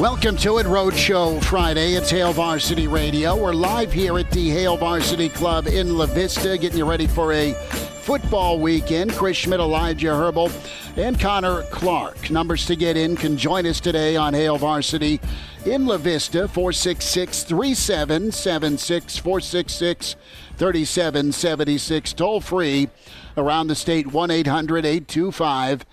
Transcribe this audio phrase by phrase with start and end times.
[0.00, 1.92] Welcome to it, Roadshow Friday.
[1.92, 3.36] It's Hail Varsity Radio.
[3.36, 7.34] We're live here at the Hail Varsity Club in La Vista, getting you ready for
[7.34, 9.12] a football weekend.
[9.12, 10.52] Chris Schmitz, Elijah Herbold,
[10.96, 12.30] and Connor Clark.
[12.30, 15.20] Numbers to get in can join us today on Hail Varsity
[15.66, 20.16] in La Vista, 466 3776 466
[20.56, 22.12] 3776.
[22.14, 22.88] Toll free
[23.36, 25.84] around the state, 1 800 825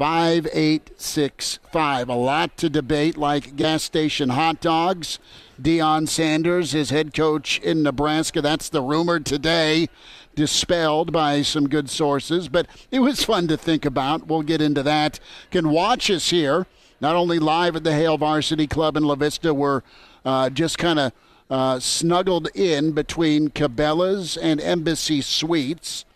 [0.00, 2.08] 5865.
[2.08, 5.18] A lot to debate, like gas station hot dogs.
[5.60, 8.40] Deion Sanders, his head coach in Nebraska.
[8.40, 9.90] That's the rumor today,
[10.34, 12.48] dispelled by some good sources.
[12.48, 14.26] But it was fun to think about.
[14.26, 15.20] We'll get into that.
[15.50, 16.66] Can watch us here,
[17.02, 19.82] not only live at the Hail Varsity Club in La Vista, we're
[20.24, 21.12] uh, just kind of
[21.50, 26.06] uh, snuggled in between Cabela's and Embassy Suites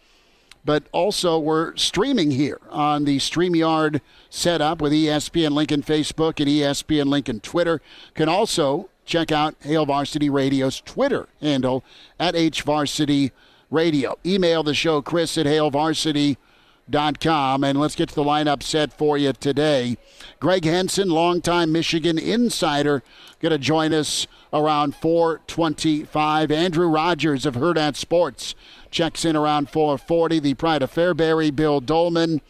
[0.65, 7.07] but also we're streaming here on the StreamYard setup with ESPN Lincoln Facebook and ESPN
[7.07, 7.83] Lincoln Twitter.
[8.15, 11.85] Can also check out Hail Varsity Radio's Twitter handle
[12.19, 13.31] at HVarsity
[13.71, 14.19] Radio.
[14.25, 17.65] Email the show, Chris at HailVarsity.com.
[17.65, 19.97] And let's get to the lineup set for you today.
[20.41, 23.03] Greg Henson, longtime Michigan insider,
[23.41, 26.51] going to join us around 425.
[26.51, 28.55] Andrew Rogers of Hurrdat Sports
[28.95, 30.39] checks in around 440.
[30.39, 32.41] The Pride of Fairbury, Bill Dolman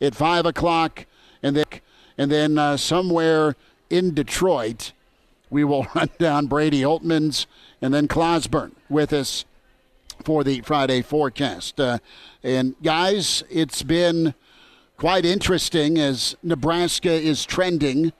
[0.00, 1.06] at 5 o'clock.
[1.42, 1.64] And then,
[2.18, 3.56] and then uh, somewhere
[3.88, 4.92] in Detroit,
[5.48, 7.46] we will run down Brady Holtmans
[7.80, 9.44] and then Clausburn with us
[10.24, 11.80] for the Friday forecast.
[11.80, 11.98] Uh,
[12.42, 14.34] and guys, it's been
[14.96, 18.12] quite interesting as Nebraska is trending.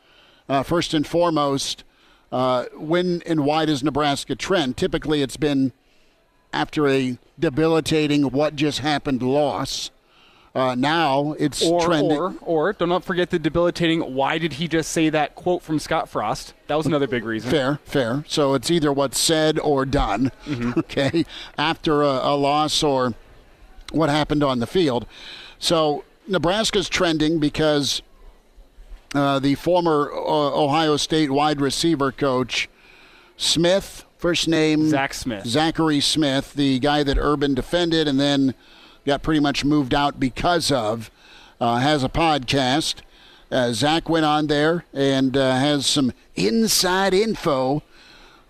[0.48, 1.84] Uh, first and foremost,
[2.30, 4.76] uh, when and why does Nebraska trend?
[4.76, 5.72] Typically, it's been
[6.52, 9.90] after a debilitating what just happened loss.
[10.54, 12.18] Uh, now it's or, trending.
[12.18, 14.14] Or, or do not forget the debilitating.
[14.14, 16.52] Why did he just say that quote from Scott Frost?
[16.66, 17.50] That was another big reason.
[17.50, 18.24] Fair, fair.
[18.28, 20.30] So it's either what's said or done.
[20.46, 20.72] Mm-hmm.
[20.82, 21.24] Okay,
[21.56, 23.14] after a, a loss or
[23.92, 25.06] what happened on the field.
[25.58, 28.02] So Nebraska's trending because
[29.14, 32.68] uh, the former uh, Ohio State wide receiver coach
[33.36, 35.44] Smith First name Zach Smith.
[35.48, 38.54] Zachary Smith, the guy that Urban defended and then
[39.04, 41.10] got pretty much moved out because of,
[41.60, 43.00] uh, has a podcast.
[43.50, 47.82] Uh, Zach went on there and uh, has some inside info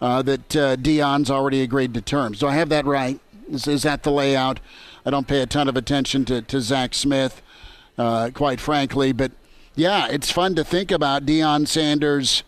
[0.02, 2.40] uh, that uh, Deion's already agreed to terms.
[2.40, 3.18] Do I have that right?
[3.48, 4.60] Is, is, that the layout?
[5.06, 7.40] I don't pay a ton of attention to, to Zach Smith,
[7.96, 9.12] uh, quite frankly.
[9.12, 9.32] But
[9.74, 12.42] yeah, it's fun to think about Deion Sanders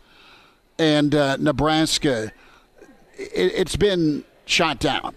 [0.79, 2.31] and Nebraska
[3.17, 5.15] it, has been shot down,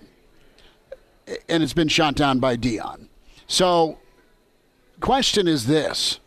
[1.50, 3.08] and it's been shot down by Deion.
[3.48, 3.98] So,
[5.00, 6.20] question is this: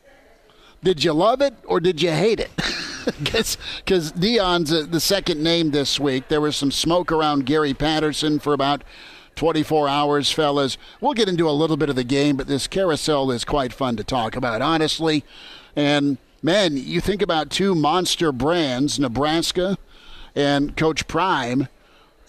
[0.82, 2.50] Did you love it or did you hate it?
[3.18, 3.56] Because
[4.12, 6.28] Deion's the second name this week.
[6.28, 8.84] There was some smoke around Gary Patterson for about
[9.36, 10.76] 24 hours, fellas.
[11.00, 13.96] We'll get into a little bit of the game, but this carousel is quite fun
[13.96, 15.24] to talk about, honestly.
[15.74, 19.78] And man, you think about two monster brands, Nebraska
[20.34, 21.68] and Coach Prime.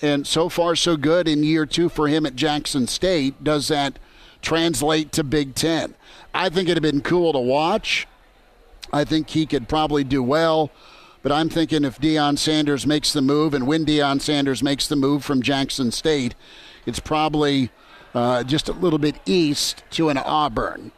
[0.02, 3.44] And so far, so good in year two for him at Jackson State.
[3.44, 4.00] Does that
[4.42, 5.96] translate to Big Ten?
[6.34, 8.08] I think it'd have been cool to watch.
[8.92, 10.72] I think he could probably do well.
[11.24, 14.96] But I'm thinking if Deion Sanders makes the move, and when Deion Sanders makes the
[14.96, 16.34] move from Jackson State,
[16.86, 17.70] it's probably
[18.16, 20.92] uh, just a little bit east to an Auburn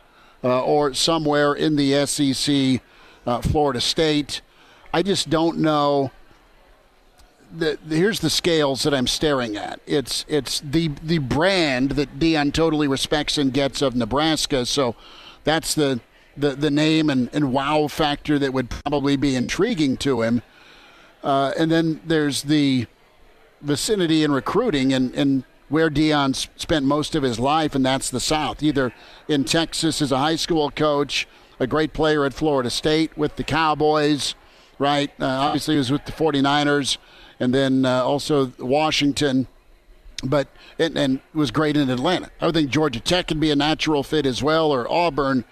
[0.43, 2.81] uh, or somewhere in the SEC,
[3.25, 4.41] uh, Florida State.
[4.93, 6.11] I just don't know
[7.55, 9.79] the, the, here's the scales that I'm staring at.
[9.85, 14.65] It's it's the the brand that Deion totally respects and gets of Nebraska.
[14.65, 14.95] So
[15.43, 16.01] that's the
[16.35, 20.41] the, the name and, and wow factor that would probably be intriguing to him.
[21.23, 22.87] Uh, and then there's the
[23.61, 28.19] vicinity in recruiting and, and where Deion spent most of his life, and that's the
[28.19, 28.61] South.
[28.61, 28.93] Either
[29.27, 31.27] in Texas as a high school coach,
[31.59, 34.35] a great player at Florida State with the Cowboys,
[34.77, 35.09] right?
[35.19, 36.97] Uh, obviously, he was with the 49ers,
[37.43, 39.47] and then uh, also Washington
[40.23, 40.47] but
[40.79, 42.31] and, and, was great in Atlanta.
[42.39, 45.43] I would think Georgia Tech could be a natural fit as well, or Auburn.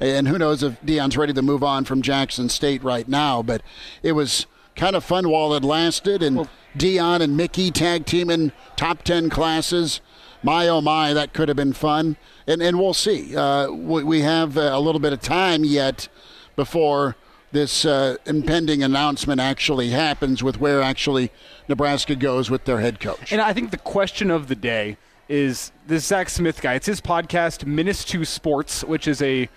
[0.00, 3.42] And who knows if Deion's ready to move on from Jackson State right now.
[3.42, 3.62] But
[4.02, 6.22] it was kind of fun while it lasted.
[6.22, 10.00] And well, Deion and Mickey tag team in top 10 classes.
[10.42, 12.16] My, oh my, that could have been fun.
[12.46, 13.36] And, and we'll see.
[13.36, 16.08] Uh, we, we have a little bit of time yet
[16.56, 17.16] before
[17.52, 21.30] this uh, impending announcement actually happens with where actually
[21.68, 23.32] Nebraska goes with their head coach.
[23.32, 24.96] And I think the question of the day
[25.28, 26.74] is this Zach Smith guy.
[26.74, 29.48] It's his podcast, Minus Two Sports, which is a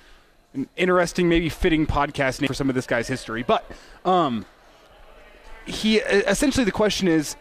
[0.54, 3.44] an interesting, maybe fitting podcast name for some of this guy's history.
[3.44, 3.70] But
[4.06, 4.46] um,
[5.66, 7.36] he essentially the question is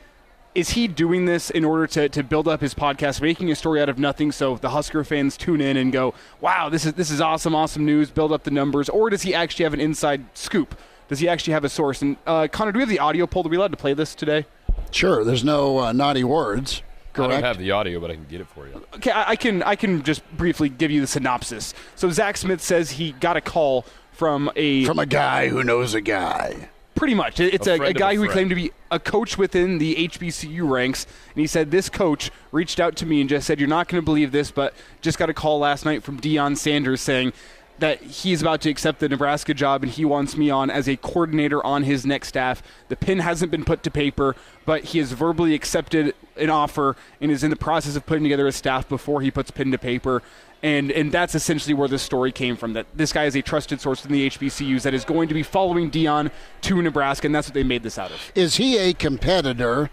[0.55, 3.81] is he doing this in order to, to build up his podcast, making a story
[3.81, 7.11] out of nothing so the Husker fans tune in and go, wow, this is, this
[7.11, 8.89] is awesome, awesome news, build up the numbers?
[8.89, 10.79] Or does he actually have an inside scoop?
[11.09, 12.03] Does he actually have a source?
[12.03, 13.47] And uh, Connor, do we have the audio pulled?
[13.47, 14.47] Are we allowed to play this today?
[14.91, 15.25] Sure.
[15.25, 16.83] There's no uh, naughty words.
[17.13, 17.33] Correct.
[17.33, 18.85] I don't have the audio, but I can get it for you.
[18.95, 21.73] Okay, I, I can I can just briefly give you the synopsis.
[21.95, 25.95] So Zach Smith says he got a call from a from a guy who knows
[25.95, 26.71] a guy.
[26.95, 27.41] Pretty much.
[27.41, 30.69] It's a, a, a guy a who claimed to be a coach within the HBCU
[30.69, 31.07] ranks.
[31.35, 34.01] And he said, This coach reached out to me and just said, You're not going
[34.01, 37.33] to believe this, but just got a call last night from Deion Sanders saying
[37.79, 40.97] that he's about to accept the Nebraska job and he wants me on as a
[40.97, 42.63] coordinator on his next staff.
[42.89, 47.31] The pin hasn't been put to paper, but he has verbally accepted an offer and
[47.31, 50.23] is in the process of putting together a staff before he puts pen to paper
[50.65, 52.73] and and that's essentially where this story came from.
[52.73, 55.43] That this guy is a trusted source in the HBCUs that is going to be
[55.43, 56.31] following Deion
[56.63, 58.33] to Nebraska, and that's what they made this out of.
[58.35, 59.91] Is he a competitor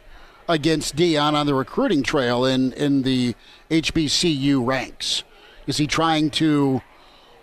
[0.47, 3.35] against Deion on the recruiting trail in in the
[3.69, 5.23] HBCU ranks?
[5.67, 6.81] Is he trying to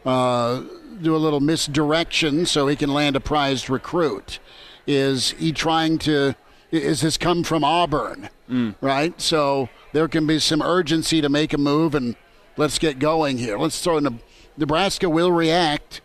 [0.07, 0.63] uh,
[1.03, 4.39] do a little misdirection so he can land a prized recruit?
[4.87, 6.35] Is he trying to?
[6.71, 8.31] Is this come from Auburn?
[8.49, 8.75] Mm.
[8.81, 12.17] Right, so there can be some urgency to make a move and
[12.59, 13.57] let's get going here.
[13.57, 14.21] Let's throw in
[14.59, 16.03] Nebraska will react.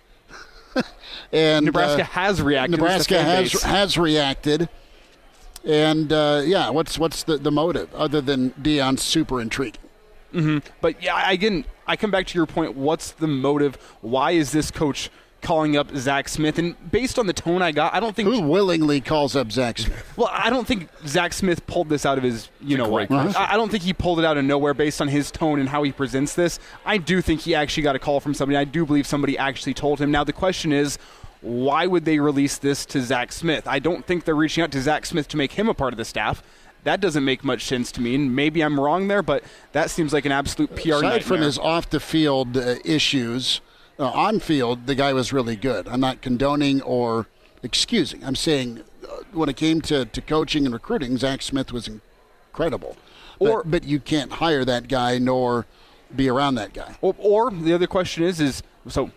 [1.34, 2.80] and Nebraska uh, has reacted.
[2.80, 4.70] Nebraska has has reacted.
[5.66, 9.82] And uh, yeah, what's what's the, the motive other than Deion super intriguing?
[10.34, 10.68] Mm-hmm.
[10.82, 12.76] But yeah, I again, I come back to your point.
[12.76, 13.76] What's the motive?
[14.02, 15.10] Why is this coach
[15.44, 16.58] calling up Zach Smith.
[16.58, 19.78] And based on the tone I got, I don't think who willingly calls up Zach
[19.78, 20.14] Smith.
[20.18, 23.12] Well, I don't think Zach Smith pulled this out of his you know what.
[23.12, 25.84] I don't think he pulled it out of nowhere based on his tone and how
[25.84, 26.60] he presents this.
[26.86, 28.58] I do think he actually got a call from somebody.
[28.58, 30.12] I do believe somebody actually told him.
[30.12, 30.98] Now the question is.
[31.42, 33.68] Why would they release this to Zach Smith?
[33.68, 35.98] I don't think they're reaching out to Zach Smith to make him a part of
[35.98, 36.42] the staff
[36.84, 38.16] that doesn't make much sense to me.
[38.16, 40.90] And maybe I'm wrong there, but that seems like an absolute PR.
[40.90, 41.22] Aside nightmare.
[41.22, 43.62] from his off the field uh, issues,
[44.04, 45.88] uh, on field, the guy was really good.
[45.88, 47.28] I'm not condoning or
[47.64, 48.24] excusing.
[48.24, 52.98] I'm saying uh, when it came to, to coaching and recruiting, Zach Smith was incredible.
[53.40, 55.66] Or, but, but you can't hire that guy nor
[56.16, 56.96] be around that guy.
[57.02, 59.12] Or, or the other question is, is so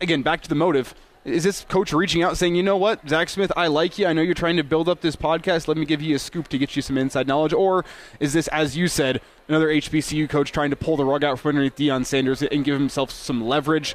[0.00, 3.28] again back to the motive is this coach reaching out saying, you know what, Zach
[3.28, 4.06] Smith, I like you.
[4.06, 5.68] I know you're trying to build up this podcast.
[5.68, 7.52] Let me give you a scoop to get you some inside knowledge.
[7.52, 7.84] Or
[8.18, 11.50] is this, as you said, another HBCU coach trying to pull the rug out from
[11.50, 13.94] underneath Deion Sanders and give himself some leverage?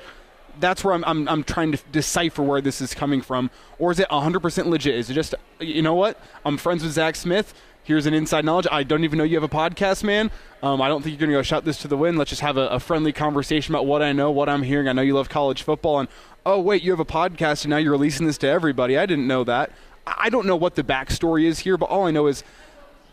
[0.60, 3.52] That's where I'm, I'm, I'm trying to decipher where this is coming from.
[3.78, 4.96] Or is it 100% legit?
[4.96, 7.54] Is it just, you know what, I'm friends with Zach Smith
[7.88, 8.68] here's an inside knowledge.
[8.70, 10.30] I don't even know you have a podcast, man.
[10.62, 12.18] Um, I don't think you're going to go shout this to the wind.
[12.18, 14.90] Let's just have a, a, friendly conversation about what I know, what I'm hearing.
[14.90, 16.10] I know you love college football, and
[16.48, 18.98] oh, wait, you have a podcast and now you're releasing this to everybody.
[18.98, 19.70] I didn't know that.
[20.08, 22.42] I don't know what the backstory is here, but all I know is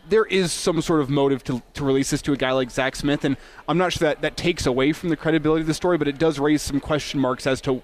[0.07, 2.95] there is some sort of motive to, to release this to a guy like Zach
[2.95, 3.35] Smith, and
[3.67, 6.17] I'm not sure that that takes away from the credibility of the story, but it
[6.17, 7.83] does raise some question marks as to,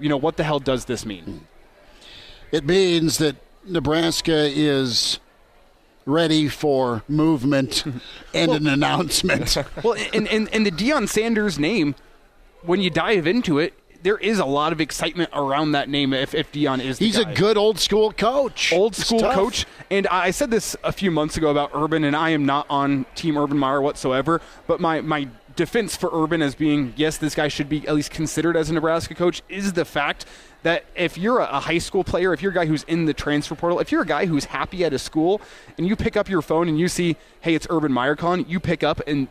[0.00, 1.24] you know, what the hell does this mean?
[1.24, 1.38] Hmm.
[2.50, 5.20] It means that Nebraska is
[6.06, 7.84] ready for movement
[8.34, 9.56] and well, an announcement.
[9.84, 11.94] well, and, and, and the Deion Sanders name,
[12.62, 16.34] when you dive into it, there is a lot of excitement around that name if,
[16.34, 17.30] if Deion is He's guy.
[17.30, 18.72] a good old school coach.
[18.72, 19.66] Old school coach.
[19.90, 23.06] And I said this a few months ago about Urban, and I am not on
[23.14, 24.40] Team Urban Meyer whatsoever.
[24.66, 28.12] But my, my defense for Urban as being, yes, this guy should be at least
[28.12, 30.24] considered as a Nebraska coach is the fact
[30.62, 33.54] that if you're a high school player, if you're a guy who's in the transfer
[33.54, 35.40] portal, if you're a guy who's happy at a school
[35.76, 38.60] and you pick up your phone and you see, hey, it's Urban Meyer calling, you
[38.60, 39.28] pick up and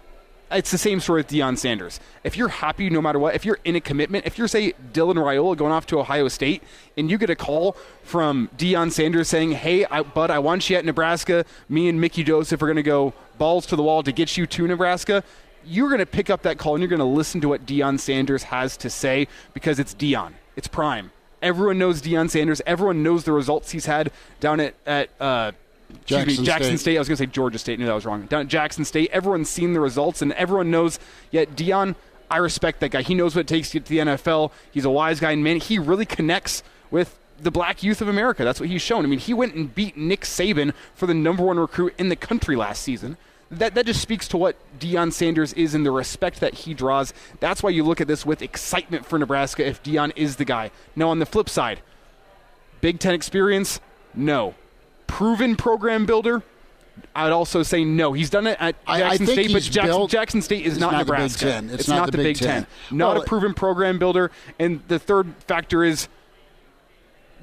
[0.52, 2.00] it's the same story with Deion Sanders.
[2.24, 5.16] If you're happy no matter what, if you're in a commitment, if you're, say, Dylan
[5.16, 6.64] Raiola going off to Ohio State
[6.96, 10.78] and you get a call from Deion Sanders saying, hey, I, bud, I want you
[10.78, 11.44] at Nebraska.
[11.68, 14.46] Me and Mickey Joseph are going to go balls to the wall to get you
[14.48, 15.24] to Nebraska.
[15.66, 18.00] You're going to pick up that call and you're going to listen to what Deion
[18.00, 20.34] Sanders has to say because it's Deion.
[20.56, 21.12] It's prime.
[21.42, 22.62] Everyone knows Deion Sanders.
[22.66, 25.52] Everyone knows the results he's had down at, at uh,
[26.06, 26.80] Jackson, me, Jackson State.
[26.80, 26.96] State.
[26.98, 27.80] I was going to say Georgia State.
[27.80, 28.26] Knew that was wrong.
[28.26, 31.00] Down Jackson State, everyone's seen the results, and everyone knows.
[31.32, 31.96] Yet Deion,
[32.30, 33.02] I respect that guy.
[33.02, 34.52] He knows what it takes to get to the NFL.
[34.72, 38.44] He's a wise guy, and man, he really connects with the black youth of America.
[38.44, 39.06] That's what he's shown.
[39.06, 42.16] I mean, he went and beat Nick Saban for the number one recruit in the
[42.16, 43.18] country last season.
[43.50, 47.14] That, that just speaks to what Deion Sanders is and the respect that he draws.
[47.40, 50.72] That's why you look at this with excitement for Nebraska if Deion is the guy.
[50.96, 51.80] Now, on the flip side,
[52.82, 53.80] Big Ten experience?
[54.14, 54.56] No.
[55.08, 56.44] Proven program builder?
[57.16, 58.14] I'd also say no.
[58.14, 60.74] He's done it at I- I Jackson think State, but Jackson, built- Jackson State is
[60.74, 61.46] It's not, not the Big Nebraska.
[61.46, 61.70] Ten.
[61.70, 62.66] It's not the Big Ten.
[62.92, 64.32] Not Well, a proven program builder.
[64.60, 66.08] And the third factor is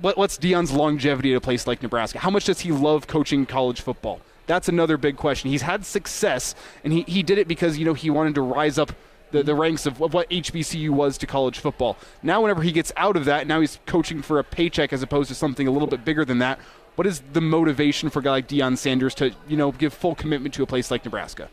[0.00, 2.18] what, what's Deion's longevity at a place like Nebraska?
[2.18, 4.20] How much does he love coaching college football?
[4.46, 5.50] That's another big question.
[5.50, 8.76] He's had success, and he, he did it because you know he wanted to rise
[8.78, 8.92] up
[9.30, 11.96] the, the ranks of, of what HBCU was to college football.
[12.22, 15.28] Now, whenever he gets out of that, now he's coaching for a paycheck as opposed
[15.28, 16.58] to something a little bit bigger than that.
[16.96, 20.14] What is the motivation for a guy like Deion Sanders to you know give full
[20.14, 21.48] commitment to a place like Nebraska?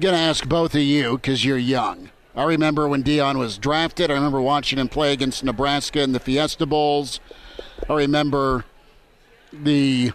[0.00, 2.10] to ask both of you because you're young.
[2.34, 4.10] I remember when Deion was drafted.
[4.10, 7.20] I remember watching him play against Nebraska in the Fiesta Bowls.
[7.88, 8.64] I remember
[9.52, 10.12] the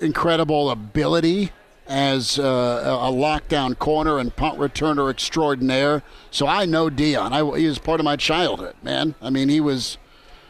[0.00, 1.50] incredible ability
[1.86, 6.02] as uh, a a lockdown corner and punt returner extraordinaire.
[6.30, 7.32] So I know Deion.
[7.32, 9.14] I, he was part of my childhood, man.
[9.22, 9.96] I mean, he was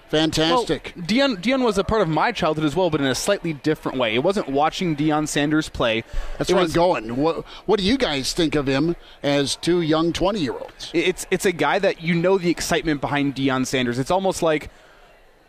[0.09, 0.93] fantastic.
[0.97, 3.53] Well, Deion, Deion was a part of my childhood as well, but in a slightly
[3.53, 4.15] different way.
[4.15, 6.05] It wasn't watching Deion Sanders play.
[6.39, 7.17] That's it where was, I'm going.
[7.17, 10.91] What, what do you guys think of him as two young 20 year olds?
[10.93, 13.99] It's it's a guy that you know the excitement behind Deion Sanders.
[13.99, 14.71] It's almost like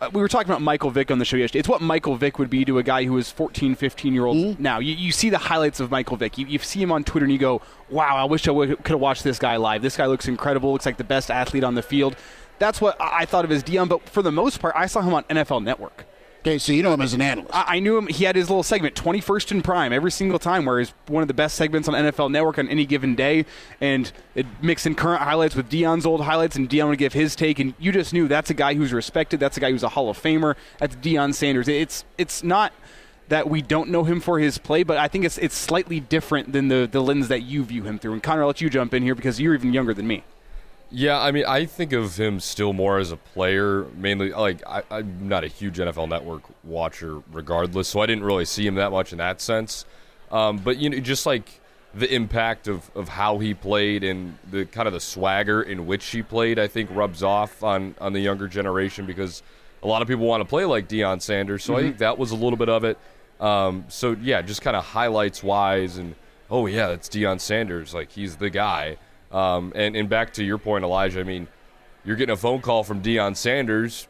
[0.02, 1.60] uh, we were talking about Michael Vick on the show yesterday.
[1.60, 4.38] It's what Michael Vick would be to a guy who is 14, 15 year old
[4.38, 4.64] Mm-hmm.
[4.64, 4.80] now.
[4.80, 6.38] You, you see the highlights of Michael Vick.
[6.38, 9.00] You, you see him on Twitter and you go, wow, I wish I could have
[9.00, 9.82] watched this guy live.
[9.82, 12.16] This guy looks incredible, looks like the best athlete on the field.
[12.60, 15.14] That's what I thought of as Deion, but for the most part, I saw him
[15.14, 16.06] on NFL Network.
[16.42, 17.54] Okay, so you know him as an analyst.
[17.54, 18.08] I, I knew him.
[18.08, 21.28] He had his little segment, 21st in Prime, every single time, where he's one of
[21.28, 23.46] the best segments on NFL Network on any given day.
[23.82, 27.36] And it mixed in current highlights with Deion's old highlights, and Deion would give his
[27.36, 27.60] take.
[27.60, 29.42] And you just knew that's a guy who's respected.
[29.42, 30.56] That's a guy who's a Hall of Famer.
[30.78, 31.68] That's Deion Sanders.
[31.68, 32.72] It's it's not
[33.28, 36.54] that we don't know him for his play, but I think it's it's slightly different
[36.54, 38.14] than the the lens that you view him through.
[38.14, 40.24] And Connor, I'll let you jump in here because you're even younger than me.
[40.92, 44.32] Yeah, I mean, I think of him still more as a player, mainly.
[44.32, 48.66] Like, I, I'm not a huge NFL Network watcher, regardless, so I didn't really see
[48.66, 49.86] him that much in that sense.
[50.32, 51.62] Um, but you know, just like
[51.94, 56.06] the impact of, of how he played and the kind of the swagger in which
[56.08, 59.42] he played, I think rubs off on on the younger generation because
[59.82, 61.64] a lot of people want to play like Deion Sanders.
[61.64, 62.98] So I think that was a little bit of it.
[63.40, 66.16] Um, so yeah, just kind of highlights wise and
[66.52, 68.98] oh yeah, that's Deion Sanders, like he's the guy.
[69.32, 71.48] Um, and, and back to your point, Elijah, I mean,
[72.04, 74.08] you're getting a phone call from Deion Sanders,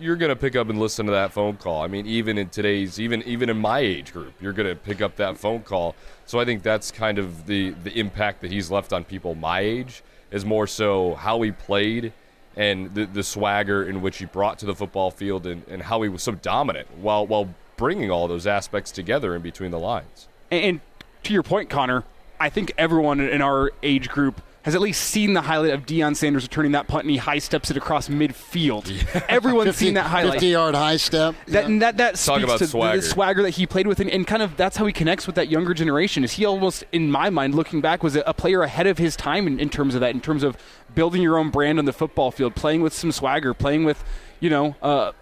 [0.00, 1.82] you're going to pick up and listen to that phone call.
[1.82, 5.00] I mean, even in today's, even even in my age group, you're going to pick
[5.00, 5.94] up that phone call.
[6.26, 9.60] So I think that's kind of the the impact that he's left on people my
[9.60, 12.12] age is more so how he played
[12.56, 16.02] and the, the swagger in which he brought to the football field and, and how
[16.02, 20.28] he was so dominant while while bringing all those aspects together in between the lines.
[20.50, 20.80] And, and
[21.24, 22.04] to your point, Connor,
[22.40, 26.16] I think everyone in our age group has at least seen the highlight of Deion
[26.16, 28.88] Sanders returning that punt and he high steps it across midfield.
[29.28, 30.32] Everyone's seen that highlight.
[30.34, 31.34] 50 yard high step.
[31.48, 31.78] That, Yeah.
[31.80, 32.96] that that Talk speaks about to the- swagger.
[32.96, 35.36] the swagger that he played with, and, and kind of that's how he connects with
[35.36, 36.24] that younger generation.
[36.24, 39.16] Is he almost, in my mind, looking back, was a, a player ahead of his
[39.16, 40.56] time in, in terms of that, in terms of
[40.94, 44.02] building your own brand on the football field, playing with some swagger, playing with,
[44.40, 45.12] you know, uh,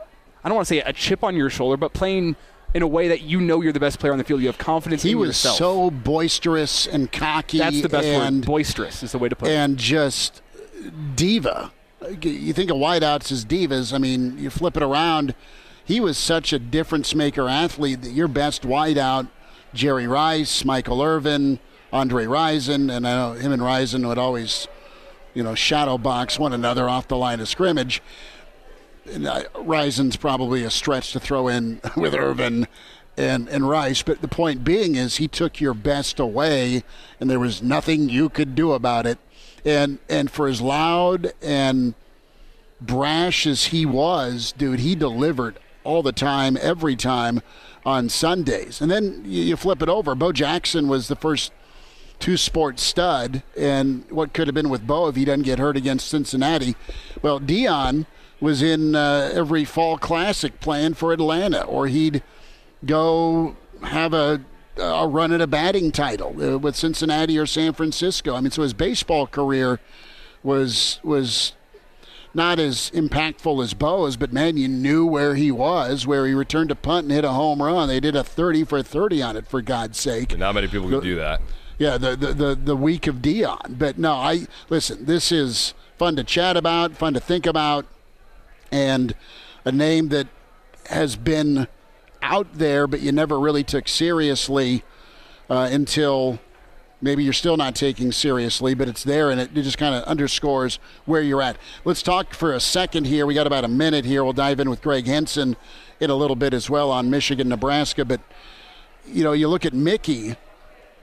[0.45, 2.37] I don't want to say a chip on your shoulder, but playing
[2.75, 4.41] in a way that you know you're the best player on the field.
[4.41, 5.21] You have confidence in yourself.
[5.21, 5.57] he was yourself.
[5.57, 7.59] so boisterous and cocky.
[7.59, 8.47] that's the best and, word.
[8.47, 9.53] Boisterous is the way to put it.
[9.53, 10.43] and just
[11.15, 11.73] diva.
[12.21, 13.93] You think of wideouts as divas.
[13.93, 15.35] I mean, you flip it around.
[15.85, 19.29] He was such a difference maker athlete that your best wideout,
[19.75, 21.59] Jerry Rice, Michael Irvin,
[21.93, 24.67] Andre Rison, and I know him and Rison would always,
[25.35, 28.03] you know, shadow box one another off the line of scrimmage.
[29.13, 32.67] Uh, Rison's probably a stretch to throw in with Irvin
[33.17, 36.83] and, and Rice, but the point being is he took your best away,
[37.21, 39.19] and there was nothing you could do about it.
[39.65, 41.95] And and for as loud and
[42.81, 47.43] brash as he was, dude, he delivered all the time, every time
[47.85, 48.81] on Sundays.
[48.81, 50.15] And then you, you flip it over.
[50.15, 51.53] Bo Jackson was the first
[52.19, 55.77] two sport stud and what could have been with Bo if he doesn't get hurt
[55.77, 56.77] against Cincinnati.
[57.21, 58.07] Well, Deion
[58.43, 62.23] was in uh, every fall classic playing for Atlanta, or he'd
[62.85, 64.41] go have a,
[64.77, 68.35] a run at a batting title uh, with Cincinnati or San Francisco.
[68.35, 69.79] I mean, so his baseball career
[70.43, 71.53] was was
[72.35, 76.71] not as impactful as Bo's, but man, you knew where he was, where he returned
[76.71, 77.89] a punt and hit a home run.
[77.89, 80.33] They did a 30 for 30 on it, for God's sake.
[80.33, 81.43] And not many people can do that.
[81.79, 83.79] Yeah, the, the, the, the week of Deion.
[83.79, 87.87] But no, I listen, this is fun to chat about, fun to think about,
[88.73, 89.15] and
[89.65, 90.27] a name that
[90.87, 91.69] has been
[92.23, 94.83] out there, but you never really took seriously
[95.49, 96.41] uh, until
[97.01, 100.03] maybe you're still not taking seriously, but it's there and it, it just kind of
[100.05, 101.57] underscores where you're at.
[101.85, 103.27] Let's talk for a second here.
[103.27, 104.25] We got about a minute here.
[104.25, 105.57] We'll dive in with Greg Henson
[106.01, 108.05] in a little bit as well on Michigan, Nebraska.
[108.05, 108.21] But,
[109.07, 110.37] you know, you look at Mickey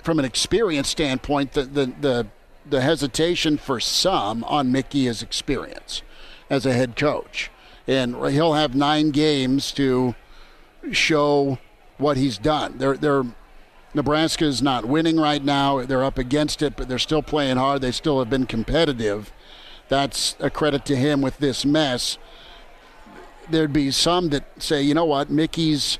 [0.01, 2.27] from an experience standpoint, the, the, the,
[2.69, 6.01] the hesitation for some on Mickey is experience
[6.49, 7.51] as a head coach.
[7.89, 10.13] And he'll have nine games to
[10.91, 11.57] show
[11.97, 12.77] what he's done.
[12.77, 13.25] They're, they're
[13.95, 15.83] Nebraska is not winning right now.
[15.83, 17.81] They're up against it, but they're still playing hard.
[17.81, 19.33] They still have been competitive.
[19.87, 22.19] That's a credit to him with this mess.
[23.49, 25.97] There'd be some that say, you know what, Mickey's.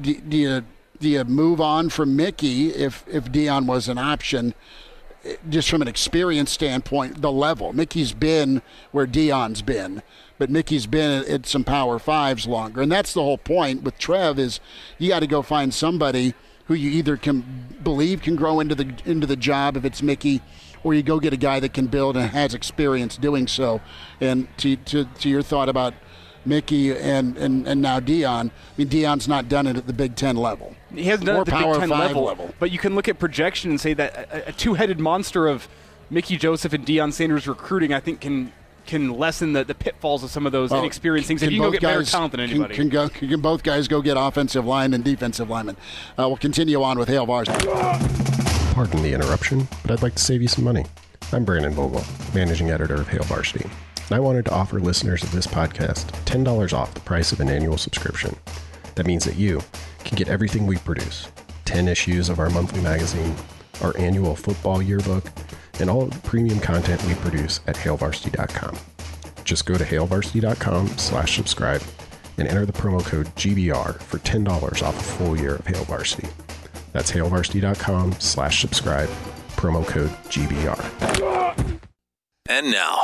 [0.00, 0.64] Do, do you
[0.98, 4.54] do you move on from Mickey if if Deion was an option?
[5.48, 10.02] Just from an experience standpoint, the level Mickey's been where Deion's been,
[10.38, 14.38] but Mickey's been at some Power Fives longer, and that's the whole point with Trev
[14.38, 14.60] is
[14.96, 16.34] you got to go find somebody
[16.66, 20.40] who you either can believe can grow into the into the job if it's Mickey,
[20.84, 23.80] or you go get a guy that can build and has experience doing so.
[24.20, 25.94] And to to, to your thought about
[26.48, 28.48] Mickey and, and, and now Deion.
[28.48, 30.74] I mean Deion's not done it at the Big Ten level.
[30.94, 32.54] He hasn't done or it at the Power Big Ten Five level, level.
[32.58, 35.68] But you can look at projection and say that a, a two-headed monster of
[36.10, 38.52] Mickey Joseph and Deion Sanders recruiting, I think, can
[38.86, 41.40] can lessen the, the pitfalls of some of those Well, inexperienced things.
[41.42, 42.74] can If you can go both get better guys- talent than can- anybody.
[42.74, 45.76] Can, go, can both guys go get offensive line and defensive linemen?
[46.18, 47.66] Uh, we'll continue on with Hail Varsity.
[48.72, 50.86] Pardon the interruption, but I'd like to save you some money.
[51.32, 52.02] I'm Brandon Vogel,
[52.34, 53.68] managing editor of Hail Varsity,
[54.08, 57.48] and I wanted to offer listeners of this podcast $10 off the price of an
[57.48, 58.34] annual subscription.
[58.94, 59.60] That means that you
[60.04, 61.30] can get everything we produce
[61.66, 63.34] 10 issues of our monthly magazine,
[63.82, 65.24] our annual football yearbook,
[65.80, 68.76] and all the premium content we produce at hailvarsity.com.
[69.44, 71.82] Just go to hailvarsity.com slash subscribe
[72.38, 76.28] and enter the promo code GBR for $10 off a full year of Hail Varsity.
[76.92, 79.08] That's hailvarsity.com slash subscribe,
[79.56, 81.78] promo code GBR.
[82.50, 83.02] And now,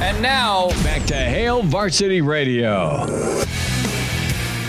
[0.00, 3.06] And now, back to Hail Varsity Radio.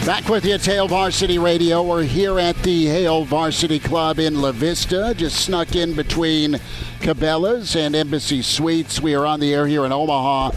[0.05, 1.81] Back with you at Hail Varsity Radio.
[1.81, 6.59] We're here at the Hail Varsity Club in La Vista, just snuck in between
[6.99, 8.99] Cabela's and Embassy Suites.
[8.99, 10.51] We are on the air here in Omaha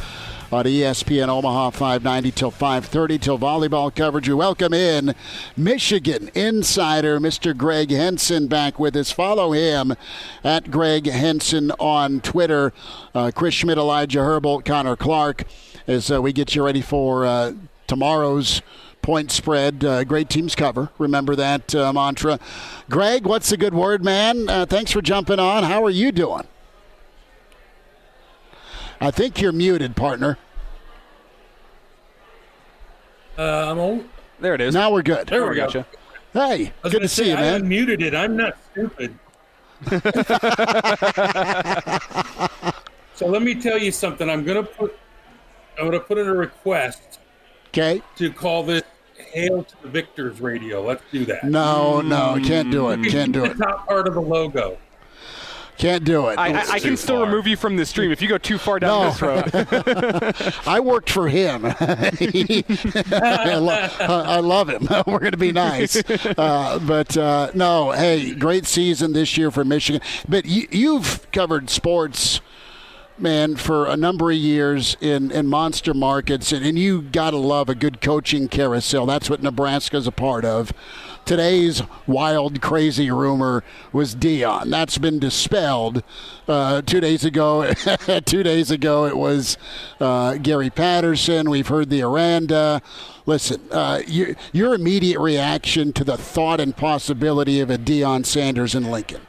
[0.53, 4.29] on ESPN Omaha 590 till 530 till volleyball coverage.
[4.29, 5.15] We welcome in
[5.57, 7.57] Michigan insider Mr.
[7.57, 9.11] Greg Henson back with us.
[9.11, 9.95] Follow him
[10.45, 12.73] at Greg Henson on Twitter.
[13.15, 15.45] Uh, Chris Schmitz, Elijah Herbold, Connor Clark,
[15.87, 17.53] as uh, we get you ready for uh,
[17.87, 18.63] tomorrow's
[19.03, 19.85] point spread.
[19.85, 20.91] Uh, great teams cover.
[20.99, 22.39] Remember that uh, mantra.
[22.89, 24.49] Greg, what's a good word, man?
[24.49, 25.65] Uh, thanks for jumping on.
[25.65, 26.43] How are you doing?
[29.01, 30.37] I think you're muted, partner.
[33.39, 34.05] Uh, I'm old.
[34.41, 34.75] there it is.
[34.75, 35.27] Now we're good.
[35.29, 35.67] There we we go.
[35.67, 35.87] gotcha.
[36.33, 37.63] Hey, I was good gonna say, see you, I man.
[37.65, 38.15] unmuted it.
[38.15, 39.19] I'm not stupid.
[43.15, 44.29] so let me tell you something.
[44.31, 44.97] I'm gonna put
[45.79, 47.21] I'm gonna put in a request
[47.69, 48.01] Okay.
[48.17, 48.83] to call this
[49.33, 50.83] "Hail to the Victors" radio.
[50.83, 51.45] Let's do that.
[51.45, 53.05] No, no, can't do it.
[53.11, 53.59] Can't do the it.
[53.59, 54.79] top part of the logo.
[55.79, 56.39] Can't do it.
[56.39, 58.79] I, I, I can still remove you from the stream if you go too far
[58.79, 59.11] down No.
[59.11, 60.55] this road.
[60.67, 61.65] I worked for him.
[61.81, 64.89] I, lo- I love him.
[65.07, 65.97] We're going to be nice.
[66.39, 70.01] Uh, but uh, no, hey, great season this year for Michigan.
[70.29, 72.41] But you, you've covered sports,
[73.19, 77.37] man, for a number of years in, in monster markets, and, and you got to
[77.37, 79.07] love a good coaching carousel.
[79.07, 80.73] That's what Nebraska's a part of.
[81.25, 84.71] Today's wild, crazy rumor was Deion.
[84.71, 86.05] That's been dispelled.
[86.47, 87.73] Uh, two days ago,
[88.25, 89.59] two days ago, it was
[89.99, 91.51] uh, Gary Patterson.
[91.51, 92.81] We've heard the Aranda.
[93.27, 98.77] Listen, uh, your, your immediate reaction to the thought and possibility of a Deion Sanders
[98.77, 99.23] in Lincoln.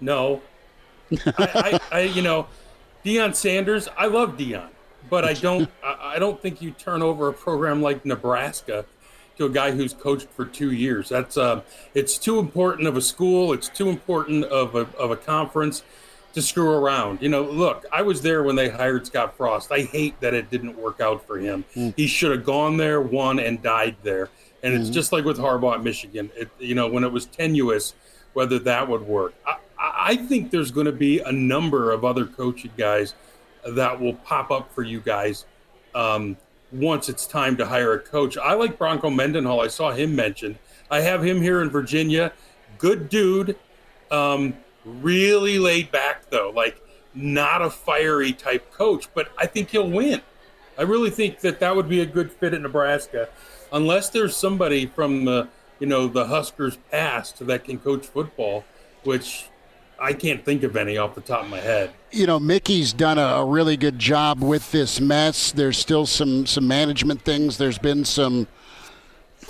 [0.00, 0.40] No,
[1.26, 2.46] I, I, I, you know,
[3.04, 3.88] Deion Sanders.
[3.96, 4.68] I love Deion,
[5.08, 5.70] but I don't.
[5.84, 8.84] I, I don't think you turn over a program like Nebraska
[9.38, 11.08] to a guy who's coached for two years.
[11.08, 11.62] That's uh,
[11.94, 13.52] it's too important of a school.
[13.52, 15.82] It's too important of a, of a conference
[16.34, 17.22] to screw around.
[17.22, 19.72] You know, look, I was there when they hired Scott Frost.
[19.72, 21.64] I hate that it didn't work out for him.
[21.74, 21.94] Mm.
[21.96, 24.28] He should have gone there, won, and died there.
[24.62, 24.80] And mm.
[24.80, 26.30] it's just like with Harbaugh at Michigan.
[26.36, 27.94] It, you know, when it was tenuous,
[28.34, 29.34] whether that would work.
[29.46, 33.14] I, I think there's going to be a number of other coaching guys
[33.66, 35.44] that will pop up for you guys
[35.94, 36.36] um,
[36.72, 38.36] once it's time to hire a coach.
[38.36, 39.60] I like Bronco Mendenhall.
[39.60, 40.58] I saw him mentioned.
[40.90, 42.32] I have him here in Virginia.
[42.78, 43.56] Good dude.
[44.10, 46.50] Um, really laid back, though.
[46.54, 46.82] Like,
[47.14, 50.22] not a fiery type coach, but I think he'll win.
[50.78, 53.28] I really think that that would be a good fit at Nebraska,
[53.72, 55.48] unless there's somebody from the
[55.80, 58.64] you know the Huskers past that can coach football,
[59.02, 59.46] which
[60.00, 61.90] I can't think of any off the top of my head.
[62.12, 65.50] You know, Mickey's done a, a, really good job with this mess.
[65.50, 67.58] There's still some some management things.
[67.58, 68.46] There's been some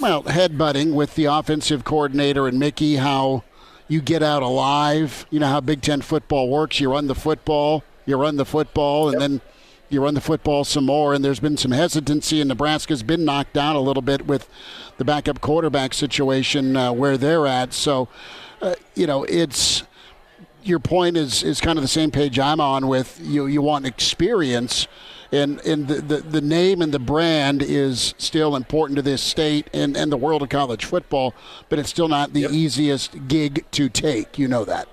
[0.01, 2.97] well headbutting with the offensive coordinator and Mickey.
[2.97, 3.45] How
[3.89, 5.27] you get out alive?
[5.31, 6.81] You know how Big Ten football works.
[6.81, 7.85] You run the football.
[8.07, 9.21] You run the football, and yep.
[9.21, 9.41] then
[9.91, 11.13] you run the football some more.
[11.13, 14.49] And there's been some hesitancy, and Nebraska's been knocked down a little bit with
[14.97, 17.75] the backup quarterback situation uh, where they're at.
[17.75, 18.09] So,
[18.63, 19.83] uh, you know, it's
[20.63, 23.21] your point is is kind of the same page I'm on with.
[23.23, 24.87] You you want experience,
[25.33, 29.69] and and the, the, the name and the brand is still important to this state
[29.73, 31.35] and, and the world of college football,
[31.69, 32.51] but it's still not the yep.
[32.51, 34.39] easiest gig to take.
[34.39, 34.89] You know that.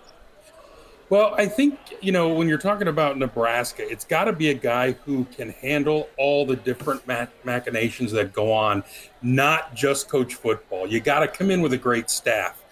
[1.08, 4.56] Well, I think, you know, when you're talking about Nebraska, it's got to be a
[4.56, 8.84] guy who can handle all the different machinations that go on,
[9.22, 10.88] not just coach football.
[10.88, 12.65] You got to come in with a great staff.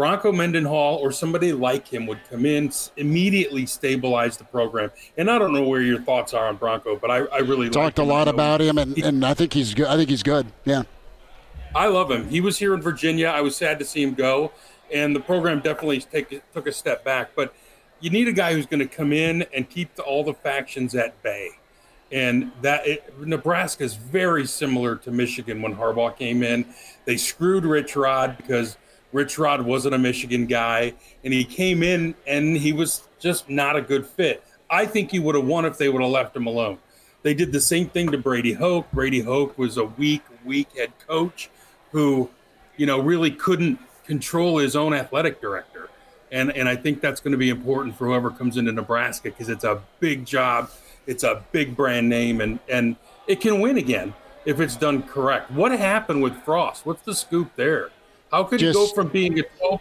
[0.00, 4.90] Bronco Mendenhall or somebody like him would come in, immediately stabilize the program.
[5.18, 7.98] And I don't know where your thoughts are on Bronco, but I, I really talked
[7.98, 9.88] like a lot about him, and, and I think he's good.
[9.88, 10.46] I think he's good.
[10.64, 10.84] Yeah,
[11.74, 12.30] I love him.
[12.30, 13.26] He was here in Virginia.
[13.26, 14.52] I was sad to see him go,
[14.90, 17.32] and the program definitely take, took a step back.
[17.36, 17.54] But
[18.00, 20.94] you need a guy who's going to come in and keep the, all the factions
[20.94, 21.50] at bay.
[22.10, 22.86] And that
[23.20, 26.64] Nebraska is very similar to Michigan when Harbaugh came in.
[27.04, 28.78] They screwed Rich Rod because–
[29.12, 30.94] Rich Rod wasn't a Michigan guy,
[31.24, 34.44] and he came in and he was just not a good fit.
[34.68, 36.78] I think he would have won if they would have left him alone.
[37.22, 38.90] They did the same thing to Brady Hoke.
[38.92, 41.50] Brady Hoke was a weak, weak head coach
[41.92, 42.30] who,
[42.76, 45.88] you know, really couldn't control his own athletic director.
[46.32, 49.48] And and I think that's going to be important for whoever comes into Nebraska because
[49.48, 50.70] it's a big job,
[51.06, 52.96] it's a big brand name, and and
[53.26, 55.50] it can win again if it's done correct.
[55.50, 56.86] What happened with Frost?
[56.86, 57.90] What's the scoop there?
[58.30, 59.80] How could Just, he go from being a 12,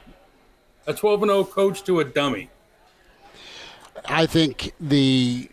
[0.87, 2.49] a 12 and 0 coach to a dummy?
[4.05, 5.49] I think the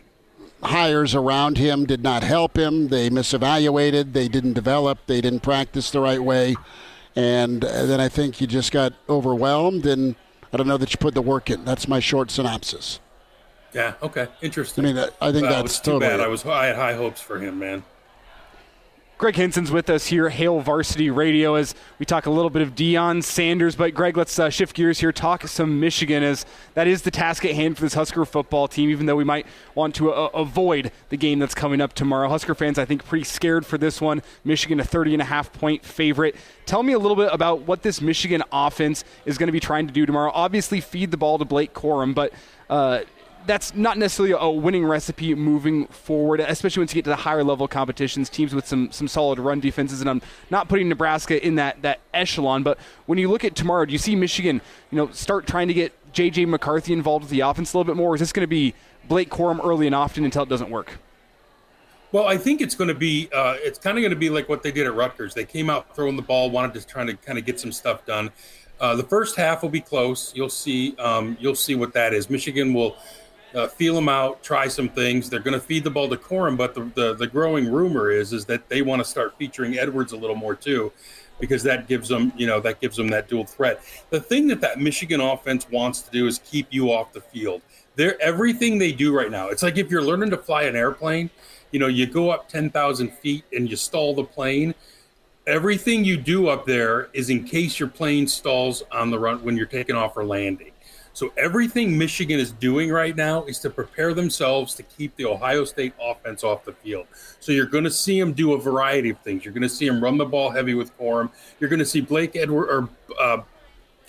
[0.63, 2.89] hires around him did not help him.
[2.89, 4.13] They misevaluated.
[4.13, 4.99] They didn't develop.
[5.07, 6.57] They didn't practice the right way.
[7.15, 9.87] And uh, then I think you just got overwhelmed.
[9.87, 10.17] And
[10.53, 11.65] I don't know that you put the work in.
[11.65, 13.01] That's my short synopsis.
[13.75, 13.95] Yeah.
[14.03, 14.29] Okay.
[14.41, 14.87] Interesting.
[14.87, 16.21] I mean, I think well, that's too totally bad.
[16.21, 17.85] I was I had high hopes for him, man.
[19.19, 22.75] Greg Henson's with us here, Hail Varsity Radio, as we talk a little bit of
[22.75, 23.75] Deion Sanders.
[23.75, 27.43] But Greg, let's uh, shift gears here, talk some Michigan, as that is the task
[27.47, 28.91] at hand for this Husker football team.
[28.91, 32.55] Even though we might want to uh, avoid the game that's coming up tomorrow, Husker
[32.55, 34.23] fans, I think, pretty scared for this one.
[34.45, 36.37] Michigan, a 30 and a half point favorite.
[36.67, 39.87] Tell me a little bit about what this Michigan offense is going to be trying
[39.87, 40.31] to do tomorrow.
[40.35, 42.35] Obviously, feed the ball to Blake Corum, but
[42.69, 43.01] uh,
[43.47, 47.45] that's not necessarily a winning recipe moving forward, especially once you get to the higher
[47.45, 50.01] level competitions, teams with some some solid run defenses.
[50.01, 53.85] And I'm not putting Nebraska in that that echelon, but when you look at tomorrow,
[53.85, 57.41] do you see Michigan, you know, start trying to get JJ McCarthy involved with the
[57.41, 58.13] offense a little bit more?
[58.13, 58.75] Or is this going to be
[59.09, 60.99] Blake Corum early and often until it doesn't work?
[62.13, 64.49] Well, I think it's going to be uh, it's kind of going to be like
[64.49, 65.35] what they did at Rutgers.
[65.35, 68.07] They came out throwing the ball, wanted to try to kind of get some stuff
[68.07, 68.31] done.
[68.79, 70.35] Uh, the first half will be close.
[70.35, 70.97] You'll see.
[70.99, 72.29] Um, you'll see what that is.
[72.29, 72.97] Michigan will
[73.57, 75.31] uh, feel them out, try some things.
[75.31, 78.33] They're going to feed the ball to Corum, but the, the, the growing rumor is
[78.33, 80.93] is that they want to start featuring Edwards a little more too,
[81.41, 83.83] because that gives them you know that gives them that dual threat.
[84.11, 87.63] The thing that that Michigan offense wants to do is keep you off the field.
[87.95, 89.49] They're everything they do right now.
[89.49, 91.31] It's like if you're learning to fly an airplane,
[91.73, 94.75] you know, you go up ten thousand feet and you stall the plane.
[95.47, 99.57] Everything you do up there is in case your plane stalls on the run when
[99.57, 100.73] you're taking off or landing.
[101.17, 105.65] So everything Michigan is doing right now is to prepare themselves to keep the Ohio
[105.65, 107.07] State offense off the field.
[107.41, 109.43] So you're going to see them do a variety of things.
[109.43, 111.31] You're going to see them run the ball heavy with Corum.
[111.59, 113.43] You're going to see Blake Edward or uh,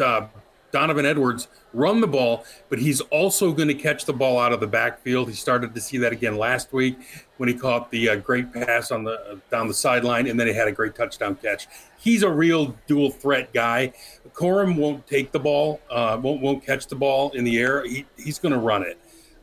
[0.04, 0.28] uh,
[0.71, 4.60] Donovan Edwards run the ball, but he's also going to catch the ball out of
[4.60, 5.30] the backfield.
[5.30, 6.97] He started to see that again last week
[7.38, 10.47] when he caught the uh, great pass on the uh, down the sideline, and then
[10.47, 11.67] he had a great touchdown catch.
[11.97, 13.93] He's a real dual threat guy.
[14.34, 17.86] Corum won't take the ball, uh, won't won't catch the ball in the air.
[17.86, 18.99] He, he's going to run it.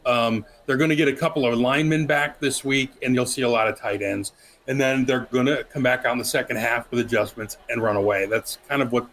[0.07, 3.43] Um, they're going to get a couple of linemen back this week, and you'll see
[3.43, 4.33] a lot of tight ends.
[4.67, 7.97] And then they're going to come back in the second half with adjustments and run
[7.97, 8.27] away.
[8.27, 9.07] That's kind of what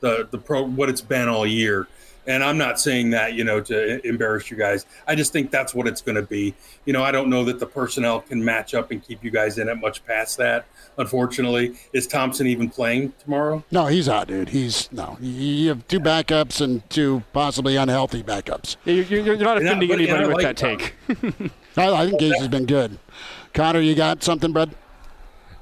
[0.00, 1.88] the the pro what it's been all year.
[2.26, 4.84] And I'm not saying that, you know, to embarrass you guys.
[5.06, 6.54] I just think that's what it's going to be.
[6.84, 9.56] You know, I don't know that the personnel can match up and keep you guys
[9.56, 10.66] in it much past that.
[10.98, 13.64] Unfortunately, is Thompson even playing tomorrow?
[13.70, 14.50] No, he's out, dude.
[14.50, 15.16] He's no.
[15.22, 18.76] You have two backups and two possibly unhealthy backups.
[18.84, 20.94] You're, you're, you're not offending but, anybody with like that take.
[21.78, 22.98] I, I think Gage has been good.
[23.54, 24.74] Connor, you got something, bud?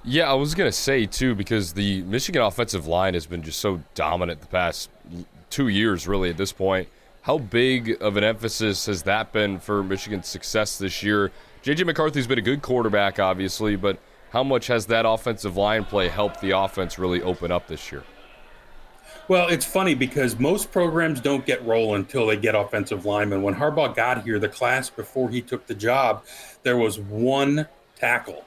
[0.09, 3.81] Yeah, I was gonna say too because the Michigan offensive line has been just so
[3.97, 4.89] dominant the past
[5.51, 6.31] two years, really.
[6.31, 6.89] At this point,
[7.23, 11.33] how big of an emphasis has that been for Michigan's success this year?
[11.65, 13.99] JJ McCarthy's been a good quarterback, obviously, but
[14.31, 18.05] how much has that offensive line play helped the offense really open up this year?
[19.27, 23.43] Well, it's funny because most programs don't get rolling until they get offensive linemen.
[23.43, 26.23] When Harbaugh got here, the class before he took the job,
[26.63, 27.67] there was one
[27.97, 28.45] tackle,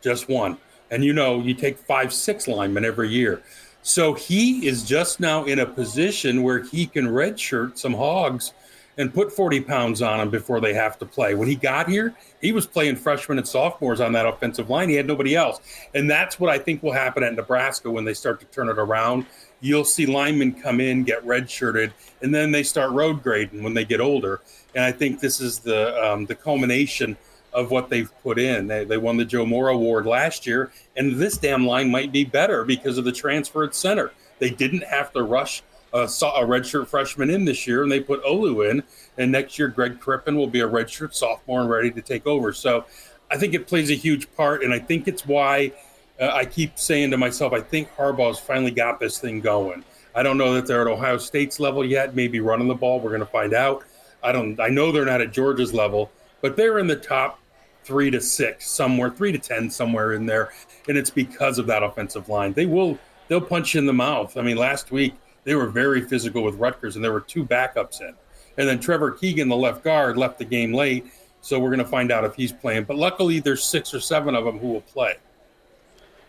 [0.00, 0.58] just one.
[0.90, 3.42] And you know, you take five, six linemen every year.
[3.82, 8.52] So he is just now in a position where he can redshirt some hogs
[8.98, 11.34] and put 40 pounds on them before they have to play.
[11.34, 14.88] When he got here, he was playing freshmen and sophomores on that offensive line.
[14.88, 15.60] He had nobody else.
[15.94, 18.78] And that's what I think will happen at Nebraska when they start to turn it
[18.78, 19.24] around.
[19.60, 23.84] You'll see linemen come in, get redshirted, and then they start road grading when they
[23.84, 24.40] get older.
[24.74, 27.16] And I think this is the um, the culmination
[27.58, 28.68] of what they've put in.
[28.68, 32.24] They, they won the Joe Moore Award last year, and this damn line might be
[32.24, 34.12] better because of the transfer at center.
[34.38, 36.06] They didn't have to rush a, a
[36.46, 38.84] redshirt freshman in this year, and they put Olu in.
[39.16, 42.52] And next year, Greg Crippen will be a redshirt sophomore and ready to take over.
[42.52, 42.84] So
[43.28, 45.72] I think it plays a huge part, and I think it's why
[46.20, 49.84] uh, I keep saying to myself, I think Harbaugh's finally got this thing going.
[50.14, 52.14] I don't know that they're at Ohio State's level yet.
[52.14, 53.84] Maybe running the ball, we're going to find out.
[54.22, 54.60] I don't.
[54.60, 57.40] I know they're not at Georgia's level, but they're in the top
[57.88, 60.52] three to six somewhere, three to ten somewhere in there,
[60.88, 62.52] and it's because of that offensive line.
[62.52, 62.98] They will
[63.28, 64.36] they'll punch you in the mouth.
[64.36, 68.02] I mean, last week they were very physical with Rutgers, and there were two backups
[68.02, 68.14] in,
[68.58, 71.06] and then Trevor Keegan, the left guard, left the game late,
[71.40, 72.84] so we're going to find out if he's playing.
[72.84, 75.16] But luckily, there's six or seven of them who will play.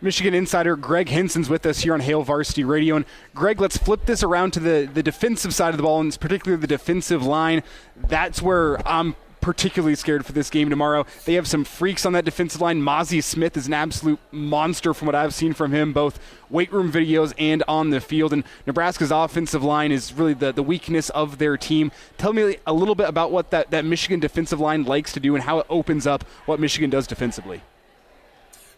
[0.02, 2.96] Michigan insider Greg Henson's with us here on Hail Varsity Radio.
[2.96, 6.18] And Greg, let's flip this around to the, the defensive side of the ball, and
[6.18, 7.62] particularly the defensive line.
[8.08, 11.06] That's where I'm particularly scared for this game tomorrow.
[11.24, 12.80] They have some freaks on that defensive line.
[12.80, 16.92] Mazi Smith is an absolute monster from what I've seen from him, both weight room
[16.92, 18.32] videos and on the field.
[18.32, 21.92] And Nebraska's offensive line is really the, the weakness of their team.
[22.18, 25.34] Tell me a little bit about what that, that Michigan defensive line likes to do
[25.34, 27.62] and how it opens up what Michigan does defensively.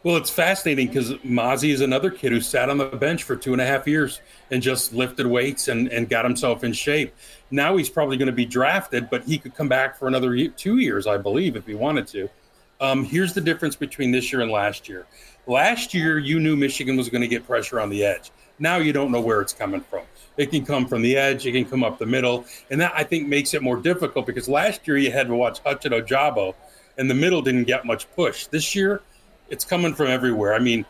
[0.05, 3.53] Well, it's fascinating because Mazi is another kid who sat on the bench for two
[3.53, 7.15] and a half years and just lifted weights and, and got himself in shape.
[7.53, 10.51] Now he's probably going to be drafted, but he could come back for another year,
[10.57, 12.29] two years, I believe, if he wanted to.
[12.81, 15.07] Um, here's the difference between this year and last year.
[15.47, 18.33] Last year, you knew Michigan was going to get pressure on the edge.
[18.59, 20.03] Now you don't know where it's coming from.
[20.37, 23.05] It can come from the edge, it can come up the middle, and that I
[23.05, 26.55] think makes it more difficult because last year you had to watch Hudson Ojabo,
[26.99, 28.47] and the middle didn't get much push.
[28.47, 29.03] This year,
[29.53, 30.55] it's coming from everywhere.
[30.55, 30.85] I mean,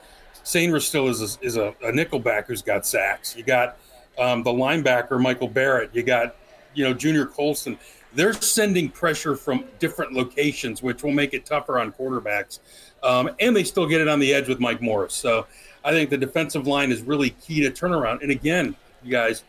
[0.44, 3.36] Sainristil is a, is a, a nickelback who's got sacks.
[3.36, 3.76] You got
[4.18, 5.90] um, the linebacker Michael Barrett.
[5.92, 6.36] You got
[6.74, 7.76] you know Junior Colson.
[8.14, 12.60] They're sending pressure from different locations, which will make it tougher on quarterbacks.
[13.02, 15.14] Um, and they still get it on the edge with Mike Morris.
[15.14, 15.46] So
[15.84, 18.22] I think the defensive line is really key to turnaround.
[18.22, 19.44] And again, you guys,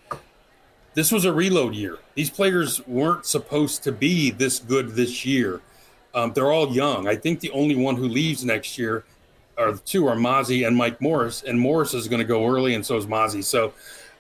[0.94, 2.00] this was a reload year.
[2.16, 5.62] These players weren't supposed to be this good this year.
[6.14, 7.08] Um, they're all young.
[7.08, 9.04] I think the only one who leaves next year
[9.58, 12.76] are the two are Mazi and Mike Morris, and Morris is going to go early,
[12.76, 13.44] and so is Mazi.
[13.44, 13.74] So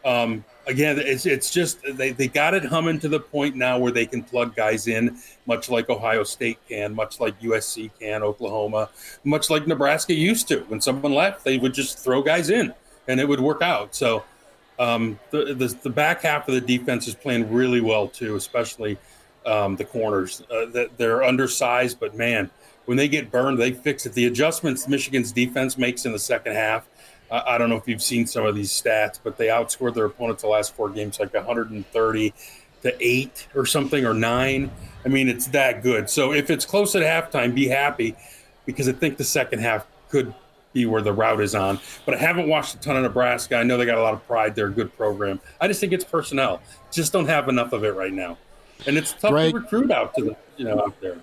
[0.06, 3.92] um, again, it's it's just they, they got it humming to the point now where
[3.92, 8.90] they can plug guys in, much like Ohio State can, much like USC can, Oklahoma,
[9.24, 10.62] much like Nebraska used to.
[10.62, 12.74] When someone left, they would just throw guys in,
[13.08, 13.96] and it would work out.
[13.96, 14.24] So
[14.80, 18.98] um, the, the, the back half of the defense is playing really well too, especially
[19.46, 20.42] um, the corners.
[20.50, 22.50] Uh, that they're undersized, but man,
[22.86, 24.14] when they get burned, they fix it.
[24.14, 26.88] The adjustments Michigan's defense makes in the second half.
[27.32, 30.06] Uh, I don't know if you've seen some of these stats, but they outscored their
[30.06, 32.34] opponents the last four games like 130
[32.84, 34.70] to eight or something or nine.
[35.06, 36.10] I mean, it's that good.
[36.10, 38.16] So if it's close at halftime, be happy
[38.66, 40.34] because I think the second half could
[40.74, 41.80] be where the route is on.
[42.06, 43.56] But I haven't watched a ton of Nebraska.
[43.56, 44.56] I know they got a lot of pride.
[44.56, 45.40] They're a good program.
[45.62, 46.62] I just think it's personnel.
[46.92, 48.38] Just don't have enough of it right now,
[48.88, 51.17] and it's tough Greg, to recruit out to the you know out there.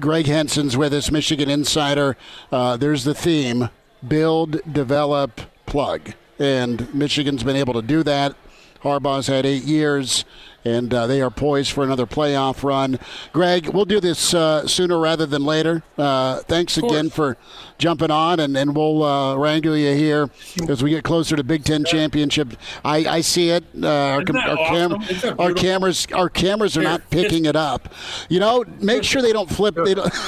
[0.00, 2.16] Greg Henson's with us, Michigan Insider.
[2.50, 3.70] Uh, there's the theme:
[4.06, 8.34] build, develop, plug, and Michigan's been able to do that.
[8.82, 10.24] Harbaugh's had eight years
[10.64, 12.98] and uh, they are poised for another playoff run.
[13.32, 15.82] Greg, we'll do this uh, sooner rather than later.
[15.98, 17.36] Uh, thanks again for
[17.78, 20.30] jumping on, and, and we'll uh, wrangle you here
[20.68, 22.54] as we get closer to Big Ten championship.
[22.84, 23.64] I, I see it.
[23.80, 25.40] Uh, our, Isn't that our, awesome?
[25.40, 27.92] our cameras, our cameras are Here, not picking it up.
[28.28, 29.76] You know, make sure they don't flip.
[29.76, 30.12] They don't.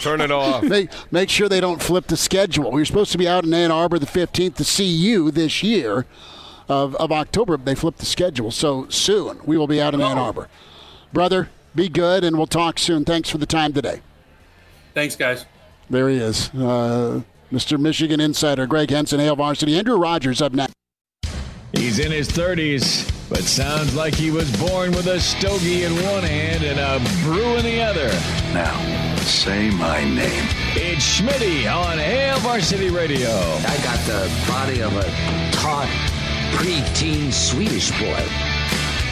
[0.00, 0.62] Turn it off.
[0.62, 2.70] make, make sure they don't flip the schedule.
[2.70, 5.62] We were supposed to be out in Ann Arbor the 15th to see you this
[5.62, 6.06] year
[6.68, 7.56] of, of October.
[7.56, 8.50] They flipped the schedule.
[8.50, 10.48] So soon we will be out in Ann Arbor.
[11.12, 13.04] Brother, be good, and we'll talk soon.
[13.04, 14.00] Thanks for the time today.
[14.94, 15.44] Thanks, guys.
[15.88, 17.78] There he is, uh, Mr.
[17.78, 19.78] Michigan Insider Greg Henson, Hail Varsity.
[19.78, 20.72] Andrew Rogers up next.
[21.72, 26.22] He's in his 30s, but sounds like he was born with a stogie in one
[26.22, 28.08] hand and a brew in the other.
[28.54, 30.44] Now, say my name.
[30.74, 33.28] It's Schmitty on Hail Varsity Radio.
[33.30, 35.04] I got the body of a
[35.52, 35.88] taut,
[36.52, 38.26] preteen Swedish boy.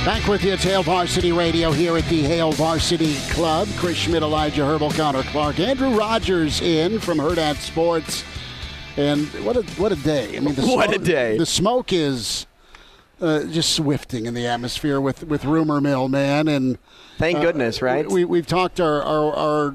[0.04, 3.68] Back with you, it's Hail Varsity Radio here at the Hail Varsity Club.
[3.76, 8.22] Chris Schmitz, Elijah Herbold, Connor Clark, Andrew Rogers in from Hurrdat Sports.
[8.96, 10.36] And what a what a day!
[10.36, 11.38] I mean, the What a day.
[11.38, 12.46] The smoke is
[13.20, 16.48] uh, just swifting in the atmosphere with with rumor mill, man.
[16.48, 16.78] And
[17.18, 18.08] Thank uh, goodness, right?
[18.08, 19.74] We we've talked our our,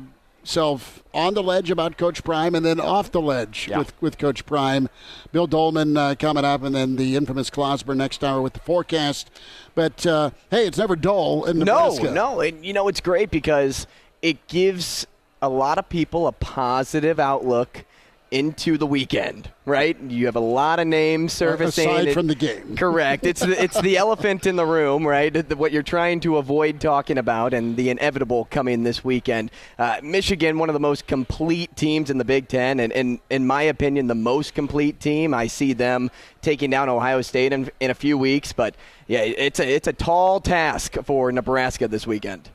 [0.49, 3.79] ourself on the ledge about Coach Prime, and then off the ledge Yeah.
[3.79, 4.89] with with Coach Prime.
[5.31, 9.29] Bill Doleman uh, coming up, and then the infamous Klosber next hour with the forecast.
[9.75, 13.29] But uh, hey, it's never dull in the no, no, and you know it's great
[13.29, 13.85] because
[14.21, 15.05] it gives
[15.41, 17.85] a lot of people a positive outlook
[18.31, 19.99] into the weekend, right?
[20.01, 21.89] You have a lot of names surfacing.
[21.89, 22.75] Aside It- from the game.
[22.75, 23.25] Correct.
[23.25, 25.51] It's the, it's the elephant in the room, right?
[25.57, 29.51] What you're trying to avoid talking about, and the inevitable coming this weekend.
[29.77, 33.47] Uh, Michigan, one of the most complete teams in the Big Ten, and, and in
[33.47, 35.33] my opinion, the most complete team.
[35.33, 36.11] I see them
[36.41, 38.75] taking down Ohio State in, in a few weeks, but
[39.07, 42.49] yeah, it's a it's a tall task for Nebraska this weekend.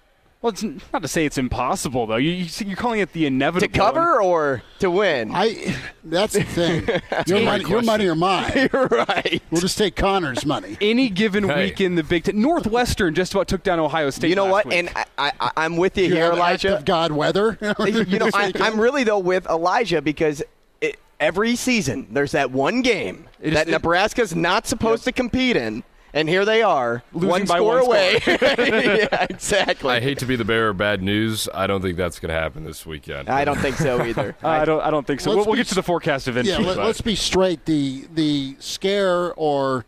[0.45, 2.17] Well, it's not to say it's impossible though.
[2.17, 5.31] You, you see- you're calling it the inevitable To cover or to win?
[5.33, 5.75] I.
[6.05, 6.87] That's the thing.
[7.27, 8.69] your, great money, your money or mine.
[8.75, 9.43] You're right.
[9.51, 10.77] We'll just take Connor's money.
[10.83, 11.65] Any given Hey.
[11.65, 14.29] week in the Big Ten, Northwestern just about took down Ohio State.
[14.29, 14.67] You know last what?
[14.67, 14.75] week.
[14.75, 16.73] And I, I, I'm with you You here, Elijah.
[16.73, 17.57] act of God weather.
[17.87, 20.43] you know, I, I'm really though with Elijah because
[20.83, 25.13] it, every season there's that one game It is- that it- Nebraska's not supposed to
[25.13, 28.21] compete in, and here they are, Losing one by score one away.
[28.27, 29.91] yeah, exactly.
[29.91, 31.49] I hate to be the bearer of bad news.
[31.53, 33.29] I don't think that's going to happen this weekend.
[33.29, 34.37] I don't think so either.
[34.43, 34.81] Uh, I don't.
[34.81, 35.35] I don't think so.
[35.35, 36.63] We'll, we'll get to the forecast eventually.
[36.63, 37.67] Yeah, let, but- us be straight.
[37.67, 39.85] The the scare or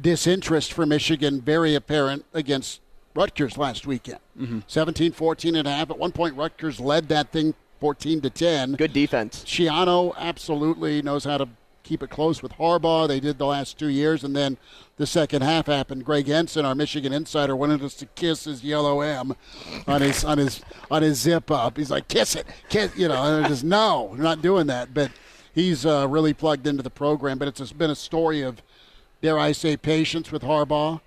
[0.00, 2.80] disinterest for Michigan very apparent against
[3.14, 4.20] Rutgers last weekend.
[4.38, 4.60] Mm-hmm.
[4.68, 5.90] 17 14 and a half.
[5.90, 8.72] At one point, Rutgers led that thing 14 to 10.
[8.74, 9.44] Good defense.
[9.44, 11.48] Schiano absolutely knows how to
[11.82, 13.08] keep it close with Harbaugh.
[13.08, 14.56] They did the last two years, and then
[14.96, 16.04] the second half happened.
[16.04, 19.34] Greg Henson, our Michigan insider, wanted us to kiss his yellow M
[19.86, 20.60] on his on his
[20.90, 21.76] on his zip up.
[21.76, 23.22] He's like, "Kiss it, kiss," you know.
[23.22, 24.92] And I just no, we're not doing that.
[24.92, 25.10] But
[25.54, 27.38] he's uh, really plugged into the program.
[27.38, 28.62] But it's been a story of,
[29.22, 31.00] dare I say, patience with Harbaugh.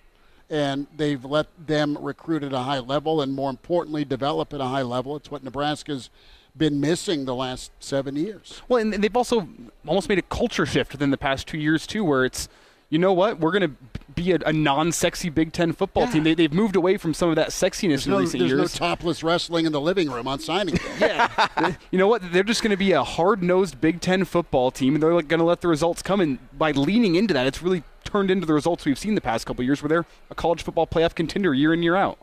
[0.49, 4.65] And they've let them recruit at a high level, and more importantly, develop at a
[4.65, 5.15] high level.
[5.15, 6.09] It's what Nebraska's
[6.57, 8.61] been missing the last seven years.
[8.67, 9.47] Well, and they've also
[9.87, 12.49] almost made a culture shift within the past two years too, where it's,
[12.89, 13.75] you know what, we're going to
[14.13, 16.23] be a, a non-sexy Big Ten football team.
[16.23, 18.67] They, they've moved away from some of that sexiness There's, in no, recent there's no
[18.67, 21.27] topless wrestling in the living room on signing day.
[21.91, 22.33] you know what?
[22.33, 25.39] They're just going to be a hard-nosed Big Ten football team, and they're like, going
[25.39, 26.19] to let the results come.
[26.19, 29.45] And by leaning into that, it's really turned into the results we've seen the past
[29.45, 32.17] couple of years, where they're a college football playoff contender year in year out.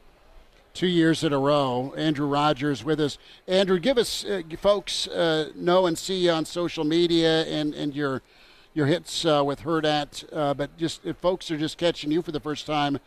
[0.78, 1.92] Two years in a row.
[1.96, 3.18] Andrew Rogers with us.
[3.48, 7.96] Andrew, give us uh, folks uh, know and see you on social media and, and
[7.96, 8.22] your
[8.74, 10.22] your hits uh, with Hurrdat.
[10.32, 13.00] Uh, but just if folks are just catching you for the first time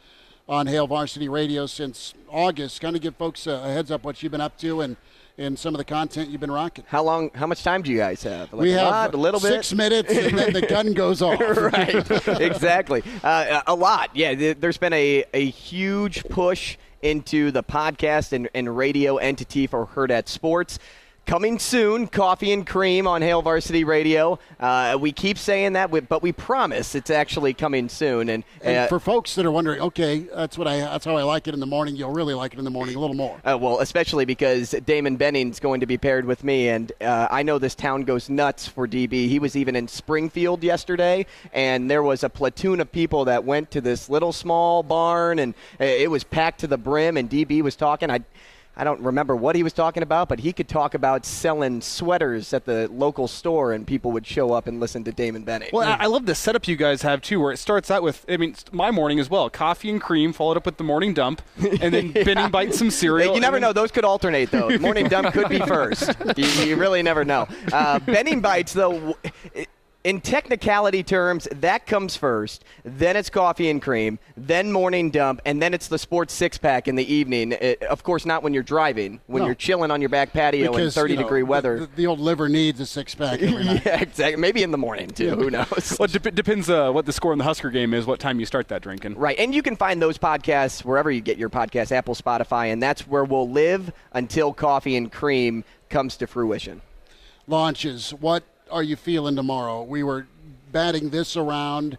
[0.50, 4.22] on Hail Varsity Radio since August, kind of give folks a, a heads up what
[4.22, 4.98] you've been up to and
[5.38, 6.84] and some of the content you've been rocking.
[6.90, 7.32] How long?
[7.34, 8.52] How much time do you guys have?
[8.52, 9.48] Like we a have lot, a little bit.
[9.48, 11.40] six minutes, and then the gun goes off.
[11.40, 12.42] right.
[12.42, 13.02] exactly.
[13.24, 14.10] Uh, a lot.
[14.14, 14.54] Yeah.
[14.56, 20.28] There's been a, a huge push into the podcast and, and radio entity for Hurrdat
[20.28, 20.80] Sports.
[21.28, 24.38] Coming soon, Coffee and Cream on Hail Varsity Radio.
[24.60, 28.28] Uh, we keep saying that, but we promise it's actually coming soon.
[28.28, 31.24] And, uh, And for folks that are wondering, okay, that's what I that's how I
[31.24, 31.96] like it in the morning.
[31.96, 33.40] You'll really like it in the morning a little more.
[33.46, 37.44] Uh, well, especially because Damon Benning's going to be paired with me, and uh, I
[37.44, 39.30] know this town goes nuts for DB.
[39.30, 43.72] He was even in Springfield yesterday, and there was a platoon of people that went
[43.72, 47.16] to this little small barn, and uh, it was packed to the brim.
[47.16, 48.10] And DB was talking.
[48.12, 48.22] I.
[48.76, 52.54] I don't remember what he was talking about, but he could talk about selling sweaters
[52.54, 55.70] at the local store, and people would show up and listen to Damon Benning.
[55.74, 58.26] Well, I I love the setup you guys have too, where it starts out with,
[58.30, 61.42] I mean, my morning as well, coffee and cream, followed up with the morning dump,
[61.58, 63.36] and then Benning bites some cereal.
[63.36, 64.52] You never then- know; those could alternate.
[64.52, 66.16] Though morning dump could be first.
[66.38, 67.48] You, you really never know.
[67.74, 68.94] Uh, Benning bites, though.
[68.94, 69.16] w-
[70.04, 72.64] In technicality terms, that comes first.
[72.84, 74.18] Then it's coffee and cream.
[74.36, 77.52] Then morning dump, and then it's the sports six pack in the evening.
[77.52, 79.22] It- of course, not when you're driving.
[79.28, 79.46] When No.
[79.46, 81.82] you're chilling on your back patio in 30 you know, degree weather.
[81.82, 83.86] The, the old liver needs a six pack every night.
[83.86, 84.42] yeah, exactly.
[84.42, 85.36] Maybe in the morning too.
[85.36, 85.96] Who knows?
[86.00, 88.40] Well, it dep- depends uh, what the score in the Husker game is, what time
[88.40, 89.16] you start that drinking.
[89.20, 89.38] Right.
[89.38, 93.08] And you can find those podcasts wherever you get your podcasts, Apple, Spotify, and that's
[93.08, 96.82] where we'll live until coffee and cream comes to fruition.
[97.48, 98.12] Launches.
[98.16, 99.84] What are you feeling tomorrow?
[99.84, 100.28] We were
[100.72, 101.98] batting this around.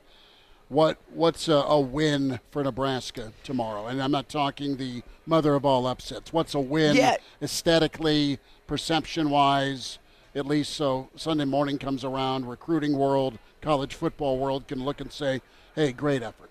[0.69, 3.87] What what's a, a win for Nebraska tomorrow?
[3.87, 6.33] And I'm not talking the mother of all upsets.
[6.33, 7.17] What's a win Yeah.
[7.43, 9.99] aesthetically, perception wise?
[10.35, 15.13] At least so Sunday morning comes around, recruiting world, college football world can look and
[15.13, 15.43] say,
[15.75, 16.49] "Hey, great effort."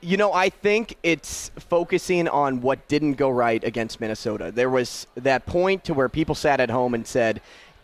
[0.00, 4.50] You know, I think it's focusing on what didn't go right against Minnesota.
[4.50, 7.40] There was that point to where people sat at home and said,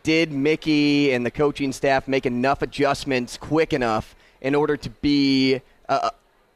[0.09, 5.61] did Mickey and the coaching staff make enough adjustments quick enough in order to be
[5.91, 6.11] a,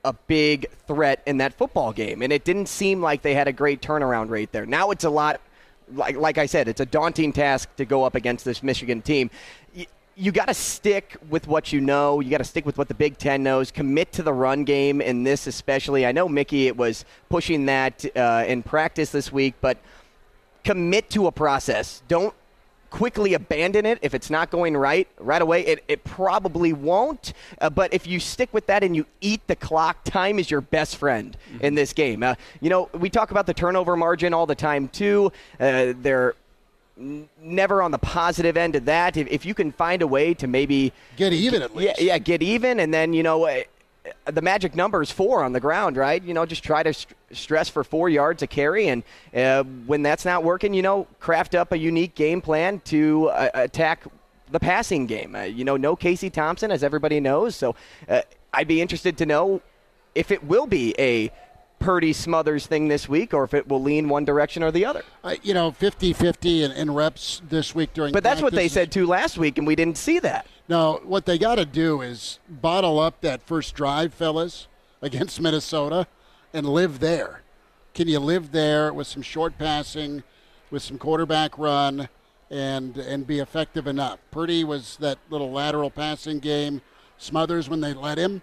[0.07, 2.23] a big threat in that football game?
[2.23, 4.65] And it didn't seem like they had a great turnaround rate there.
[4.65, 5.39] Now it's a lot,
[5.93, 9.29] like, like I said, it's a daunting task to go up against this Michigan team.
[10.17, 12.21] You got to stick with what you know.
[12.21, 13.71] You got to stick with what the Big Ten knows.
[13.71, 16.07] Commit to the run game in this, especially.
[16.07, 19.77] I know Mickey it was pushing that uh, in practice this week, but
[20.65, 22.03] commit to a process.
[22.09, 22.35] Don't
[22.93, 25.63] quickly abandon it if it's not going right right away.
[25.67, 27.33] It, it probably won't.
[27.59, 30.61] Uh, but if you stick with that and you eat the clock, time is your
[30.61, 32.23] best friend in this game.
[32.23, 35.33] Uh, you know, we talk about the turnover margin all the time too.
[35.59, 36.35] Uh, they're
[37.41, 39.17] never on the positive end of that.
[39.17, 41.99] If, if you can find a way to maybe Get even at least.
[41.99, 43.47] yeah, yeah, get even, and then you know.
[44.27, 46.21] The magic number is four on the ground, right?
[46.23, 50.03] You know, just try to st- stress for four yards a carry, and uh, when
[50.03, 54.05] that's not working, you know, craft up a unique game plan to uh, attack
[54.51, 55.37] the passing game.
[55.37, 57.77] Uh, you know, no Casey Thompson, as everybody knows, so
[58.09, 58.23] uh,
[58.53, 59.63] I'd be interested to know
[60.17, 61.31] if it will be a
[61.79, 65.03] Purdy Smothers thing this week, or if it will lean one direction or the other.
[65.25, 68.13] Uh, you know, 50-50 in, in reps this week during.
[68.13, 70.47] But that's what they said too last week, and we didn't see that.
[70.69, 74.69] No, what they got to do is bottle up that first drive, fellas,
[75.01, 76.07] against Minnesota,
[76.53, 77.43] and live there.
[77.95, 80.23] Can you live there with some short passing,
[80.71, 82.09] with some quarterback run,
[82.51, 84.19] and and be effective enough?
[84.31, 86.81] Purdy was that little lateral passing game.
[87.19, 88.43] Smothers when they let him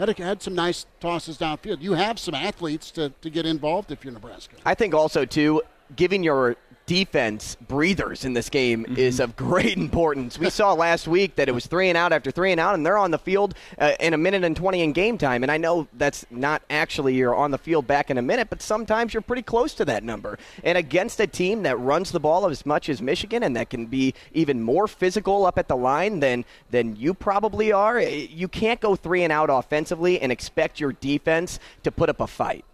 [0.00, 1.80] had had some nice tosses downfield.
[1.80, 4.56] You have some athletes to, to get involved if you're Nebraska.
[4.64, 5.62] I think also too
[5.96, 6.56] giving your
[6.90, 10.36] defense breathers in this game is of great importance.
[10.40, 12.84] We saw last week that it was three and out after three and out, and
[12.84, 15.44] they're on the field uh, in a minute and twenty in game time.
[15.44, 18.60] And I know that's not actually you're on the field back in a minute, but
[18.60, 20.36] sometimes you're pretty close to that number.
[20.64, 23.86] And against a team that runs the ball as much as Michigan and that can
[23.86, 28.48] be even more physical up at the line than than you probably are, eh, you
[28.48, 32.64] can't go three and out offensively and expect your defense to put up a fight.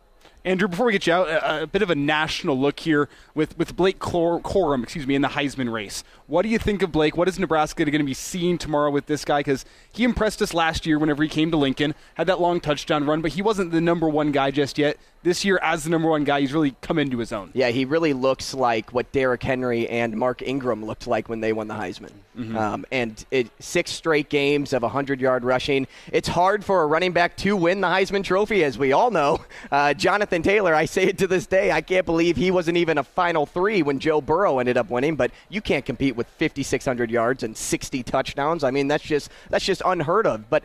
[0.46, 3.58] Andrew, before we get you out, a, a bit of a national look here with,
[3.58, 6.04] with Blake Corum, excuse me, in the Heisman race.
[6.28, 7.16] What do you think of Blake?
[7.16, 9.40] What is Nebraska going to be seeing tomorrow with this guy?
[9.40, 13.04] Because he impressed us last year whenever he came to Lincoln, had that long touchdown
[13.04, 14.96] run, but he wasn't the number one guy just yet.
[15.22, 17.50] This year, as the number one guy, he's really come into his own.
[17.52, 21.52] Yeah, he really looks like what Derrick Henry and Mark Ingram looked like when they
[21.52, 22.12] won the Heisman.
[22.54, 25.86] Um, and it, six straight games of 100 yard rushing.
[26.12, 29.40] It's hard for a running back to win the Heisman Trophy, as we all know.
[29.72, 32.98] Uh, Jonathan Taylor, I say it to this day, I can't believe he wasn't even
[32.98, 35.16] a final three when Joe Burrow ended up winning.
[35.16, 38.64] But you can't compete with 5,600 yards and 60 touchdowns.
[38.64, 40.48] I mean, that's just that's just unheard of.
[40.50, 40.64] But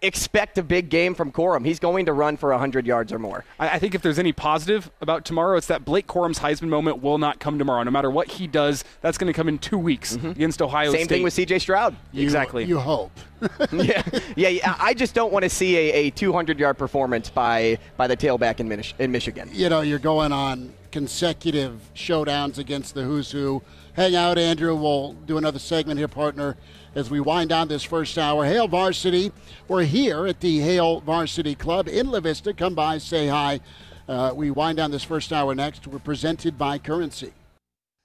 [0.00, 1.64] expect a big game from Corum.
[1.66, 3.44] He's going to run for 100 yards or more.
[3.58, 7.02] I, I think if there's any positive about tomorrow, it's that Blake Corum's Heisman moment
[7.02, 7.82] will not come tomorrow.
[7.82, 10.96] No matter what he does, that's going to come in two weeks against Ohio Mm-hmm.
[10.98, 11.58] Same thing with C.J.
[11.58, 11.96] Stroud.
[12.12, 12.64] You- Exactly.
[12.64, 13.10] You hope.
[13.72, 14.04] yeah,
[14.36, 14.76] yeah, yeah.
[14.78, 18.60] I just don't want to see a, a 200 yard performance by by the tailback
[18.60, 19.50] in, Mich- in Michigan.
[19.52, 23.62] You know, you're going on consecutive showdowns against the who's who.
[23.94, 24.74] Hang out, Andrew.
[24.74, 26.56] We'll do another segment here, partner,
[26.94, 28.46] as we wind down this first hour.
[28.46, 29.32] Hail Varsity.
[29.68, 32.54] We're here at the Hail Varsity Club in La Vista.
[32.54, 33.60] Come by, say hi.
[34.08, 35.86] Uh, we wind down this first hour next.
[35.86, 37.32] We're presented by Currency.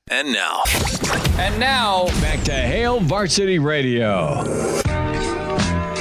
[0.09, 0.63] And now.
[1.38, 4.43] And now, back to Hail Varsity Radio.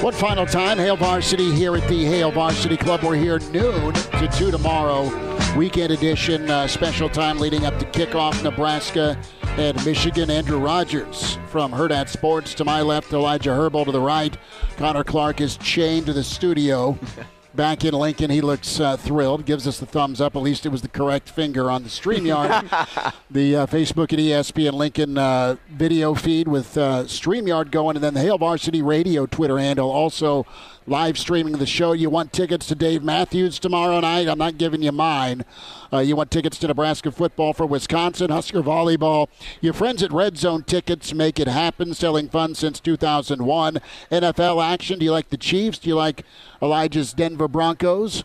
[0.02, 3.02] One final time, Hail Varsity here at the Hail Varsity Club.
[3.02, 5.35] We're here noon to 2 tomorrow.
[5.56, 9.18] Weekend edition, uh, special time leading up to kickoff Nebraska
[9.56, 10.30] and Michigan.
[10.30, 14.36] Andrew Rogers from Hurrdat Sports to my left, Elijah Herbold to the right.
[14.76, 16.98] Connor Clark is chained to the studio.
[17.54, 19.46] Back in Lincoln, he looks uh, thrilled.
[19.46, 20.36] Gives us the thumbs up.
[20.36, 24.74] At least it was the correct finger on the StreamYard, the uh, Facebook and ESPN
[24.74, 29.58] Lincoln uh, video feed with uh, StreamYard going, and then the Hail Varsity Radio Twitter
[29.58, 30.44] handle also
[30.86, 31.92] live streaming the show.
[31.92, 34.28] You want tickets to Dave Matthews tomorrow night?
[34.28, 35.44] I'm not giving you mine.
[35.92, 39.28] Uh, you want tickets to Nebraska football for Wisconsin, Husker volleyball.
[39.60, 43.78] Your friends at Red Zone Tickets make it happen, selling fun since 2001.
[44.10, 44.98] NFL action.
[44.98, 45.78] Do you like the Chiefs?
[45.78, 46.24] Do you like
[46.62, 48.24] Elijah's Denver Broncos?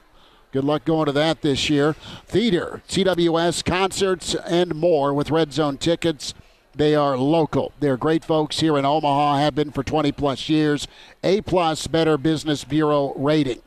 [0.51, 1.93] Good luck going to that this year.
[2.28, 6.34] Theater, CWS, concerts, and more with Red Zone Tickets.
[6.74, 7.74] They are local.
[7.80, 10.88] They're great folks here in Omaha, have been for 20 plus years.
[11.24, 13.62] A plus Better Business Bureau rating.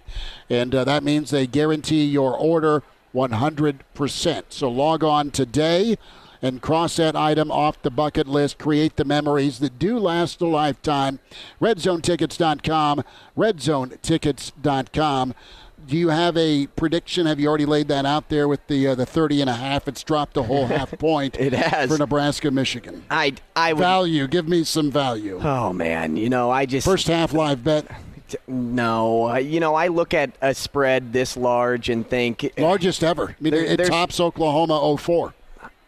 [0.49, 2.83] And uh, that means they guarantee your order
[3.15, 4.43] 100%.
[4.49, 5.97] So log on today
[6.43, 8.59] and cross that item off the bucket list.
[8.59, 11.19] Create the memories that do last a lifetime.
[11.61, 13.03] RedZoneTickets.com.
[13.37, 15.35] RedZoneTickets.com.
[15.87, 17.27] Do you have a prediction?
[17.27, 19.87] Have you already laid that out there with the uh, the 30 and a half?
[19.89, 21.37] It's dropped a whole half point.
[21.39, 21.91] It has.
[21.91, 23.05] For Nebraska, Michigan.
[23.11, 24.27] I, I would, Value.
[24.27, 25.41] Give me some value.
[25.43, 26.17] Oh, man.
[26.17, 26.87] You know, I just.
[26.87, 27.87] First half live bet.
[28.49, 33.29] No, you know, I look at a spread this large and think Largest ever.
[33.29, 35.35] I mean, it tops Oklahoma 04.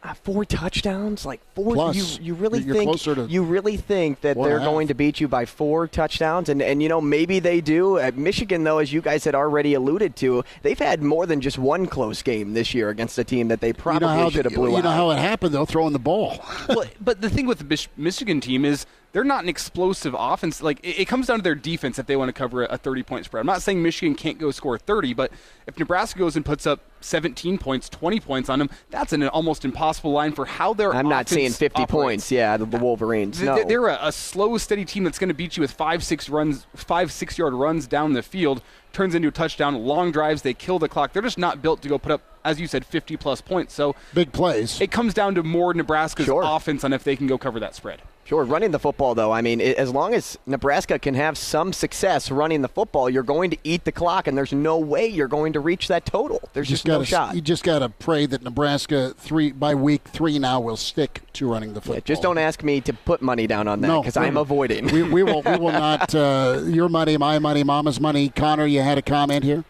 [0.07, 1.75] Uh, four touchdowns, like four.
[1.75, 4.95] Plus, you, you really you're think closer to you really think that they're going to
[4.95, 7.99] beat you by four touchdowns, and and you know maybe they do.
[7.99, 11.59] At Michigan, though, as you guys had already alluded to, they've had more than just
[11.59, 14.45] one close game this year against a team that they You probably know how should
[14.45, 16.45] have blew you know how it happened though, throwing the ball.
[16.69, 18.87] well, but the thing with the Mich- Michigan team is
[19.17, 20.61] they're not an explosive offense.
[20.61, 23.03] Like it, it comes down to their defense if they want to cover a 30
[23.03, 23.41] point spread.
[23.41, 25.33] I'm not saying Michigan can't go score 30, but
[25.67, 29.65] if Nebraska goes and puts up 17 points, 20 points on them, that's an almost
[29.65, 31.91] impossible line for how their I'm not offense seeing 50 operates.
[31.93, 32.31] points.
[32.31, 33.39] Yeah, the, the Wolverines.
[33.39, 36.05] Th- No, They're a, a slow, steady team that's going to beat you with five,
[36.05, 38.61] six runs, five, six yard runs down the field.
[38.93, 39.77] Turns into a touchdown.
[39.77, 40.43] Long drives.
[40.43, 41.15] They kill the clock.
[41.15, 43.73] They're just not built to go put up, as you said, 50 plus points.
[43.73, 44.79] So Big plays.
[44.79, 46.43] it comes down to more Nebraska's Sure.
[46.45, 48.03] offense on if they can go cover that spread.
[48.27, 49.31] Sure, running the football though.
[49.31, 53.51] I mean, as long as Nebraska can have some success running the football, you're going
[53.51, 56.41] to eat the clock, and there's no way you're going to reach that total.
[56.53, 57.35] There's just, no gotta, shot.
[57.37, 61.49] You just got to pray that Nebraska three by week three now will stick to
[61.49, 61.97] running the football.
[61.97, 64.87] Yeah, just don't ask me to put money down on that No, because I'm avoiding.
[64.89, 65.43] we, we will.
[65.43, 66.15] We will not.
[66.27, 68.31] Uh, your money, my money, Mama's money.
[68.31, 69.65] Connor, you had a comment here.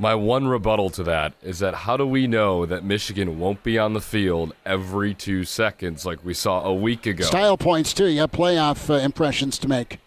[0.00, 3.78] My one rebuttal to that is that how do we know that Michigan won't be
[3.78, 7.22] on the field every two seconds like we saw a week ago?
[7.22, 8.06] Style points too.
[8.06, 9.98] You have playoff uh, impressions to make.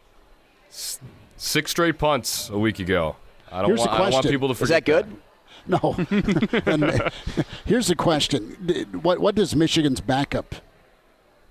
[0.72, 3.18] Six straight punts a week ago.
[3.52, 4.32] I don't, Here's want, the I don't want question.
[4.32, 4.64] people to forget.
[4.64, 5.16] Is that good?
[5.66, 5.96] No.
[6.66, 7.10] and, uh,
[7.64, 10.56] here's the question: What what does Michigan's backup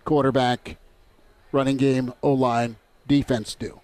[0.05, 0.77] quarterback,
[1.51, 2.77] running game, O line,
[3.07, 3.81] defense do?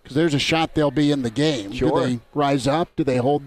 [0.00, 1.72] Because there's a shot they'll be in the game.
[1.72, 2.00] Sure.
[2.02, 2.94] Do they rise up?
[2.94, 3.42] Do they hold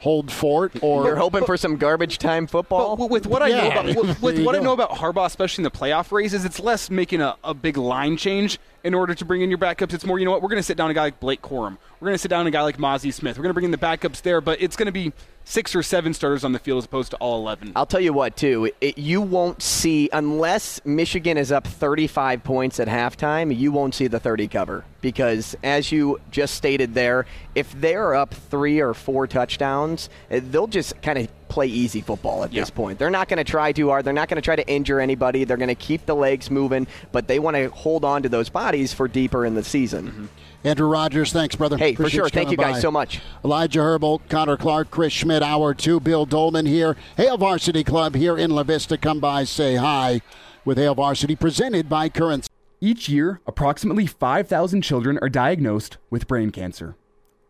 [0.00, 0.72] hold fort?
[0.82, 2.96] Or You're hoping for some garbage time football.
[2.96, 5.62] But with what I know about with, with you what I know about Harbaugh, especially
[5.62, 9.24] in the playoff races, it's less making a, a big line change in order to
[9.24, 9.92] bring in your backups.
[9.92, 11.76] It's more, you know what, we're going to sit down a guy like Blake Corum.
[12.00, 13.36] We're going to sit down a guy like Mozzie Smith.
[13.36, 15.12] We're going to bring in the backups there, but it's going to be
[15.48, 17.72] six or seven starters on the field as opposed to all 11.
[17.74, 18.70] I'll tell you what, too.
[18.82, 24.08] It, you won't see, unless Michigan is up 35 points at halftime, you won't see
[24.08, 24.84] the 30 cover.
[25.00, 27.24] Because, as you just stated there,
[27.54, 32.44] if they're up three or four touchdowns, eh, they'll just kind of play easy football
[32.44, 32.98] at this point.
[32.98, 34.04] They're not going to try too hard.
[34.04, 35.44] They're not going to try to injure anybody.
[35.44, 38.50] They're going to keep the legs moving, but they want to hold on to those
[38.50, 40.28] bodies for deeper in the season.
[40.64, 41.76] Andrew Rogers, thanks, brother.
[41.76, 42.28] Hey, for Appreciate sure.
[42.28, 42.80] Thank you guys by.
[42.80, 43.20] so much.
[43.44, 46.96] Elijah Herbold, Connor Clark, Chris Schmitz, hour two, Bill Doleman here.
[47.16, 48.98] Hail Varsity Club here in La Vista.
[48.98, 50.20] Come by, say hi
[50.64, 52.48] with Hail Varsity, presented by Currency.
[52.80, 56.96] Each year, approximately 5,000 children are diagnosed with brain cancer.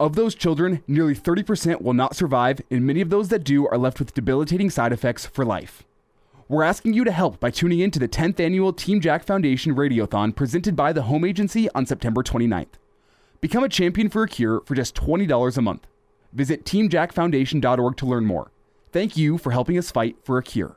[0.00, 3.76] Of those children, nearly 30% will not survive, and many of those that do are
[3.76, 5.82] left with debilitating side effects for life.
[6.46, 9.74] We're asking you to help by tuning in to the 10th annual Team Jack Foundation
[9.74, 12.68] Radiothon presented by the Home Agency on September 29th.
[13.40, 15.86] Become a champion for a cure for just $20 a month.
[16.32, 18.50] Visit teamjackfoundation.org to learn more.
[18.90, 20.76] Thank you for helping us fight for a cure.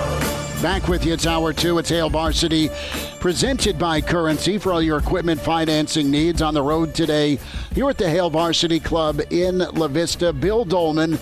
[0.61, 1.13] Back with you.
[1.13, 1.79] It's hour two.
[1.79, 2.69] It's Hail Varsity,
[3.19, 7.39] presented by Currency for all your equipment financing needs on the road today.
[7.73, 11.17] Here at the Hail Varsity Club in La Vista, Bill Doleman,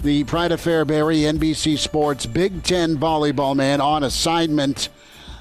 [0.00, 4.88] the Pride of Fairbury, NBC Sports Big Ten volleyball man on assignment.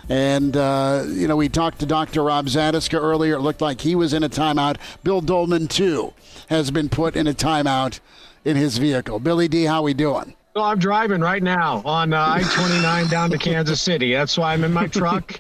[0.09, 2.23] And, uh, you know, we talked to Dr.
[2.23, 3.35] Rob Zatechka earlier.
[3.35, 4.75] It looked like he was in a timeout.
[5.03, 6.13] Bill Doleman, too,
[6.49, 8.01] has been put in a timeout
[8.43, 9.19] in his vehicle.
[9.19, 10.35] Billy D, how we doing?
[10.59, 14.11] Well, I'm driving right now on uh, I-29 down to Kansas City.
[14.11, 15.39] That's why I'm in my truck,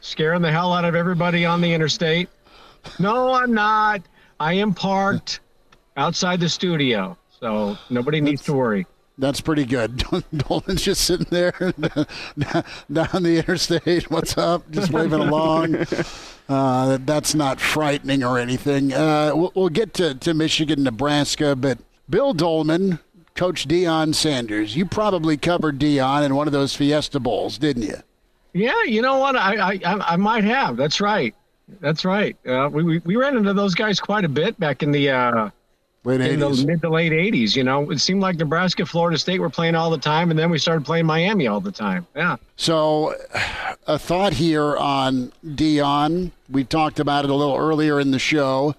[0.00, 2.30] scaring the hell out of everybody on the interstate.
[2.98, 4.00] No, I'm not.
[4.40, 5.40] I am parked
[5.98, 8.86] outside the studio, so nobody needs to worry.
[9.18, 9.98] That's pretty good.
[10.34, 11.52] Dolan's just sitting there
[12.90, 14.10] down the interstate.
[14.10, 14.70] What's up?
[14.70, 15.84] Just waving along.
[16.48, 18.94] Uh, that's not frightening or anything.
[18.94, 21.76] Uh, we'll, we'll, get to, to Michigan, Nebraska, but
[22.08, 23.00] Bill Doleman,
[23.36, 24.74] Coach Deion Sanders.
[24.74, 27.96] You probably covered Deion in one of those Fiesta Bowls, didn't you?
[28.52, 29.36] Yeah, you know what?
[29.36, 30.76] I I, I might have.
[30.76, 31.34] That's right.
[31.80, 32.36] That's right.
[32.46, 35.50] Uh, we, we, we ran into those guys quite a bit back in the uh,
[36.04, 36.60] late in 80s.
[36.60, 37.54] the mid to late '80s.
[37.54, 40.48] You know, it seemed like Nebraska, Florida State were playing all the time, and then
[40.48, 42.06] we started playing Miami all the time.
[42.14, 42.36] Yeah.
[42.56, 43.14] So,
[43.86, 46.30] a thought here on Deion.
[46.48, 48.74] We talked about it a little earlier in the show.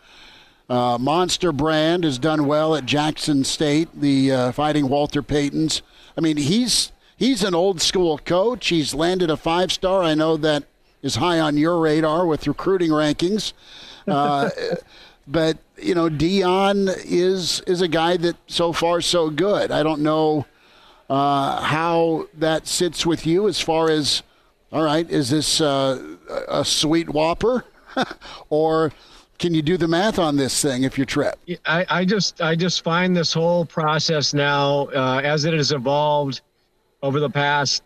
[0.70, 5.82] Uh, Monster Brand has done well at Jackson State, the uh, Fighting Walter Paytons.
[6.18, 8.68] I mean, he's he's an old school coach.
[8.68, 10.04] He's landed a five star.
[10.04, 10.64] I know that
[11.02, 13.54] is high on your radar with recruiting rankings.
[14.08, 14.50] Uh,
[15.28, 19.70] but you know, Deion is is a guy that so far so good.
[19.70, 20.46] I don't know
[21.10, 24.24] uh, how that sits with you as far as
[24.72, 25.10] all right.
[25.10, 26.16] Is this uh,
[26.48, 27.66] a sweet whopper
[28.50, 28.94] or
[29.38, 31.38] can you do the math on this thing if you trip?
[31.66, 36.42] I, I just I just find this whole process now uh, as it has evolved
[37.04, 37.84] over the past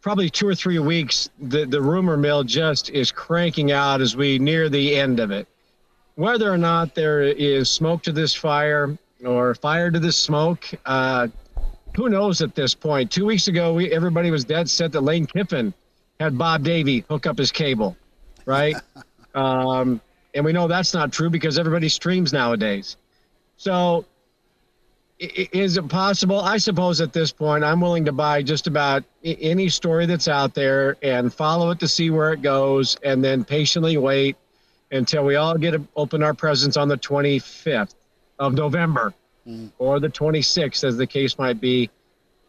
[0.00, 1.30] probably two or three weeks.
[1.40, 5.46] The the rumor mill just is cranking out as we near the end of it.
[6.14, 11.28] Whether or not there is smoke to this fire or fire to this smoke, uh,
[11.96, 13.10] who knows at this point?
[13.10, 15.72] Two weeks ago, we everybody was dead set that Lane Kiffin
[16.20, 17.96] had Bob Davie hook up his cable,
[18.46, 18.76] right?
[19.34, 20.00] um,
[20.34, 22.96] and we know that's not true because everybody streams nowadays.
[23.56, 24.04] So,
[25.18, 26.40] is it possible?
[26.40, 30.54] I suppose at this point, I'm willing to buy just about any story that's out
[30.54, 34.36] there and follow it to see where it goes, and then patiently wait
[34.92, 37.94] until we all get to open our presents on the 25th
[38.38, 39.12] of November
[39.46, 39.70] mm.
[39.78, 41.90] or the 26th, as the case might be.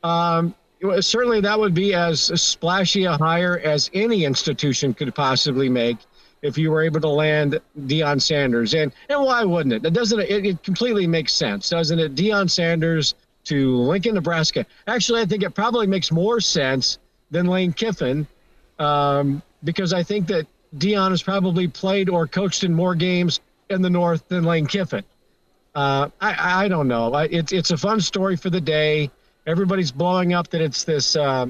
[0.03, 0.53] Um,
[0.99, 5.97] certainly, that would be as splashy a hire as any institution could possibly make
[6.41, 8.73] if you were able to land Deion Sanders.
[8.73, 9.81] And and why wouldn't it?
[9.83, 12.15] That doesn't it, it completely makes sense, doesn't it?
[12.15, 13.15] Deion Sanders
[13.45, 14.65] to Lincoln, Nebraska.
[14.87, 16.99] Actually, I think it probably makes more sense
[17.31, 18.27] than Lane Kiffin,
[18.77, 23.81] um, because I think that Deion has probably played or coached in more games in
[23.81, 25.03] the North than Lane Kiffin.
[25.75, 27.15] Uh, I, I don't know.
[27.15, 29.11] It's it's a fun story for the day.
[29.45, 31.47] Everybody's blowing up that it's this uh,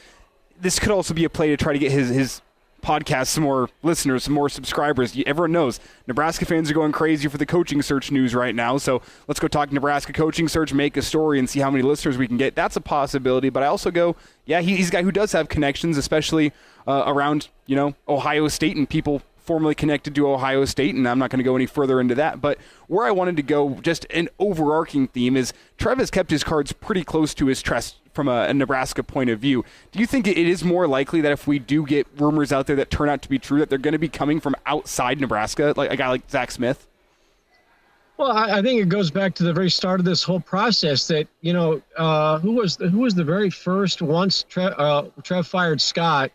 [0.60, 2.42] this could also be a play to try to get his his
[2.82, 5.16] podcast some more listeners, some more subscribers.
[5.26, 8.78] Everyone knows Nebraska fans are going crazy for the coaching search news right now.
[8.78, 12.18] So let's go talk Nebraska coaching search, make a story, and see how many listeners
[12.18, 12.56] we can get.
[12.56, 13.50] That's a possibility.
[13.50, 14.16] But I also go,
[14.46, 16.52] yeah, he's a guy who does have connections, especially
[16.88, 21.20] uh, around you know Ohio State and people formerly connected to Ohio State, and I'm
[21.20, 22.42] not going to go any further into that.
[22.42, 26.44] But where I wanted to go, just an overarching theme, is Trev has kept his
[26.44, 29.64] cards pretty close to his chest from a, a, Nebraska point of view.
[29.92, 32.76] Do you think it is more likely that if we do get rumors out there
[32.76, 35.74] that turn out to be true, that they're going to be coming from outside Nebraska,
[35.78, 36.88] like a guy like Zach Smith?
[38.18, 41.08] Well, I, think it goes back to the very start of this whole process.
[41.08, 45.06] That you know, uh, who was the, who was the very first once Trev, uh,
[45.24, 46.32] Trev fired Scott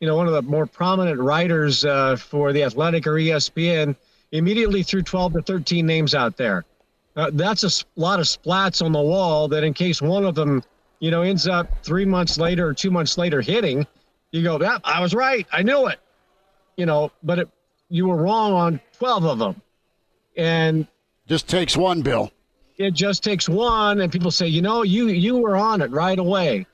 [0.00, 3.96] you know, one of the more prominent writers uh, for the Athletic or ESPN,
[4.32, 6.64] immediately threw 12 to 13 names out there.
[7.16, 10.62] Uh, that's a lot of splats on the wall that, in case one of them,
[11.00, 13.86] you know, ends up three months later or two months later hitting,
[14.30, 15.46] you go, yeah, I was right.
[15.52, 15.98] I knew it.
[16.76, 17.48] You know, but it,
[17.88, 19.62] you were wrong on 12 of them.
[20.36, 20.86] And
[21.26, 22.30] just takes one, Bill.
[22.76, 24.00] It just takes one.
[24.00, 26.66] And people say, you know, you, you were on it right away.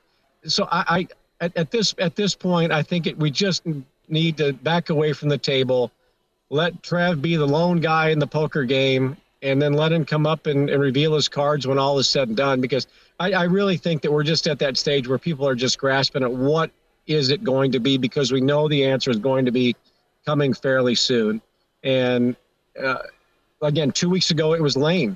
[0.45, 1.07] So I, I
[1.45, 3.63] at, at this at this point, I think it, we just
[4.09, 5.91] need to back away from the table,
[6.49, 10.25] let Trev be the lone guy in the poker game, and then let him come
[10.25, 12.61] up and, and reveal his cards when all is said and done.
[12.61, 12.87] Because
[13.19, 16.23] I, I really think that we're just at that stage where people are just grasping
[16.23, 16.71] at what
[17.05, 19.75] is it going to be because we know the answer is going to be
[20.25, 21.39] coming fairly soon.
[21.83, 22.35] And
[22.83, 22.97] uh,
[23.61, 25.15] again, two weeks ago it was Lane,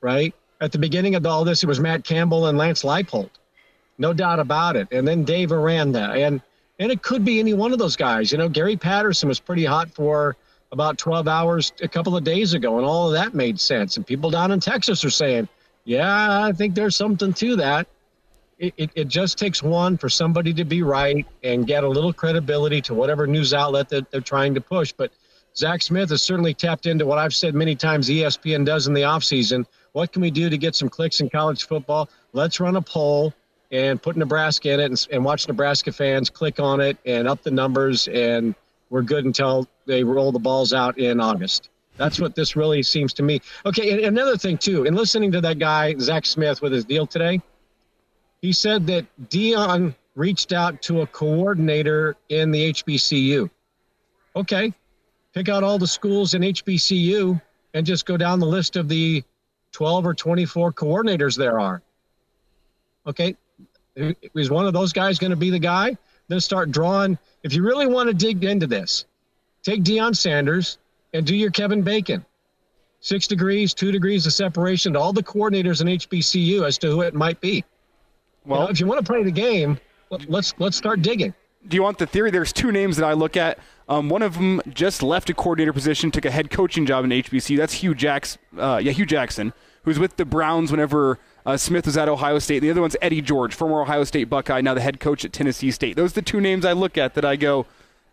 [0.00, 0.34] right?
[0.62, 3.28] At the beginning of all this, it was Matt Campbell and Lance Leipold
[3.98, 4.88] no doubt about it.
[4.90, 6.40] And then Dave Aranda, and
[6.78, 8.32] and it could be any one of those guys.
[8.32, 10.36] You know, Gary Patterson was pretty hot for
[10.72, 13.96] about 12 hours a couple of days ago, and all of that made sense.
[13.96, 15.48] And people down in Texas are saying,
[15.84, 17.86] "Yeah, I think there's something to that."
[18.58, 22.12] It, it, it just takes one for somebody to be right and get a little
[22.12, 24.92] credibility to whatever news outlet that they're trying to push.
[24.92, 25.10] But
[25.56, 29.02] Zach Smith has certainly tapped into what I've said many times ESPN does in the
[29.02, 29.66] offseason.
[29.92, 32.08] What can we do to get some clicks in college football?
[32.32, 33.34] Let's run a poll
[33.72, 37.42] and put Nebraska in it and, and watch Nebraska fans click on it and up
[37.42, 38.54] the numbers, and
[38.90, 41.70] we're good until they roll the balls out in August.
[41.96, 43.40] That's what this really seems to me.
[43.66, 47.40] Okay, another thing too, in listening to that guy Zach Smith with his deal today,
[48.42, 53.48] he said that Deion reached out to a coordinator in the HBCU.
[54.36, 54.72] Okay,
[55.32, 57.40] pick out all the schools in HBCU
[57.74, 59.22] and just go down the list of the
[59.72, 61.82] 12 or 24 coordinators there are.
[63.06, 63.36] Okay,
[63.96, 65.96] is one of those guys going to be the guy?
[66.28, 67.18] Then start drawing.
[67.42, 69.04] If you really want to dig into this,
[69.62, 70.78] take Deion Sanders
[71.12, 72.24] and do your Kevin Bacon.
[73.00, 77.00] Six degrees, two degrees of separation to all the coordinators in HBCU as to who
[77.00, 77.64] it might be.
[78.46, 79.78] Well, you know, if you want to play the game,
[80.28, 81.34] let's let's start digging.
[81.66, 82.30] Do you want the theory?
[82.30, 83.58] There's two names that I look at.
[83.88, 87.10] Um, one of them just left a coordinator position, took a head coaching job in
[87.10, 87.56] HBC.
[87.56, 88.40] That's Hue Jackson.
[88.56, 89.52] Uh, yeah, Hue Jackson,
[89.84, 92.60] who's with the Browns whenever uh, Smith was at Ohio State.
[92.60, 95.70] The other one's Eddie George, former Ohio State Buckeye, now the head coach at Tennessee
[95.70, 95.96] State.
[95.96, 97.66] Those are the two names I look at that I go,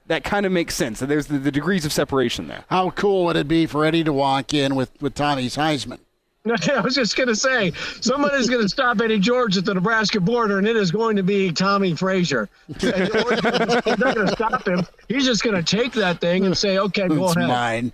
[0.08, 1.00] that kind of makes sense.
[1.00, 2.64] There's the, the, degrees of separation there.
[2.70, 6.00] How cool would it be for Eddie to walk in with, with Tommie's Heisman?
[6.46, 7.72] I was just going to say,
[8.02, 11.24] somebody's going to stop Eddie George at the Nebraska border, and it is going to
[11.24, 12.50] be Tommie Frazier.
[12.80, 14.86] He's not going to stop him.
[15.08, 17.48] He's just going to take that thing and say, okay, go it's ahead.
[17.50, 17.94] mine.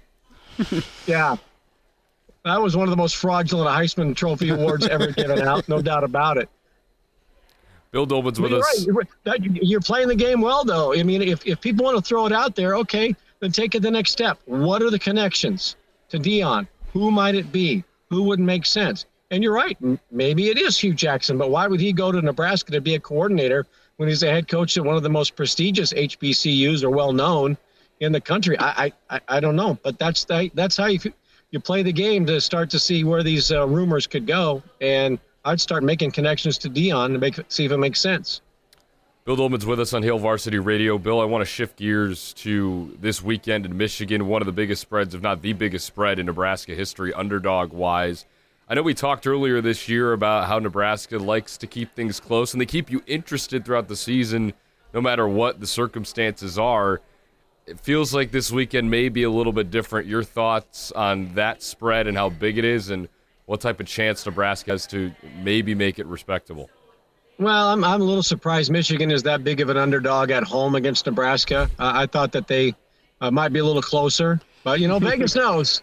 [1.08, 1.36] yeah.
[2.46, 6.04] That was one of the most fraudulent Heisman Trophy awards ever given out, no doubt
[6.04, 6.48] about it.
[7.90, 8.88] Bill Doleman's with us.
[8.88, 9.42] Right.
[9.42, 10.94] You're playing the game well, though.
[10.94, 13.82] I mean, if, if people want to throw it out there, okay, then take it
[13.82, 14.38] the next step.
[14.46, 15.76] What are the connections
[16.10, 16.68] to Deion?
[16.94, 17.84] Who might it be?
[18.12, 19.08] Who wouldn't make sense?
[19.32, 19.76] And you're right.
[20.12, 23.00] Maybe it is Hue Jackson, but why would he go to Nebraska to be a
[23.00, 23.66] coordinator
[23.98, 27.58] when he's a head coach at one of the most prestigious HBCUs or well known
[28.02, 28.56] in the country?
[28.60, 31.00] I, I, I don't know, but that's the, that's how you
[31.56, 35.18] you play the game to start to see where these uh, rumors could go, and
[35.46, 38.42] I'd start making connections to Deion to make see if it makes sense.
[39.24, 40.98] Bill Doleman's with us on Hail Varsity Radio.
[40.98, 44.82] Bill, I want to shift gears to this weekend in Michigan, one of the biggest
[44.82, 48.26] spreads, if not the biggest spread in Nebraska history, underdog wise.
[48.68, 52.54] I know we talked earlier this year about how Nebraska likes to keep things close
[52.54, 54.54] and they keep you interested throughout the season,
[54.94, 57.02] no matter what the circumstances are
[57.68, 60.08] it feels like this weekend may be a little bit different.
[60.08, 63.10] Your thoughts on that spread and how big it is, and
[63.46, 65.12] what type of chance Nebraska has to
[65.42, 66.70] maybe make it respectable?
[67.38, 70.76] Well, I'm, I'm a little surprised Michigan is that big of an underdog at home
[70.76, 71.70] against Nebraska.
[71.80, 72.74] Uh, I thought that they
[73.20, 74.40] uh, might be a little closer.
[74.64, 75.82] But you know, Vegas knows.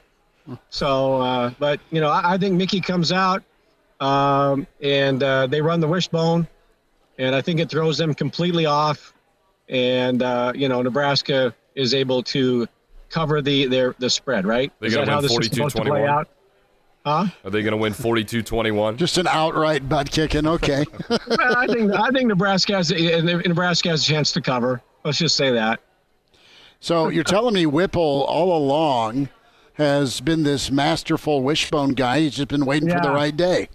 [0.70, 3.42] So, uh, but you know, I, I think Mickey comes out
[4.00, 6.46] um, and uh, they run the wishbone,
[7.18, 9.12] and I think it throws them completely off.
[9.68, 12.66] And uh, you know, Nebraska is able to
[13.10, 14.46] cover the their the spread.
[14.46, 14.72] Right?
[14.80, 16.08] They're is gonna that how win this is supposed to play 42-21?
[16.08, 16.28] out?
[17.04, 17.26] Huh?
[17.44, 18.96] Are they going to win 42-21?
[18.96, 20.46] Just an outright butt kicking.
[20.46, 20.84] Okay.
[21.10, 24.80] well, I think I think Nebraska has Nebraska has a chance to cover.
[25.04, 25.80] Let's just say that.
[26.78, 29.28] So you're telling me Whipple all along
[29.74, 32.20] has been this masterful wishbone guy.
[32.20, 33.68] He's just been waiting for the right day.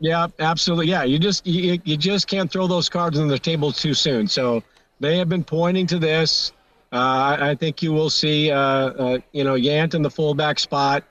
[0.00, 0.88] Yeah, absolutely.
[0.88, 4.28] Yeah, you just you, you just can't throw those cards on the table too soon.
[4.28, 4.62] So
[5.00, 6.52] they have been pointing to this.
[6.90, 11.04] Uh, I, think you will see, uh, uh, you know, Yant in the fullback spot,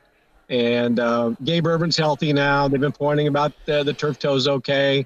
[0.49, 2.67] and uh, Gabe Ervin's healthy now.
[2.67, 5.05] They've been pointing about the, the turf toes okay.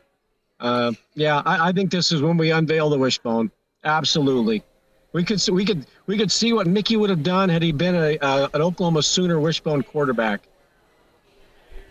[0.62, 3.52] Uh, yeah, I, I think this is when we unveil the wishbone.
[3.84, 4.64] Absolutely,
[5.12, 7.96] we could we could we could see what Mickey would have done had he been
[7.96, 10.42] a, uh, an Oklahoma Sooner wishbone quarterback.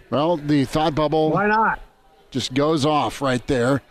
[0.08, 1.30] Well, the thought bubble.
[1.32, 1.80] Why not?
[2.30, 3.82] Just goes off right there.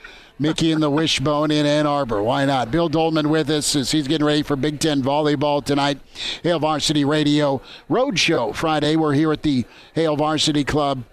[0.42, 2.24] Mickey and the Wishbone in Ann Arbor.
[2.24, 2.72] Why not?
[2.72, 6.00] Bill Doleman with us as he's getting ready for Big Ten volleyball tonight.
[6.44, 8.96] Hail Varsity Radio Roadshow Friday.
[8.96, 9.66] We're here at the
[9.96, 11.04] Hail Varsity Club.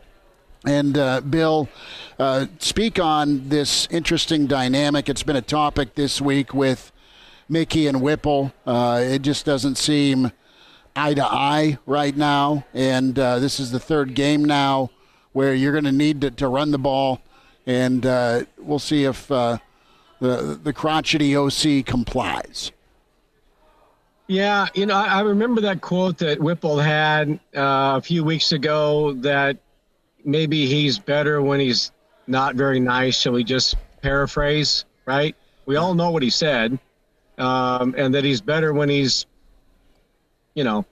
[0.65, 1.69] And uh, Bill,
[2.21, 5.09] uh, speak on this interesting dynamic.
[5.09, 6.93] It's been a topic this week with
[7.49, 8.53] Mickey and Whipple.
[8.65, 10.31] Uh, it just doesn't seem
[10.95, 12.65] eye to eye right now.
[12.73, 14.91] And uh, this is the third game now
[15.33, 17.21] where you're going to need to, to run the ball.
[17.67, 19.59] And uh, we'll see if uh,
[20.21, 22.73] the, the crotchety OC complies.
[24.29, 28.53] Yeah, you know, I, I remember that quote that Whipple had uh, a few weeks
[28.53, 29.57] ago that
[30.25, 31.93] maybe he's better when he's
[32.27, 33.21] not very nice.
[33.21, 35.37] Shall we just paraphrase, right?
[35.67, 36.79] We all know what he said,
[37.39, 39.27] um, and that he's better when he's,
[40.55, 40.85] you know,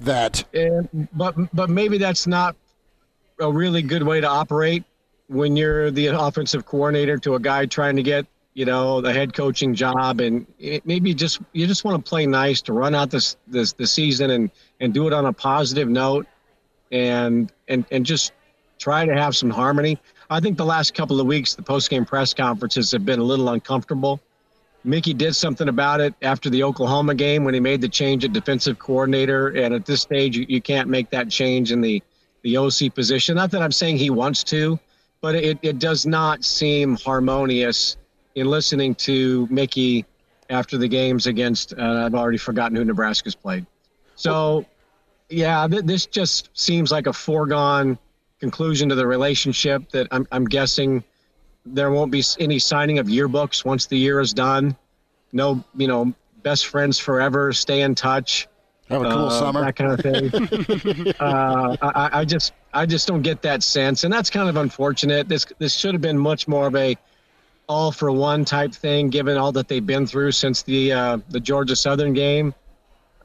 [0.00, 0.44] that.
[0.52, 2.54] And, but but maybe that's not
[3.40, 4.84] a really good way to operate
[5.28, 9.32] when you're the offensive coordinator to a guy trying to get you know the head
[9.34, 13.10] coaching job and it, maybe just you just want to play nice to run out
[13.10, 14.50] this this the season and
[14.80, 16.26] and do it on a positive note
[16.90, 18.32] and and and just
[18.78, 19.98] try to have some harmony.
[20.30, 23.48] I think the last couple of weeks the post-game press conferences have been a little
[23.50, 24.20] uncomfortable.
[24.84, 28.32] Mickey did something about it after the oklahoma game when he made the change at
[28.32, 32.02] defensive coordinator and at this stage you, you can't make that change in the
[32.42, 33.36] the oc position.
[33.36, 34.80] Not that i'm saying he wants to
[35.20, 37.96] but it, it does not seem harmonious
[38.34, 40.04] in listening to Mickey
[40.50, 43.66] after the games against, uh, I've already forgotten who Nebraska's played.
[44.14, 44.64] So,
[45.28, 47.98] yeah, th- this just seems like a foregone
[48.40, 51.04] conclusion to the relationship that I'm, I'm guessing
[51.66, 54.76] there won't be any signing of yearbooks once the year is done.
[55.32, 58.48] No, you know, best friends forever, stay in touch.
[58.88, 59.60] Have a cool uh, summer.
[59.60, 61.14] That kind of thing.
[61.20, 65.28] uh, I, I just, I just don't get that sense, and that's kind of unfortunate.
[65.28, 66.96] This, this should have been much more of a
[67.68, 71.40] all for one type thing, given all that they've been through since the uh, the
[71.40, 72.54] Georgia Southern game.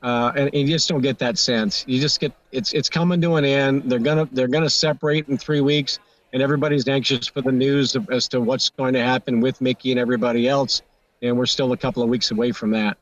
[0.02, 1.86] Uh, and, and you just don't get that sense.
[1.88, 3.84] You just get it's it's coming to an end.
[3.90, 6.00] They're gonna they're gonna separate in three weeks,
[6.34, 10.00] and everybody's anxious for the news as to what's going to happen with Mickey and
[10.00, 10.82] everybody else.
[11.22, 12.98] And we're still a couple of weeks away from that.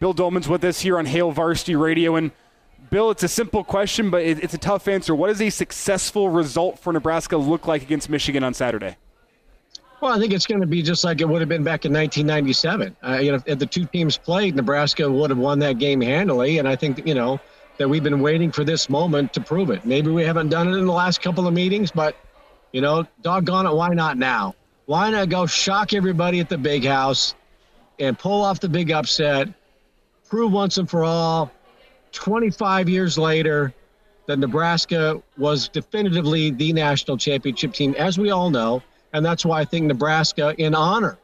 [0.00, 2.16] Bill Doleman's with us here on Hail Varsity Radio.
[2.16, 2.30] And
[2.88, 5.14] Bill, it's a simple question, but it, it's a tough answer.
[5.14, 8.96] What does a successful result for Nebraska look like against Michigan on Saturday?
[10.00, 11.92] Well, I think it's going to be just like it would have been back in
[11.92, 12.96] 1997.
[13.06, 16.56] Uh, you know, if the two teams played, Nebraska would have won that game handily,
[16.56, 17.38] and I think you know
[17.76, 19.84] that we've been waiting for this moment to prove it.
[19.84, 22.16] Maybe we haven't done it in the last couple of meetings, but
[22.72, 24.54] you know, doggone it, why not now?
[24.86, 27.34] Why not go shock everybody at the big house
[27.98, 29.50] and pull off the big upset?
[30.30, 31.50] Prove once and for all,
[32.12, 33.74] 25 years later,
[34.26, 38.80] that Nebraska was definitively the national championship team, as we all know.
[39.12, 41.18] And that's why I think Nebraska, in honor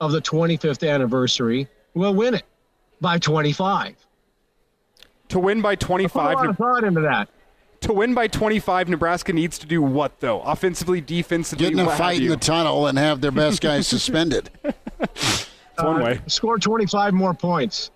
[0.00, 2.42] of the 25th anniversary, will win it
[3.00, 3.94] by 25.
[5.28, 7.28] To win by Put a 25, lot of thought into that.
[7.82, 10.40] to win by 25, Nebraska needs to do what though?
[10.40, 14.50] Offensively, defensively, Get in a fight in the tunnel and have their best guys suspended.
[14.98, 15.46] It's
[15.76, 16.20] one Uh, way.
[16.26, 17.90] Score 25 more points.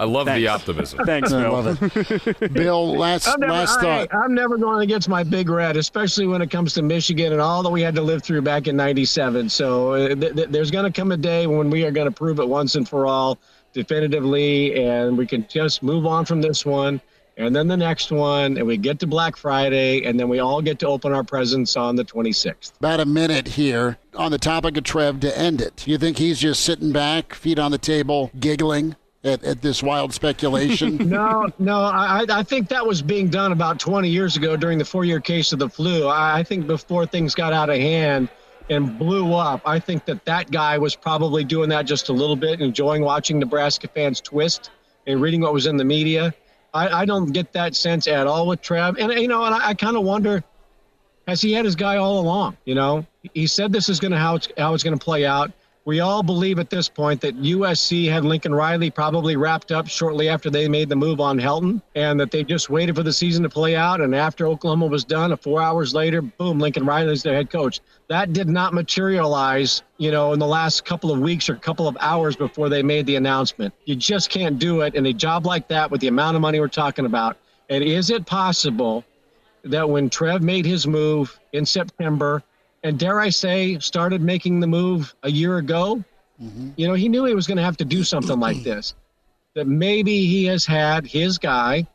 [0.00, 0.40] I love Thanks.
[0.40, 1.00] the optimism.
[1.04, 1.52] Thanks, I Bill.
[1.52, 2.52] love it.
[2.52, 4.14] Bill, last I'm never, last thought.
[4.14, 7.64] I'm never going against my big red, especially when it comes to Michigan and all
[7.64, 9.48] that we had to live through back in '97.
[9.48, 12.12] So uh, th- th- there's going to come a day when we are going to
[12.14, 13.38] prove it once and for all,
[13.72, 17.00] definitively, and we can just move on from this one,
[17.36, 20.62] and then the next one, and we get to Black Friday, and then we all
[20.62, 22.76] get to open our presents on the 26th.
[22.78, 25.88] About a minute here on the topic of Trev to end it.
[25.88, 28.94] You think he's just sitting back, feet on the table, giggling
[29.28, 30.96] at, at this wild speculation?
[31.08, 31.80] no, no.
[31.80, 35.52] I, I think that was being done about 20 years ago during the four-year case
[35.52, 36.08] of the flu.
[36.08, 38.28] I, think before things got out of hand
[38.70, 42.36] and blew up, I think that that guy was probably doing that just a little
[42.36, 44.70] bit, enjoying watching Nebraska fans twist
[45.06, 46.34] and reading what was in the media.
[46.74, 48.96] I, I don't get that sense at all with Trev.
[48.98, 50.44] And, you know, and I, I kind of wonder
[51.28, 52.56] has he had his guy all along?
[52.64, 55.26] You know, he said this is going to how it's, how it's going to play
[55.26, 55.52] out.
[55.88, 60.28] We all believe at this point that USC had Lincoln Riley probably wrapped up shortly
[60.28, 63.42] after they made the move on Helton, and that they just waited for the season
[63.44, 64.02] to play out.
[64.02, 67.80] And after Oklahoma was done, a four hours later, boom, Lincoln Riley's their head coach.
[68.08, 71.96] That did not materialize, you know, in the last couple of weeks or couple of
[72.00, 73.72] hours before they made the announcement.
[73.86, 76.60] You just can't do it in a job like that with the amount of money
[76.60, 77.38] we're talking about.
[77.70, 79.06] And is it possible
[79.64, 82.42] that when Trev made his move in September,
[82.88, 86.02] and dare I say, started making the move a year ago.
[86.42, 86.70] Mm-hmm.
[86.76, 88.94] You know, he knew he was going to have to do something like this.
[89.54, 91.86] That maybe he has had his guy,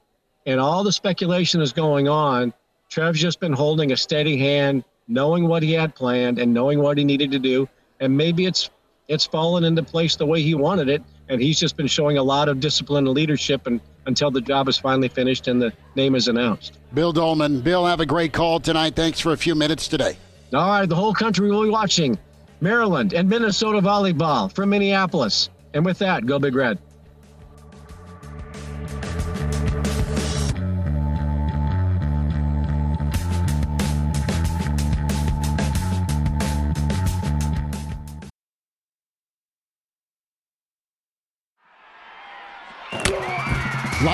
[0.45, 2.53] and all the speculation is going on.
[2.89, 6.97] Trev's just been holding a steady hand, knowing what he had planned and knowing what
[6.97, 7.67] he needed to do,
[7.99, 8.69] and maybe it's
[9.07, 12.23] it's fallen into place the way he wanted it, and he's just been showing a
[12.23, 16.13] lot of discipline and leadership and until the job is finally finished and the name
[16.13, 16.77] is announced.
[16.93, 17.61] Bill Doleman.
[17.61, 18.95] Bill, have a great call tonight.
[18.95, 20.17] Thanks for a few minutes today.
[20.53, 22.17] All right, the whole country will be watching
[22.61, 25.49] Maryland and Minnesota volleyball from Minneapolis.
[25.73, 26.77] And with that, go Big Red.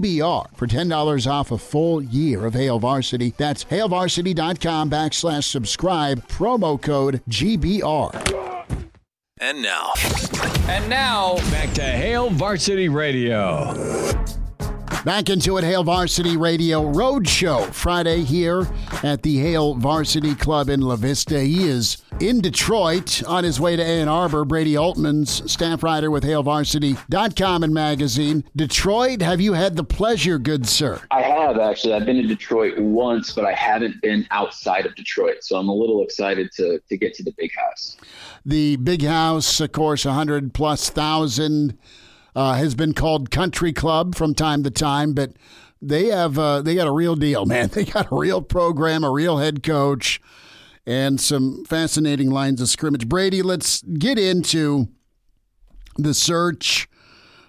[0.00, 3.34] GBR for $10 off a full year of Hail Varsity.
[3.36, 8.66] That's hailvarsity.com backslash subscribe, promo code GBR.
[9.38, 9.92] And now.
[10.68, 13.74] And now, back to Hail Varsity Radio.
[15.04, 18.68] Back into it, Hail Varsity Radio Roadshow Friday here
[19.02, 21.40] at the Hail Varsity Club in La Vista.
[21.40, 24.44] He is in Detroit on his way to Ann Arbor.
[24.44, 28.44] Brady Oltmans staff writer with HailVarsity.com and magazine.
[28.54, 31.00] Detroit, have you had the pleasure, good sir?
[31.10, 31.94] I have actually.
[31.94, 35.74] I've been to Detroit once, but I haven't been outside of Detroit, so I'm a
[35.74, 37.96] little excited to to get to the big house.
[38.44, 41.78] The big house, of course, 100 plus thousand
[42.34, 45.32] uh, has been called Country Club from time to time, but
[45.82, 47.68] they have uh, they got a real deal, man.
[47.68, 50.20] They got a real program, a real head coach,
[50.86, 53.08] and some fascinating lines of scrimmage.
[53.08, 54.88] Brady, let's get into
[55.96, 56.88] the search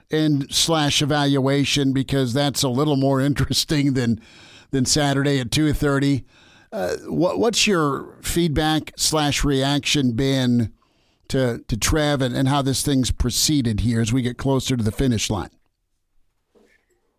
[0.09, 4.21] and slash evaluation because that's a little more interesting than
[4.71, 6.25] than Saturday at two thirty.
[6.73, 10.71] Uh, what, what's your feedback slash reaction been
[11.31, 14.83] to, to Trev and, and how this thing's proceeded here as we get closer to
[14.83, 15.49] the finish line?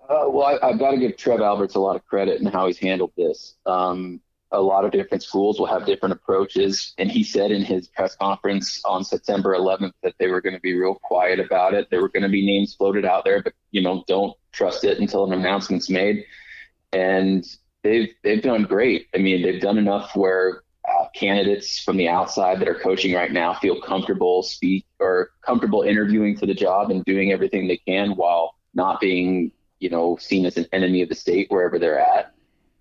[0.09, 2.67] Uh, well, I, have got to give Trev Alberts a lot of credit in how
[2.67, 3.55] he's handled this.
[3.65, 7.89] Um, a lot of different schools will have different approaches, and he said in his
[7.89, 11.89] press conference on September 11th that they were going to be real quiet about it.
[11.91, 14.99] There were going to be names floated out there, but you know, don't trust it
[14.99, 16.27] until an announcement's made.
[16.93, 17.47] And
[17.83, 19.09] they've they've done great.
[19.15, 20.65] I mean, they've done enough where
[21.15, 26.37] candidates from the outside that are coaching right now feel comfortable speak or comfortable interviewing
[26.37, 30.57] for the job and doing everything they can while not being you know seen as
[30.57, 32.33] an enemy of the state wherever they're at.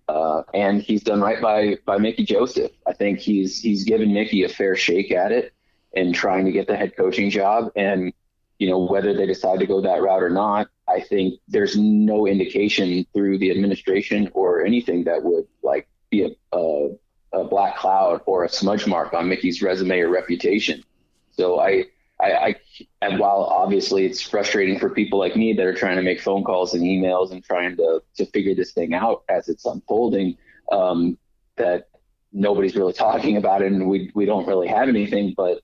[0.08, 2.72] Uh, and he's done right by by Mickey Joseph.
[2.86, 5.52] I think he's he's given Mickey a fair shake at it
[5.94, 7.70] and trying to get the head coaching job.
[7.76, 8.12] And
[8.58, 12.26] you know whether they decide to go that route or not, I think there's no
[12.26, 16.90] indication through the administration or anything that would like be a, a
[17.32, 20.84] a black cloud or a smudge mark on Mickey's resume or reputation.
[21.32, 21.84] So I,
[22.20, 22.54] I, I,
[23.00, 26.44] and while obviously it's frustrating for people like me that are trying to make phone
[26.44, 30.36] calls and emails and trying to to figure this thing out as it's unfolding,
[30.70, 31.18] um,
[31.56, 31.88] that
[32.32, 35.62] nobody's really talking about it and we we don't really have anything, but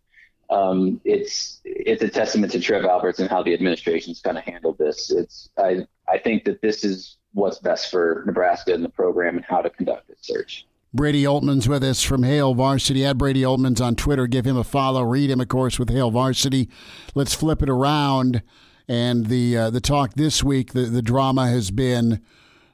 [0.51, 4.79] um, it's it's a testament to Trev Alberts and how the administration's kind of handled
[4.79, 5.11] this.
[5.11, 9.45] It's I I think that this is what's best for Nebraska and the program and
[9.45, 10.67] how to conduct this search.
[10.95, 13.05] Brady Oltmans with us from Hail Varsity.
[13.05, 14.27] At Brady Oltmans on Twitter.
[14.27, 15.03] Give him a follow.
[15.03, 16.69] Read him, of course, with Hail Varsity.
[17.15, 18.43] Let's flip it around
[18.89, 22.23] And the uh, the talk this week, the, the drama has been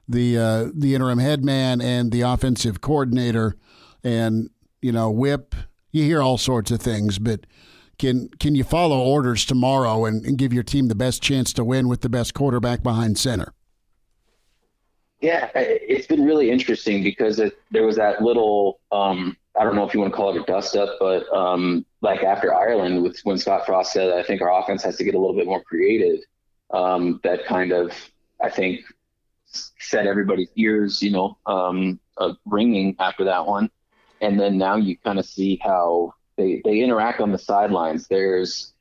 [0.09, 3.57] the uh, the interim head man and the offensive coordinator,
[4.05, 4.49] and
[4.81, 5.57] you know whip.
[5.91, 7.47] You hear all sorts of things, but
[7.99, 11.65] can can you follow orders tomorrow and, and give your team the best chance to
[11.65, 13.53] win with the best quarterback behind center?
[15.25, 19.87] Yeah, it's been really interesting because it, there was that little um, I don't know
[19.89, 23.19] if you want to call it a dust up, but um, like after Ireland, with
[23.23, 25.63] when Scott Frost said, I think our offense has to get a little bit more
[25.63, 26.21] creative.
[26.75, 27.91] Um, that kind of,
[28.43, 28.81] I think,
[29.47, 33.71] set everybody's ears, you know, um, uh, ringing after that one.
[34.21, 38.09] And then now you kind of see how they, they interact on the sidelines.
[38.09, 38.74] There's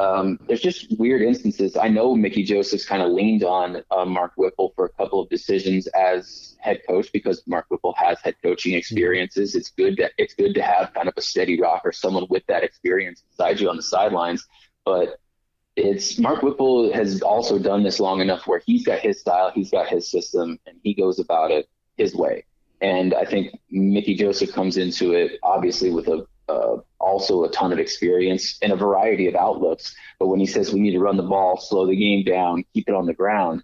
[0.00, 1.76] um, there's just weird instances.
[1.76, 5.28] I know Mickey Joseph's kind of leaned on uh, Mark Whipple for a couple of
[5.28, 9.54] decisions as head coach because Mark Whipple has head coaching experiences.
[9.54, 12.46] It's good that it's good to have kind of a steady rock or someone with
[12.46, 14.46] that experience beside you on the sidelines.
[14.86, 15.20] But
[15.76, 19.70] it's Mark Whipple has also done this long enough where he's got his style, he's
[19.70, 22.46] got his system, and he goes about it his way.
[22.80, 27.72] And I think Mickey Joseph comes into it obviously with a uh, also a ton
[27.72, 29.94] of experience and a variety of outlooks.
[30.18, 32.88] But when he says we need to run the ball, slow the game down, keep
[32.88, 33.62] it on the ground,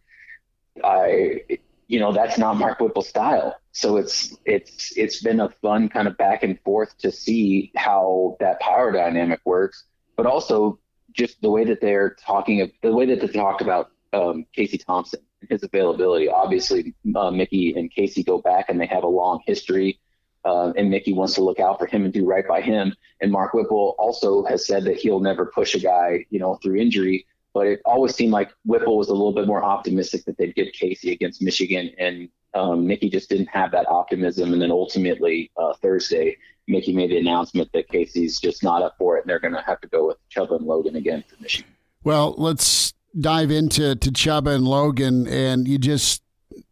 [0.84, 1.42] I,
[1.88, 3.56] you know, that's not Mark Whipple's style.
[3.72, 8.36] So it's it's it's been a fun kind of back and forth to see how
[8.40, 9.84] that power dynamic works,
[10.16, 10.78] but also
[11.12, 15.20] just the way that they're talking, the way that they talked about um, Casey Thompson
[15.48, 16.28] his availability.
[16.28, 20.00] Obviously, uh, Mickey and Casey go back and they have a long history
[20.46, 22.94] uh, and Mickey wants to look out for him and do right by him.
[23.20, 26.76] And Mark Whipple also has said that he'll never push a guy, you know, through
[26.76, 27.26] injury.
[27.52, 30.72] But it always seemed like Whipple was a little bit more optimistic that they'd get
[30.72, 34.52] Casey against Michigan, and um, Mickey just didn't have that optimism.
[34.52, 36.36] And then ultimately uh, Thursday,
[36.68, 39.62] Mickey made the announcement that Casey's just not up for it, and they're going to
[39.62, 41.70] have to go with Chubba and Logan again for Michigan.
[42.04, 46.22] Well, let's dive into to Chubba and Logan, and you just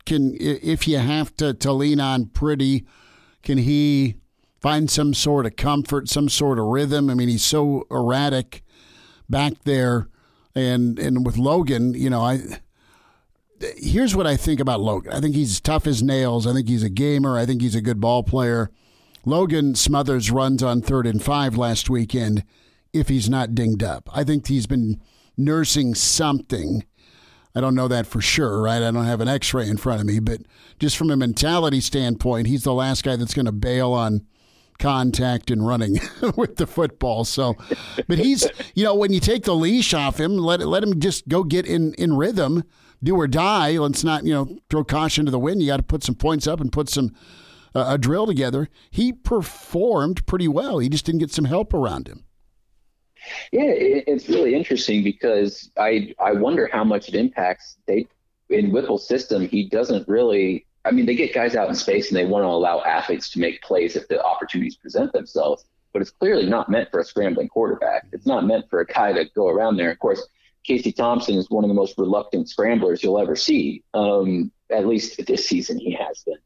[0.07, 2.85] can if you have to to lean on Purdy
[3.45, 4.17] can he
[4.61, 7.11] find some sort of comfort, some sort of rhythm?
[7.11, 8.63] I mean, he's so erratic
[9.29, 10.09] back there,
[10.55, 12.41] and and with Logan, you know, I
[13.77, 15.13] here's what I think about Logan.
[15.13, 16.47] I think he's tough as nails.
[16.47, 17.39] I think he's a gamer.
[17.39, 18.71] I think he's a good ball player.
[19.25, 22.45] Logan Smothers runs on third and five last weekend
[22.93, 24.09] if he's not dinged up.
[24.13, 25.01] I think he's been
[25.37, 26.85] nursing something
[27.55, 28.83] I don't know that for sure, right?
[28.83, 30.41] I don't have an x ray in front of me, but
[30.81, 34.27] just from a mentality standpoint, he's the last guy that's going to bail on
[34.79, 36.01] contact and running
[36.37, 37.25] with the football.
[37.25, 37.55] So,
[38.09, 41.29] but he's, you know, when you take the leash off him, let let him just
[41.29, 42.65] go get in in rhythm,
[43.03, 43.79] do or die.
[43.79, 45.63] Let's not, you know, throw caution to the wind.
[45.63, 47.15] You got to put some points up and put some
[47.75, 48.69] uh, a drill together.
[48.91, 50.79] He performed pretty well.
[50.79, 52.24] He just didn't get some help around him.
[53.53, 57.77] Yeah, it's really interesting because I I wonder how much it impacts.
[57.87, 58.07] They
[58.51, 60.67] in Whipple's system, he doesn't really.
[60.85, 63.41] I mean, they get guys out in space and they want to allow athletes to
[63.41, 65.65] make plays if the opportunities present themselves.
[65.95, 68.07] But it's clearly not meant for a scrambling quarterback.
[68.13, 69.91] It's not meant for a guy to go around there.
[69.91, 70.29] Of course,
[70.65, 73.83] Casey Thompson is one of the most reluctant scramblers you'll ever see.
[73.95, 76.39] Um, at least this season, he has been.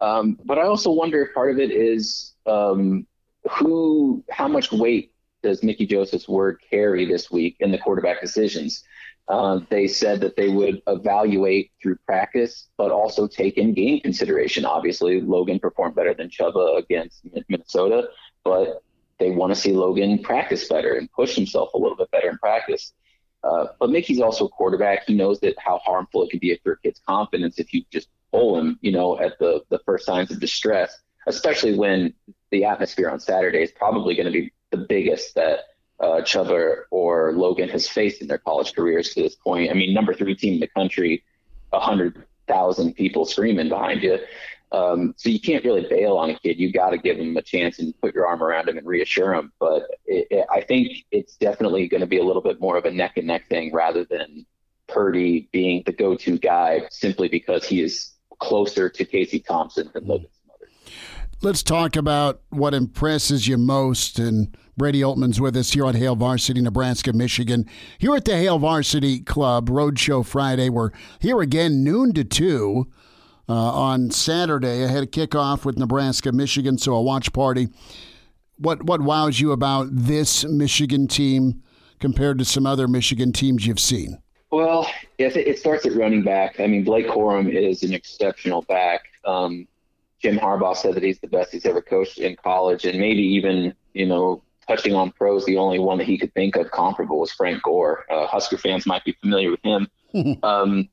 [0.00, 3.06] Um, but I also wonder if part of it is um,
[3.50, 5.11] who, how much weight
[5.42, 8.84] does Mickey Joseph's word carry this week in the quarterback decisions?
[9.28, 14.64] Uh, they said that they would evaluate through practice, but also take in game consideration.
[14.64, 18.08] Obviously, Logan performed better than Chubba against Minnesota,
[18.44, 18.82] but
[19.18, 22.38] they want to see Logan practice better and push himself a little bit better in
[22.38, 22.92] practice.
[23.44, 25.06] Uh, but Mickey's also a quarterback.
[25.06, 28.08] He knows that how harmful it can be for a kid's confidence if you just
[28.32, 32.14] pull him, you know, at the the first signs of distress, especially when
[32.50, 35.60] the atmosphere on Saturday is probably going to be the biggest that
[36.00, 39.70] uh, Chubba or Logan has faced in their college careers to this point.
[39.70, 41.22] I mean, number three team in the country,
[41.72, 44.18] a hundred thousand people screaming behind you.
[44.72, 46.58] Um, so you can't really bail on a kid.
[46.58, 49.34] You got to give him a chance and put your arm around him and reassure
[49.34, 49.52] him.
[49.60, 52.86] But it, it, I think it's definitely going to be a little bit more of
[52.86, 54.46] a neck and neck thing rather than
[54.88, 60.28] Purdy being the go-to guy simply because he is closer to Casey Thompson than Logan
[61.42, 64.18] let's talk about what impresses you most.
[64.18, 67.66] And Brady Oltmans with us here on Hail Varsity, Nebraska, Michigan.
[67.98, 70.70] Here at the Hail Varsity Club Roadshow Friday.
[70.70, 70.90] We're
[71.20, 72.88] here again noon to two
[73.48, 74.84] uh, on Saturday.
[74.84, 77.68] I had a kickoff with Nebraska, Michigan, so a watch party.
[78.56, 81.62] What what wows you about this Michigan team
[82.00, 84.22] compared to some other Michigan teams you've seen?
[84.50, 86.60] Well, it starts at running back.
[86.60, 89.02] I mean, Blake Corum is an exceptional back.
[89.24, 89.66] Um,
[90.20, 93.74] Jim Harbaugh said that he's the best he's ever coached in college, and maybe even
[93.92, 97.32] you know touching on pros, the only one that he could think of comparable was
[97.32, 98.04] Frank Gore.
[98.10, 99.88] Uh, Husker fans might be familiar with him.
[100.42, 100.88] um,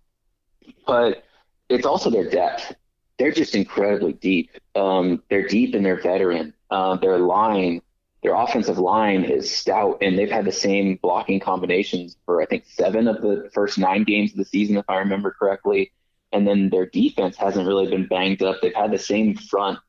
[0.86, 1.24] but
[1.70, 2.74] it's also their depth.
[3.18, 4.52] They're just incredibly deep.
[4.76, 6.54] Um, they're deep and they're veteran.
[6.72, 7.82] Uh, their line,
[8.24, 12.66] their offensive line is stout, and they've had the same blocking combinations for I think
[12.66, 15.91] seven of the first nine games of the season, if I remember correctly.
[16.32, 18.58] And then their defense hasn't really been banged up.
[18.62, 19.80] They've had the same front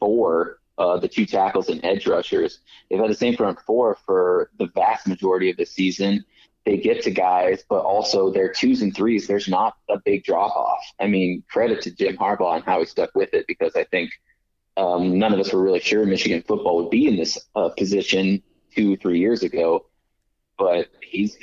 [0.00, 2.60] four, uh, the two tackles and edge rushers.
[2.90, 6.24] They've had the same front four for the vast majority of the season
[6.64, 10.56] they get to guys, but also their twos and threes, there's not a big drop
[10.56, 10.84] off.
[10.98, 14.10] I mean, credit to Jim Harbaugh and how he stuck with it because I think
[14.76, 18.42] um, none of us were really sure Michigan football would be in this uh, position
[18.74, 19.86] two, three years ago.
[20.56, 21.36] But he's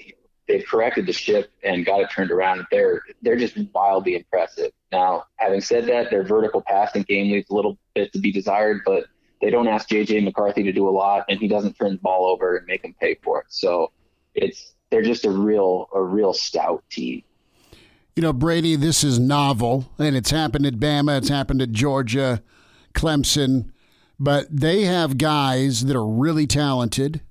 [0.47, 2.65] they've corrected the ship and got it turned around.
[2.71, 4.71] They're they're just wildly impressive.
[4.91, 8.81] Now, having said that, their vertical passing game leaves a little bit to be desired,
[8.85, 9.05] but
[9.41, 12.25] they don't ask JJ McCarthy to do a lot, and he doesn't turn the ball
[12.25, 13.47] over and make them pay for it.
[13.49, 13.91] So
[14.35, 17.23] it's they're just a real a real stout team.
[18.15, 22.43] You know, Brady, this is novel, and it's happened at Bama, it's happened at Georgia,
[22.93, 23.71] Clemson,
[24.19, 27.21] but they have guys that are really talented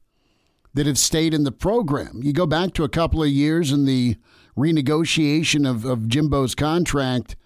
[0.73, 2.21] that have stayed in the program.
[2.23, 4.17] You go back to a couple of years in the
[4.57, 7.37] renegotiation of, of Jimbo's contract,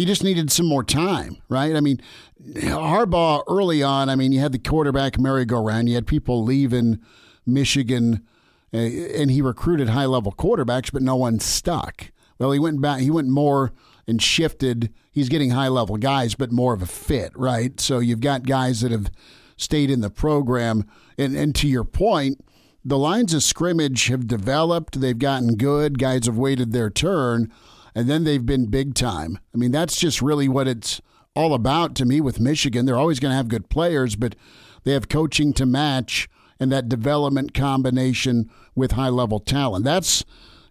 [0.00, 1.76] he just needed some more time, right?
[1.76, 2.00] I mean,
[2.42, 7.00] Harbaugh early on, I mean, you had the quarterback merry-go-round, you had people leaving
[7.44, 8.26] Michigan
[8.72, 12.12] uh, and he recruited high level quarterbacks, but no one stuck.
[12.38, 13.00] Well, he went back.
[13.00, 13.74] He went more
[14.06, 14.90] and shifted.
[15.12, 17.78] He's getting high level guys, but more of a fit, right?
[17.78, 19.10] So you've got guys that have
[19.58, 22.42] stayed in the program, and and to your point,
[22.82, 24.98] the lines of scrimmage have developed.
[24.98, 25.98] They've gotten good.
[25.98, 27.52] Guys have waited their turn,
[27.94, 29.38] and then they've been big time.
[29.54, 31.00] I mean, that's just really what it's
[31.34, 32.86] all about to me with Michigan.
[32.86, 34.34] They're always going to have good players, but
[34.84, 39.84] they have coaching to match and that development combination with high level talent.
[39.84, 40.24] That's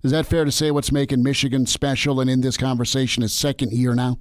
[0.04, 3.74] is that fair to say what's making Michigan special and in this conversation is second
[3.74, 4.20] year now?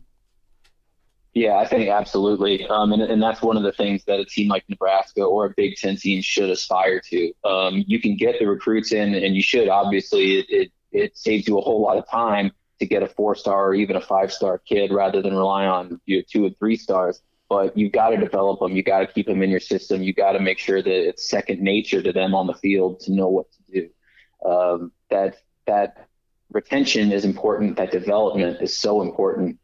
[1.35, 2.67] Yeah, I think absolutely.
[2.67, 5.51] Um, and, and that's one of the things that a team like Nebraska or a
[5.51, 7.33] Big Ten team should aspire to.
[7.45, 9.69] Um, you can get the recruits in, and you should.
[9.69, 12.51] Obviously, it, it, it saves you a whole lot of time
[12.81, 16.01] to get a four star or even a five star kid rather than rely on
[16.07, 18.77] you know, two and three stars but you've got to develop them.
[18.77, 20.03] You got to keep them in your system.
[20.03, 23.13] You got to make sure that it's second nature to them on the field to
[23.13, 24.49] know what to do.
[24.49, 25.37] Um, that
[25.67, 26.09] that
[26.53, 27.77] retention is important.
[27.77, 29.59] That development is so important,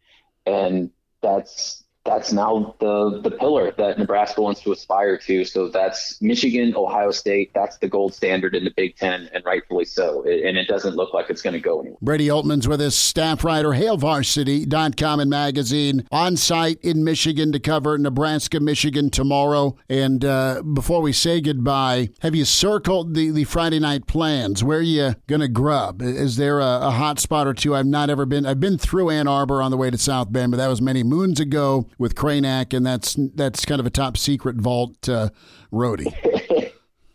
[0.47, 0.91] and
[1.23, 5.45] that's that's now the the pillar that Nebraska wants to aspire to.
[5.45, 7.51] So that's Michigan, Ohio State.
[7.55, 10.23] That's the gold standard in the Big Ten, and rightfully so.
[10.25, 11.99] and it doesn't look like it's going to go anywhere.
[12.03, 17.97] Brady Oltmans with us, staff writer, HailVarsity.com and magazine, on site in Michigan to cover
[17.97, 19.77] Nebraska, Michigan tomorrow.
[19.89, 24.63] And uh, before we say goodbye, have you circled the, the Friday night plans?
[24.63, 26.03] Where are you going to grub?
[26.03, 27.75] Is there a, a hot spot or two?
[27.75, 28.45] I've not ever been.
[28.45, 31.03] I've been through Ann Arbor on the way to South Bend, but that was many
[31.03, 35.31] moons ago with Cranack, and that's that's kind of a top secret vault uh,
[35.73, 36.13] roadie.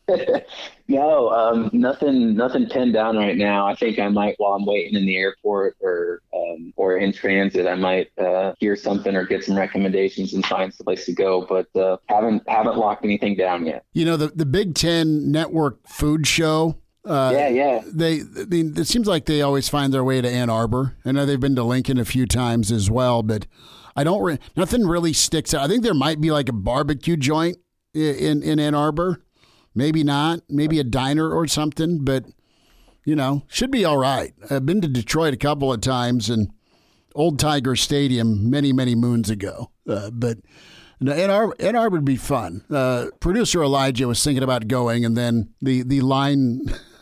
[0.88, 3.68] no, um, nothing, nothing pinned down right now.
[3.68, 7.68] I think I might, while I'm waiting in the airport or um, or in transit,
[7.68, 11.46] I might uh, hear something or get some recommendations and find some place to go.
[11.48, 13.84] But uh, haven't haven't locked anything down yet.
[13.94, 16.78] You know, the the Big Ten Network food show.
[17.06, 17.82] Uh, yeah, yeah.
[17.86, 20.98] They, I mean, it seems like they always find their way to Ann Arbor.
[21.06, 23.48] I know they've been to Lincoln a few times as well, but
[23.96, 24.22] I don't.
[24.22, 25.64] Re- nothing really sticks out.
[25.64, 27.58] I think there might be like a barbecue joint
[27.94, 29.24] in in Ann Arbor.
[29.76, 30.42] Maybe not.
[30.50, 32.04] Maybe a diner or something.
[32.04, 32.26] But
[33.06, 34.34] you know, should be all right.
[34.50, 36.52] I've been to Detroit a couple of times and
[37.16, 39.72] Old Tiger Stadium many many moons ago.
[39.88, 40.38] Uh, but.
[41.02, 42.62] Ann Arbor, Ann Arbor would be fun.
[42.70, 46.60] Uh, producer Elijah was thinking about going, and then the the line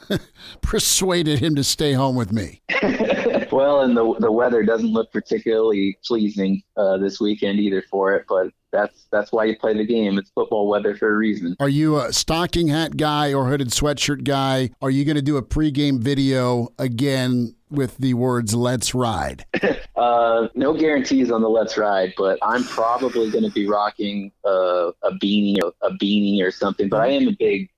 [0.62, 2.62] persuaded him to stay home with me.
[3.58, 8.26] well, and the the weather doesn't look particularly pleasing uh, this weekend either for it,
[8.30, 10.20] but that's that's why you play the game.
[10.20, 11.56] It's football weather for a reason.
[11.60, 14.70] Are you a stocking hat guy or hooded sweatshirt guy?
[14.80, 19.44] Are you going to do a pregame video again with the words "Let's ride"?
[19.96, 24.92] uh, no guarantees on the "Let's ride," but I'm probably going to be rocking uh,
[25.02, 26.90] a beanie, a beanie or something.
[26.90, 27.72] But I am a big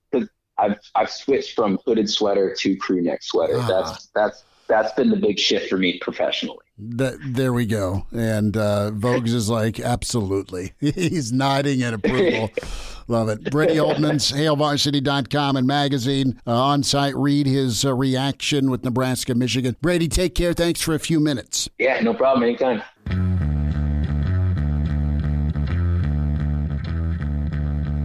[0.60, 3.56] I've I've switched from hooded sweater to crew neck sweater.
[3.56, 3.66] Ah.
[3.66, 6.58] That's that's that's been the big shift for me professionally.
[6.78, 8.06] That, there we go.
[8.12, 10.72] And uh, Voges is like, absolutely.
[10.80, 12.50] He's nodding in approval.
[13.08, 13.50] Love it.
[13.50, 17.14] Brady Oltmans, HailVarsity.com and magazine uh, on site.
[17.16, 19.76] Read his uh, reaction with Nebraska, Michigan.
[19.82, 20.52] Brady, take care.
[20.52, 21.68] Thanks for a few minutes.
[21.78, 22.44] Yeah, no problem.
[22.44, 22.82] Anytime.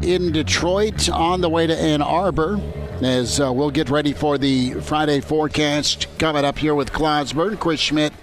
[0.05, 2.59] in Detroit on the way to Ann Arbor
[3.01, 7.79] as uh, we'll get ready for the Friday forecast coming up here with Clausburn, Chris
[7.79, 8.15] Schmitz,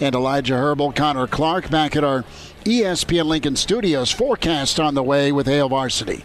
[0.00, 2.24] and Elijah Herbold, Connor Clark back at our
[2.64, 4.10] ESPN Lincoln Studios.
[4.10, 6.24] Forecast on the way with Hail Varsity,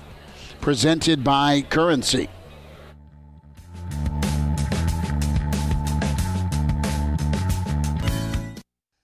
[0.62, 2.30] presented by Currency.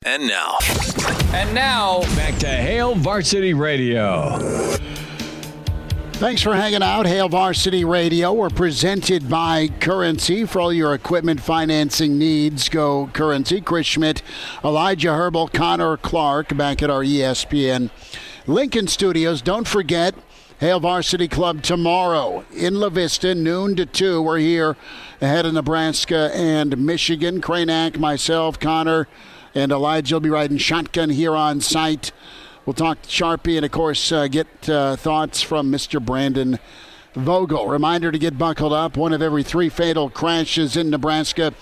[0.05, 0.57] And now.
[1.33, 4.74] And now, back to Hail Varsity Radio.
[6.17, 7.05] Thanks for hanging out.
[7.05, 8.31] Hail Varsity Radio.
[8.31, 10.45] We're presented by Currency.
[10.45, 13.59] For all your equipment financing needs, go Currency.
[13.59, 14.23] Chris Schmitz,
[14.63, 17.89] Elijah Herbold, Connor Clark back at our ESPN
[18.47, 19.41] Lincoln Studios.
[19.41, 20.15] Don't forget,
[20.61, 24.21] Hail Varsity Club tomorrow in La Vista, noon to 2.
[24.21, 24.77] We're here
[25.19, 27.41] ahead of Nebraska and Michigan.
[27.41, 29.09] Cranack, myself, Connor,
[29.53, 32.13] and Elijah will be riding shotgun here on site.
[32.65, 36.03] We'll talk to Sharpie and, of course, uh, get uh, thoughts from Mr.
[36.03, 36.57] Brandon
[37.13, 37.67] Vogel.
[37.67, 38.97] Reminder to get buckled up.
[38.97, 41.53] One of every three fatal crashes in Nebraska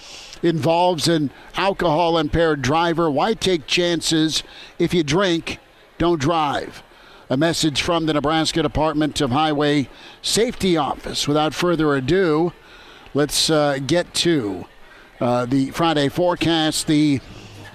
[0.41, 3.11] involves an alcohol impaired driver.
[3.11, 4.43] Why take chances?
[4.79, 5.59] If you drink,
[5.97, 6.81] don't drive.
[7.29, 9.89] A message from the Nebraska Department of Highway
[10.21, 11.27] Safety Office.
[11.27, 12.53] Without further ado,
[13.13, 14.67] let's uh, get to
[15.19, 16.87] uh, the Friday forecast.
[16.87, 17.19] The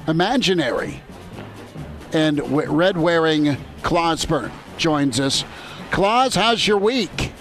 [0.07, 1.03] imaginary
[2.13, 5.45] and red wearing Clausburn joins us.
[5.91, 7.33] Claus, how's your week?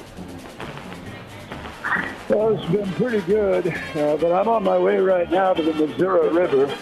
[2.29, 5.73] Well, it's been pretty good, uh, but I'm on my way right now to the
[5.73, 6.75] Missouri River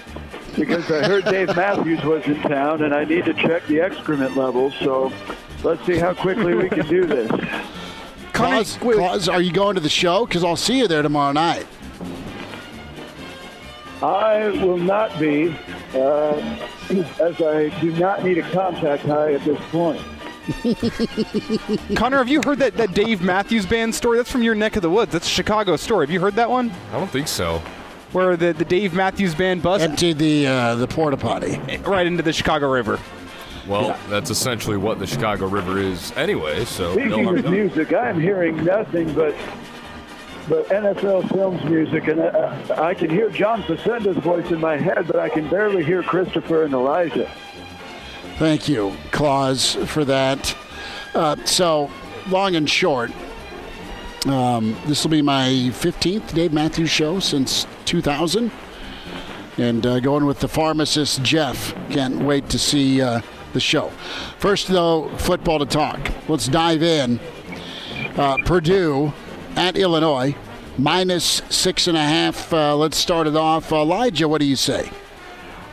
[0.56, 4.36] because I heard Dave Matthews was in town and I need to check the excrement
[4.36, 4.74] levels.
[4.80, 5.12] So
[5.64, 7.30] let's see how quickly we can do this.
[8.34, 10.26] Claus, Claus are you going to the show?
[10.26, 11.66] Because I'll see you there tomorrow night.
[14.02, 15.56] I will not be,
[15.94, 16.58] uh,
[17.20, 20.02] as I do not need a contact high at this point.
[21.96, 24.18] Connor, have you heard that, that Dave Matthews Band story?
[24.18, 25.12] That's from your neck of the woods.
[25.12, 26.06] That's a Chicago story.
[26.06, 26.72] Have you heard that one?
[26.92, 27.60] I don't think so.
[28.12, 32.24] Where the, the Dave Matthews Band bus emptied the uh, the porta potty right into
[32.24, 33.00] the Chicago River.
[33.68, 34.00] Well, yeah.
[34.10, 36.66] that's essentially what the Chicago River is anyway.
[36.66, 39.36] So speaking no of music, I am hearing nothing but
[40.48, 45.08] but NFL films music, and uh, I can hear John Facenda's voice in my head,
[45.08, 47.32] but I can barely hear Christopher and Elijah.
[48.38, 50.56] Thank you, Claus, for that.
[51.14, 51.90] Uh, so,
[52.28, 53.12] long and short,
[54.28, 58.52] um, this will be my 15th Dave Matthews show since 2000.
[59.58, 61.74] And uh, going with the pharmacist Jeff.
[61.90, 63.22] Can't wait to see uh,
[63.54, 63.90] the show.
[64.38, 66.12] First, though, football to talk.
[66.28, 67.22] Let's dive in.
[68.18, 69.14] Uh, Purdue
[69.56, 70.36] at Illinois,
[70.77, 72.52] minus six and a half.
[72.53, 73.72] Uh, let's start it off.
[73.72, 74.90] Elijah, what do you say?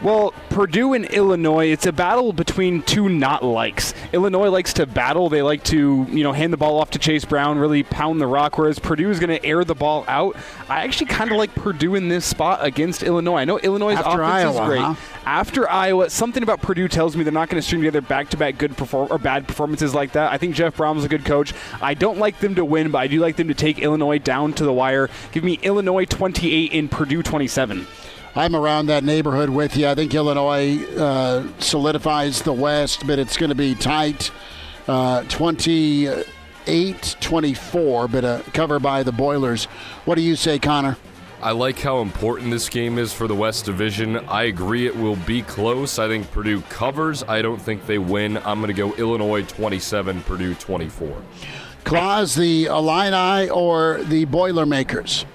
[0.03, 3.95] Well, Purdue and Illinois, it's a battle between two not likes.
[4.13, 5.29] Illinois likes to battle.
[5.29, 8.27] They like to, you know, hand the ball off to Chase Brown, really pound the
[8.27, 10.35] rock, whereas Purdue is going to air the ball out.
[10.69, 13.37] I actually kind of like Purdue in this spot against Illinois.
[13.37, 14.81] I know Illinois' After offense Iowa, is great.
[14.81, 14.95] huh?
[15.25, 18.77] After Iowa, something about Purdue tells me they're not going to string together back-to-back good
[18.77, 20.33] perform- or bad performances like that.
[20.33, 21.55] I think Jeff Brohm's a good coach.
[21.81, 24.53] I don't like them to win, but I do like them to take Illinois down
[24.55, 25.11] to the wire.
[25.31, 27.87] Give me Illinois 28 and Purdue 27.
[28.35, 29.87] I'm around that neighborhood with you.
[29.89, 34.31] I think Illinois uh, solidifies the West, but it's going to be tight.
[34.89, 39.67] Uh, 28 24, but a cover by the Boilers.
[40.07, 40.97] What do you say, Connor?
[41.43, 44.17] I like how important this game is for the West Division.
[44.29, 45.99] I agree it will be close.
[45.99, 47.25] I think Purdue covers.
[47.25, 48.37] I don't think they win.
[48.39, 51.21] I'm going to go Illinois 27, Purdue 24.
[51.83, 55.27] Claus, the Illini or the Boilermakers?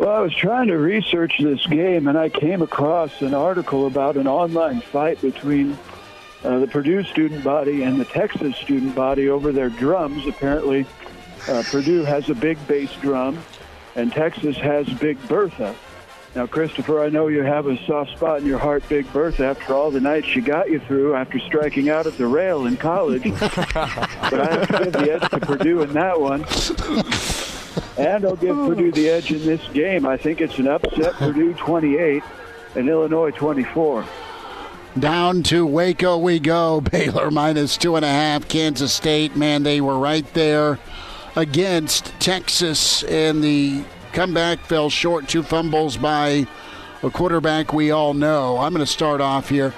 [0.00, 4.16] Well, I was trying to research this game, and I came across an article about
[4.16, 5.76] an online fight between
[6.42, 10.26] uh, the Purdue student body and the Texas student body over their drums.
[10.26, 10.86] Apparently,
[11.48, 13.42] uh, Purdue has a big bass drum,
[13.94, 15.76] and Texas has Big Bertha.
[16.34, 19.74] Now, Christopher, I know you have a soft spot in your heart, Big Bertha, after
[19.74, 23.24] all the nights she got you through after striking out at the rail in college.
[23.38, 26.46] but I have to give the edge to Purdue in that one.
[28.00, 30.06] And I'll give Purdue the edge in this game.
[30.06, 31.12] I think it's an upset.
[31.14, 32.22] Purdue 28
[32.74, 34.04] and Illinois 24.
[34.98, 36.80] Down to Waco we go.
[36.92, 38.48] Baylor minus two and a half.
[38.48, 40.78] Kansas State, man, they were right there
[41.36, 45.28] against Texas, and the comeback fell short.
[45.28, 46.46] Two fumbles by
[47.02, 48.58] a quarterback we all know.
[48.58, 49.72] I'm going to start off here.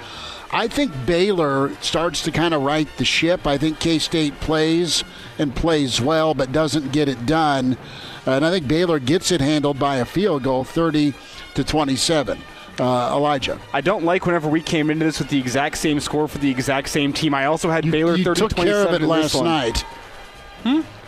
[0.51, 3.47] I think Baylor starts to kind of right the ship.
[3.47, 5.03] I think K State plays
[5.39, 7.77] and plays well, but doesn't get it done.
[8.25, 11.13] And I think Baylor gets it handled by a field goal, 30
[11.55, 12.39] to 27.
[12.79, 13.59] Uh, Elijah.
[13.71, 16.49] I don't like whenever we came into this with the exact same score for the
[16.49, 17.35] exact same team.
[17.35, 19.45] I also had You, Baylor you 30 took care of it last one.
[19.45, 19.85] night.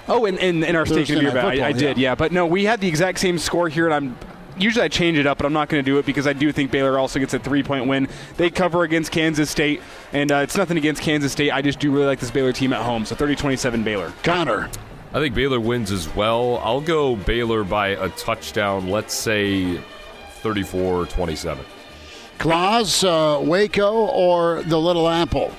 [0.08, 2.10] Oh, in, in, in our Thursday and beer bet, I, I Football, did, yeah.
[2.10, 2.16] yeah.
[2.16, 4.18] But no, we had the exact same score here, and I'm
[4.60, 6.52] usually I change it up, but I'm not going to do it because I do
[6.52, 8.08] think Baylor also gets a three point win.
[8.38, 9.82] They cover against Kansas State,
[10.14, 11.50] and uh, it's nothing against Kansas State.
[11.52, 13.06] I just do really like this Baylor team at home.
[13.06, 14.14] So 30-27 Baylor.
[14.22, 14.70] Connor.
[15.16, 16.58] I think Baylor wins as well.
[16.58, 19.78] I'll go Baylor by a touchdown, let's say
[20.42, 21.66] 34 27.
[22.38, 25.54] Claus, uh, Waco, or the Little Apple?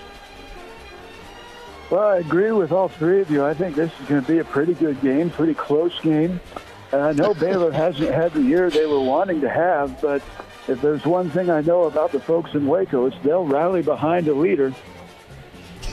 [1.90, 3.46] Well, I agree with all three of you.
[3.46, 6.38] I think this is going to be a pretty good game, pretty close game.
[6.92, 10.20] And I know Baylor hasn't had the year they were wanting to have, but
[10.68, 14.28] if there's one thing I know about the folks in Waco, it's they'll rally behind
[14.28, 14.74] a leader.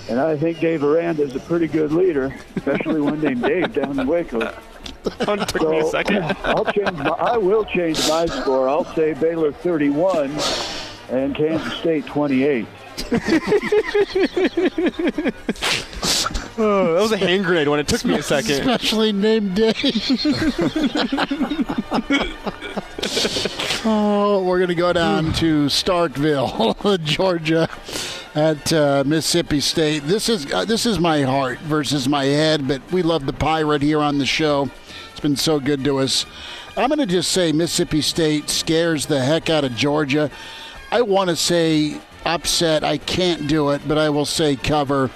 [0.10, 4.00] And I think Dave Aranda is a pretty good leader, especially one named Dave down
[4.00, 4.40] in Waco.
[4.94, 6.24] took me a second.
[6.44, 8.68] I'll change my, I will change my score.
[8.68, 10.32] I'll say Baylor 31
[11.10, 12.66] and Kansas State 28.
[16.56, 18.52] Oh, that was a hand grenade when it took me a second.
[18.52, 19.74] Especially named Dave.
[23.86, 27.68] oh, we're going to go down to Starkville, Georgia,
[28.36, 30.04] at uh, Mississippi State.
[30.04, 33.82] This is uh, this is my heart versus my head, but we love the pirate
[33.82, 34.70] here on the show.
[35.12, 36.26] It's been so good to us.
[36.76, 40.32] I'm going to just say Mississippi State scares the heck out of Georgia.
[40.92, 42.84] I want to say upset.
[42.84, 45.12] I can't do it, but I will say cover.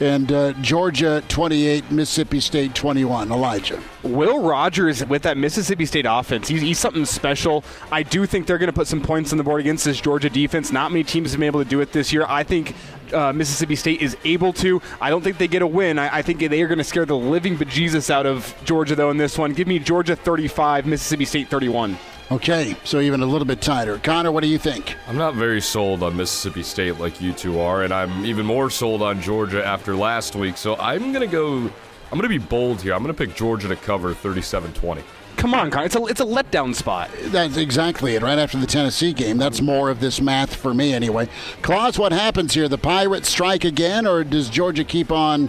[0.00, 3.32] And uh, Georgia 28, Mississippi State 21.
[3.32, 3.82] Elijah.
[4.04, 7.64] Will Rogers with that Mississippi State offense, he's, he's something special.
[7.90, 10.30] I do think they're going to put some points on the board against this Georgia
[10.30, 10.70] defense.
[10.70, 12.24] Not many teams have been able to do it this year.
[12.28, 12.76] I think
[13.12, 14.80] uh, Mississippi State is able to.
[15.00, 15.98] I don't think they get a win.
[15.98, 19.10] I, I think they are going to scare the living bejesus out of Georgia, though,
[19.10, 19.52] in this one.
[19.52, 21.98] Give me Georgia 35, Mississippi State 31.
[22.30, 23.98] Okay, so even a little bit tighter.
[23.98, 24.96] Connor, what do you think?
[25.06, 28.68] I'm not very sold on Mississippi State like you two are, and I'm even more
[28.68, 30.58] sold on Georgia after last week.
[30.58, 32.92] So I'm going to go, I'm going to be bold here.
[32.92, 35.02] I'm going to pick Georgia to cover 37 20.
[35.38, 35.86] Come on, Connor.
[35.86, 37.08] It's a, it's a letdown spot.
[37.26, 38.22] That's exactly it.
[38.22, 39.38] Right after the Tennessee game.
[39.38, 41.30] That's more of this math for me, anyway.
[41.62, 42.68] Claus, what happens here?
[42.68, 45.48] The Pirates strike again, or does Georgia keep on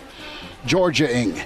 [0.65, 1.41] Georgia-ing?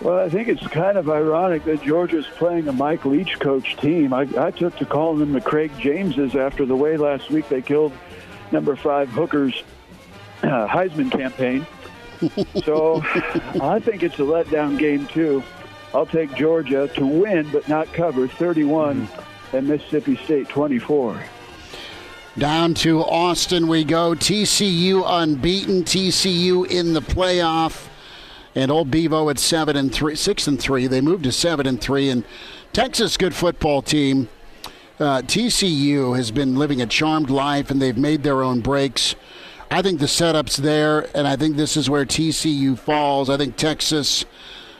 [0.00, 4.14] Well, I think it's kind of ironic that Georgia's playing a Mike Leach coach team.
[4.14, 7.60] I, I took to calling them the Craig Jameses after the way last week they
[7.60, 7.92] killed
[8.50, 9.62] number five Hooker's
[10.42, 11.66] uh, Heisman campaign.
[12.64, 13.02] so
[13.62, 15.42] I think it's a letdown game, too.
[15.92, 19.06] I'll take Georgia to win but not cover 31
[19.52, 21.22] and Mississippi State 24.
[22.38, 24.14] Down to Austin we go.
[24.14, 25.82] TCU unbeaten.
[25.82, 27.89] TCU in the playoff.
[28.54, 30.86] And old Bevo at seven and three, six and three.
[30.86, 32.08] They moved to seven and three.
[32.08, 32.24] And
[32.72, 34.28] Texas, good football team.
[34.98, 39.14] Uh, TCU has been living a charmed life, and they've made their own breaks.
[39.70, 43.30] I think the setup's there, and I think this is where TCU falls.
[43.30, 44.24] I think Texas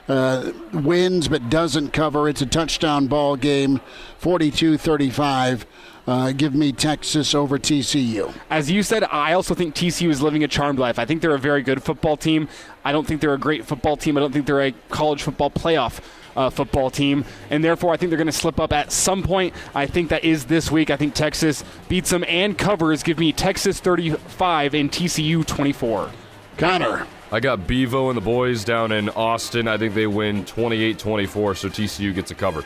[0.09, 2.29] uh, wins but doesn't cover.
[2.29, 3.81] It's a touchdown ball game,
[4.21, 5.65] 42-35.
[6.11, 8.35] Uh, give me Texas over TCU.
[8.51, 10.99] As you said, I also think TCU is living a charmed life.
[10.99, 12.49] I think they're a very good football team.
[12.85, 14.17] I don't think they're a great football team.
[14.17, 16.01] I don't think they're a college football playoff
[16.35, 19.55] uh, football team, and therefore I think they're going to slip up at some point.
[19.73, 20.91] I think that is this week.
[20.91, 23.05] I think Texas beats them and covers.
[23.05, 26.11] Give me Texas 35 and TCU 24.
[26.57, 27.07] Connor.
[27.31, 29.69] I got Bevo and the boys down in Austin.
[29.69, 32.65] I think they win 28 24, so TCU gets a cover.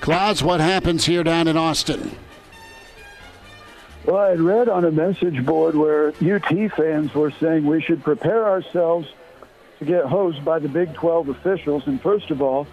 [0.00, 2.16] Claus, what happens here down in Austin?
[4.06, 8.04] Well, I had read on a message board where UT fans were saying we should
[8.04, 9.08] prepare ourselves
[9.80, 11.88] to get hosed by the Big 12 officials.
[11.88, 12.68] And first of all,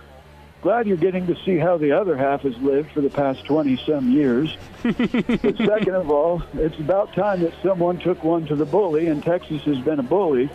[0.61, 3.77] glad you're getting to see how the other half has lived for the past 20
[3.77, 4.55] some years.
[4.83, 9.23] but second of all, it's about time that someone took one to the bully, and
[9.23, 10.51] Texas has been a bully.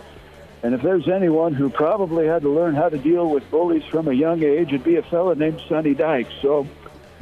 [0.63, 4.07] And if there's anyone who probably had to learn how to deal with bullies from
[4.07, 6.33] a young age, it'd be a fella named Sonny Dykes.
[6.41, 6.65] So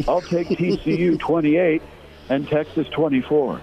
[0.07, 1.81] I'll take TCU 28
[2.29, 3.61] and Texas 24.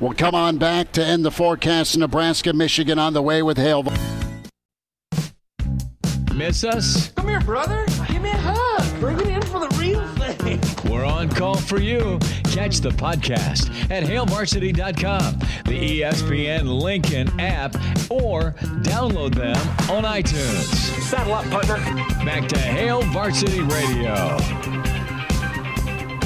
[0.00, 1.96] We'll come on back to end the forecast.
[1.96, 3.84] Nebraska, Michigan on the way with Hail.
[6.34, 7.12] Miss us?
[7.12, 7.86] Come here, brother.
[8.08, 9.00] Give me a hug.
[9.00, 10.60] Bring it in for the real thing.
[10.90, 12.18] We're on call for you.
[12.44, 17.74] Catch the podcast at hailvarsity.com, the ESPN Lincoln app,
[18.10, 18.52] or
[18.82, 19.56] download them
[19.90, 20.64] on iTunes.
[21.02, 21.76] Saddle up, partner.
[22.24, 24.73] Back to Hail Varsity Radio.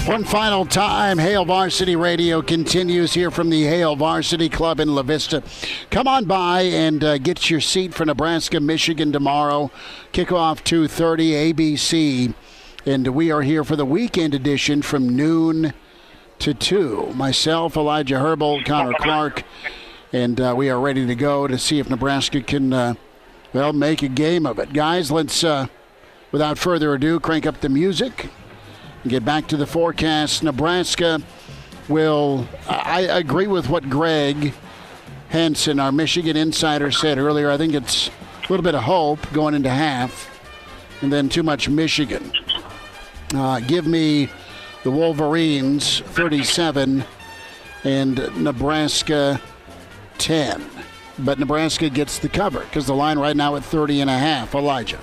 [0.08, 5.02] One final time, Hail Varsity Radio continues here from the Hail Varsity Club in La
[5.02, 5.42] Vista.
[5.90, 9.70] Come on by and uh, get your seat for Nebraska, Michigan tomorrow.
[10.14, 12.34] Kickoff 2:30 ABC,
[12.86, 15.74] and we are here for the weekend edition from noon
[16.38, 17.12] to two.
[17.14, 19.42] Myself, Elijah Herbold, Connor Clark,
[20.10, 22.94] and uh, we are ready to go to see if Nebraska can, uh,
[23.52, 24.72] well, make a game of it.
[24.72, 25.66] Guys, let's, uh,
[26.32, 28.30] without further ado, crank up the music
[29.06, 30.42] get back to the forecast.
[30.42, 31.20] Nebraska
[31.88, 34.52] will, I agree with what Greg
[35.28, 37.50] Henson, our Michigan insider, said earlier.
[37.50, 38.12] I think it's a
[38.50, 40.28] little bit of hope going into half
[41.02, 42.32] and then too much Michigan.
[43.34, 44.30] Uh, give me
[44.84, 47.04] the Wolverines 37
[47.84, 49.40] and Nebraska
[50.18, 50.64] 10.
[51.20, 54.54] But Nebraska gets the cover because the line right now at 30 and a half.
[54.54, 54.98] Elijah.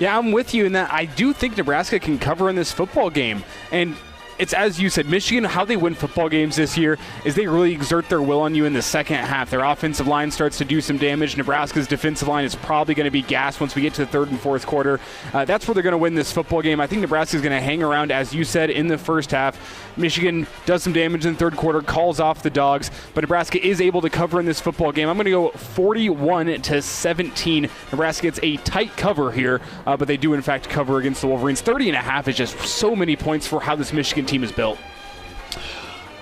[0.00, 3.10] Yeah, I'm with you in that I do think Nebraska can cover in this football
[3.10, 3.44] game.
[3.70, 3.94] And
[4.40, 7.72] it's as you said, Michigan, how they win football games this year is they really
[7.72, 9.50] exert their will on you in the second half.
[9.50, 11.36] Their offensive line starts to do some damage.
[11.36, 14.30] Nebraska's defensive line is probably going to be gassed once we get to the third
[14.30, 14.98] and fourth quarter.
[15.34, 16.80] Uh, that's where they're going to win this football game.
[16.80, 19.58] I think Nebraska's going to hang around, as you said, in the first half.
[19.98, 23.82] Michigan does some damage in the third quarter, calls off the dogs, but Nebraska is
[23.82, 25.08] able to cover in this football game.
[25.08, 27.68] I'm going to go 41 to 17.
[27.92, 31.26] Nebraska gets a tight cover here, uh, but they do in fact cover against the
[31.26, 31.60] Wolverines.
[31.60, 34.52] 30 and a half is just so many points for how this Michigan team is
[34.52, 34.78] built.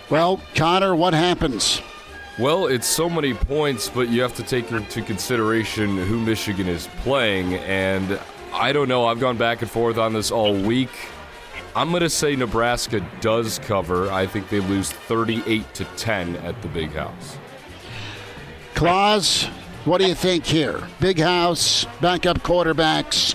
[0.08, 1.82] Well, Connor, what happens?
[2.38, 6.88] Well, it's so many points, but you have to take into consideration who Michigan is
[7.02, 7.54] playing.
[7.54, 8.18] And
[8.52, 9.06] I don't know.
[9.06, 10.88] I've gone back and forth on this all week.
[11.76, 14.10] I'm going to say Nebraska does cover.
[14.10, 17.36] I think they lose 38 to 10 at the Big House.
[18.74, 19.44] Claus,
[19.84, 20.88] what do you think here?
[21.00, 23.34] Big House, backup quarterbacks,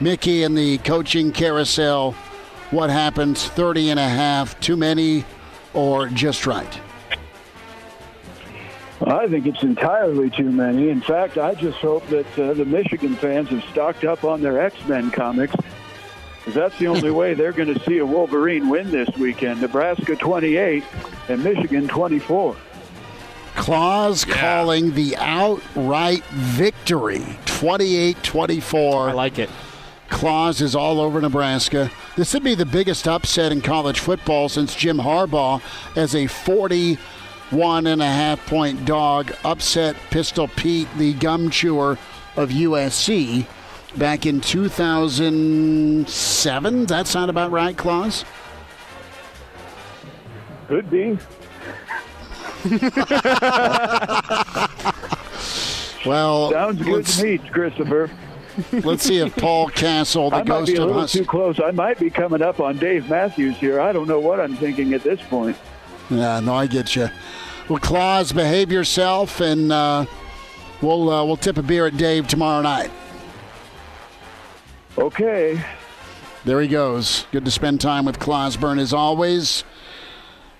[0.00, 2.16] Mickey and the coaching carousel.
[2.70, 3.48] What happens?
[3.48, 5.24] 30 and a half, too many,
[5.74, 6.80] or just right?
[9.06, 10.90] I think it's entirely too many.
[10.90, 14.60] In fact, I just hope that uh, the Michigan fans have stocked up on their
[14.60, 15.54] X Men comics.
[16.38, 19.62] Because that's the only way they're going to see a Wolverine win this weekend.
[19.62, 20.84] Nebraska 28
[21.28, 22.56] and Michigan 24.
[23.56, 29.08] Claus calling the outright victory 28 24.
[29.08, 29.50] I like it.
[30.10, 31.90] Claus is all over Nebraska.
[32.16, 35.62] This would be the biggest upset in college football since Jim Harbaugh,
[35.96, 41.96] as a 41 and a half point dog, upset Pistol Pete, the gum chewer
[42.36, 43.46] of USC,
[43.96, 46.86] back in 2007.
[46.86, 48.26] That sound about right, Claus?
[50.68, 51.18] Could be.
[56.06, 58.10] well, sounds good to me, Christopher.
[58.72, 61.12] Let's see if Paul Castle, the I might ghost be a of little us.
[61.12, 61.60] too close.
[61.60, 63.80] I might be coming up on Dave Matthews here.
[63.80, 65.56] I don't know what I'm thinking at this point.
[66.10, 67.08] Yeah, no, I get you.
[67.68, 70.06] Well, Claus, behave yourself, and uh,
[70.82, 72.90] we'll uh, we'll tip a beer at Dave tomorrow night.
[74.98, 75.62] Okay.
[76.44, 77.26] There he goes.
[77.32, 79.62] Good to spend time with Clausburn as always.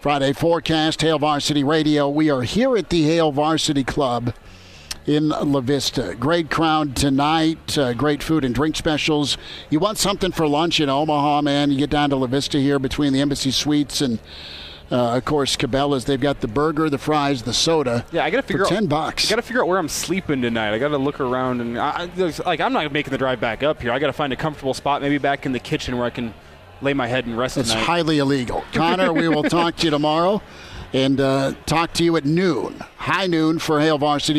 [0.01, 2.09] Friday forecast, Hail Varsity Radio.
[2.09, 4.33] We are here at the Hail Varsity Club
[5.07, 6.15] in La Vista.
[6.19, 7.77] Great crowd tonight.
[7.77, 9.37] Uh, great food and drink specials.
[9.71, 11.71] You want something for lunch in Omaha, man?
[11.71, 14.19] You get down to La Vista here between the Embassy Suites and,
[14.91, 16.05] uh, of course, Cabela's.
[16.05, 18.05] They've got the burger, the fries, the soda.
[18.13, 19.27] Yeah, I gotta figure for out ten bucks.
[19.27, 20.75] I gotta figure out where I'm sleeping tonight.
[20.75, 23.81] I gotta look around and I, I- like I'm not making the drive back up
[23.81, 23.93] here.
[23.93, 26.35] I gotta find a comfortable spot, maybe back in the kitchen where I can
[26.83, 27.85] lay my head and rest It's tonight.
[27.85, 28.65] highly illegal.
[28.73, 30.41] Connor, we will talk to you tomorrow
[30.93, 34.39] and uh, talk to you at noon, high noon for Hail Varsity.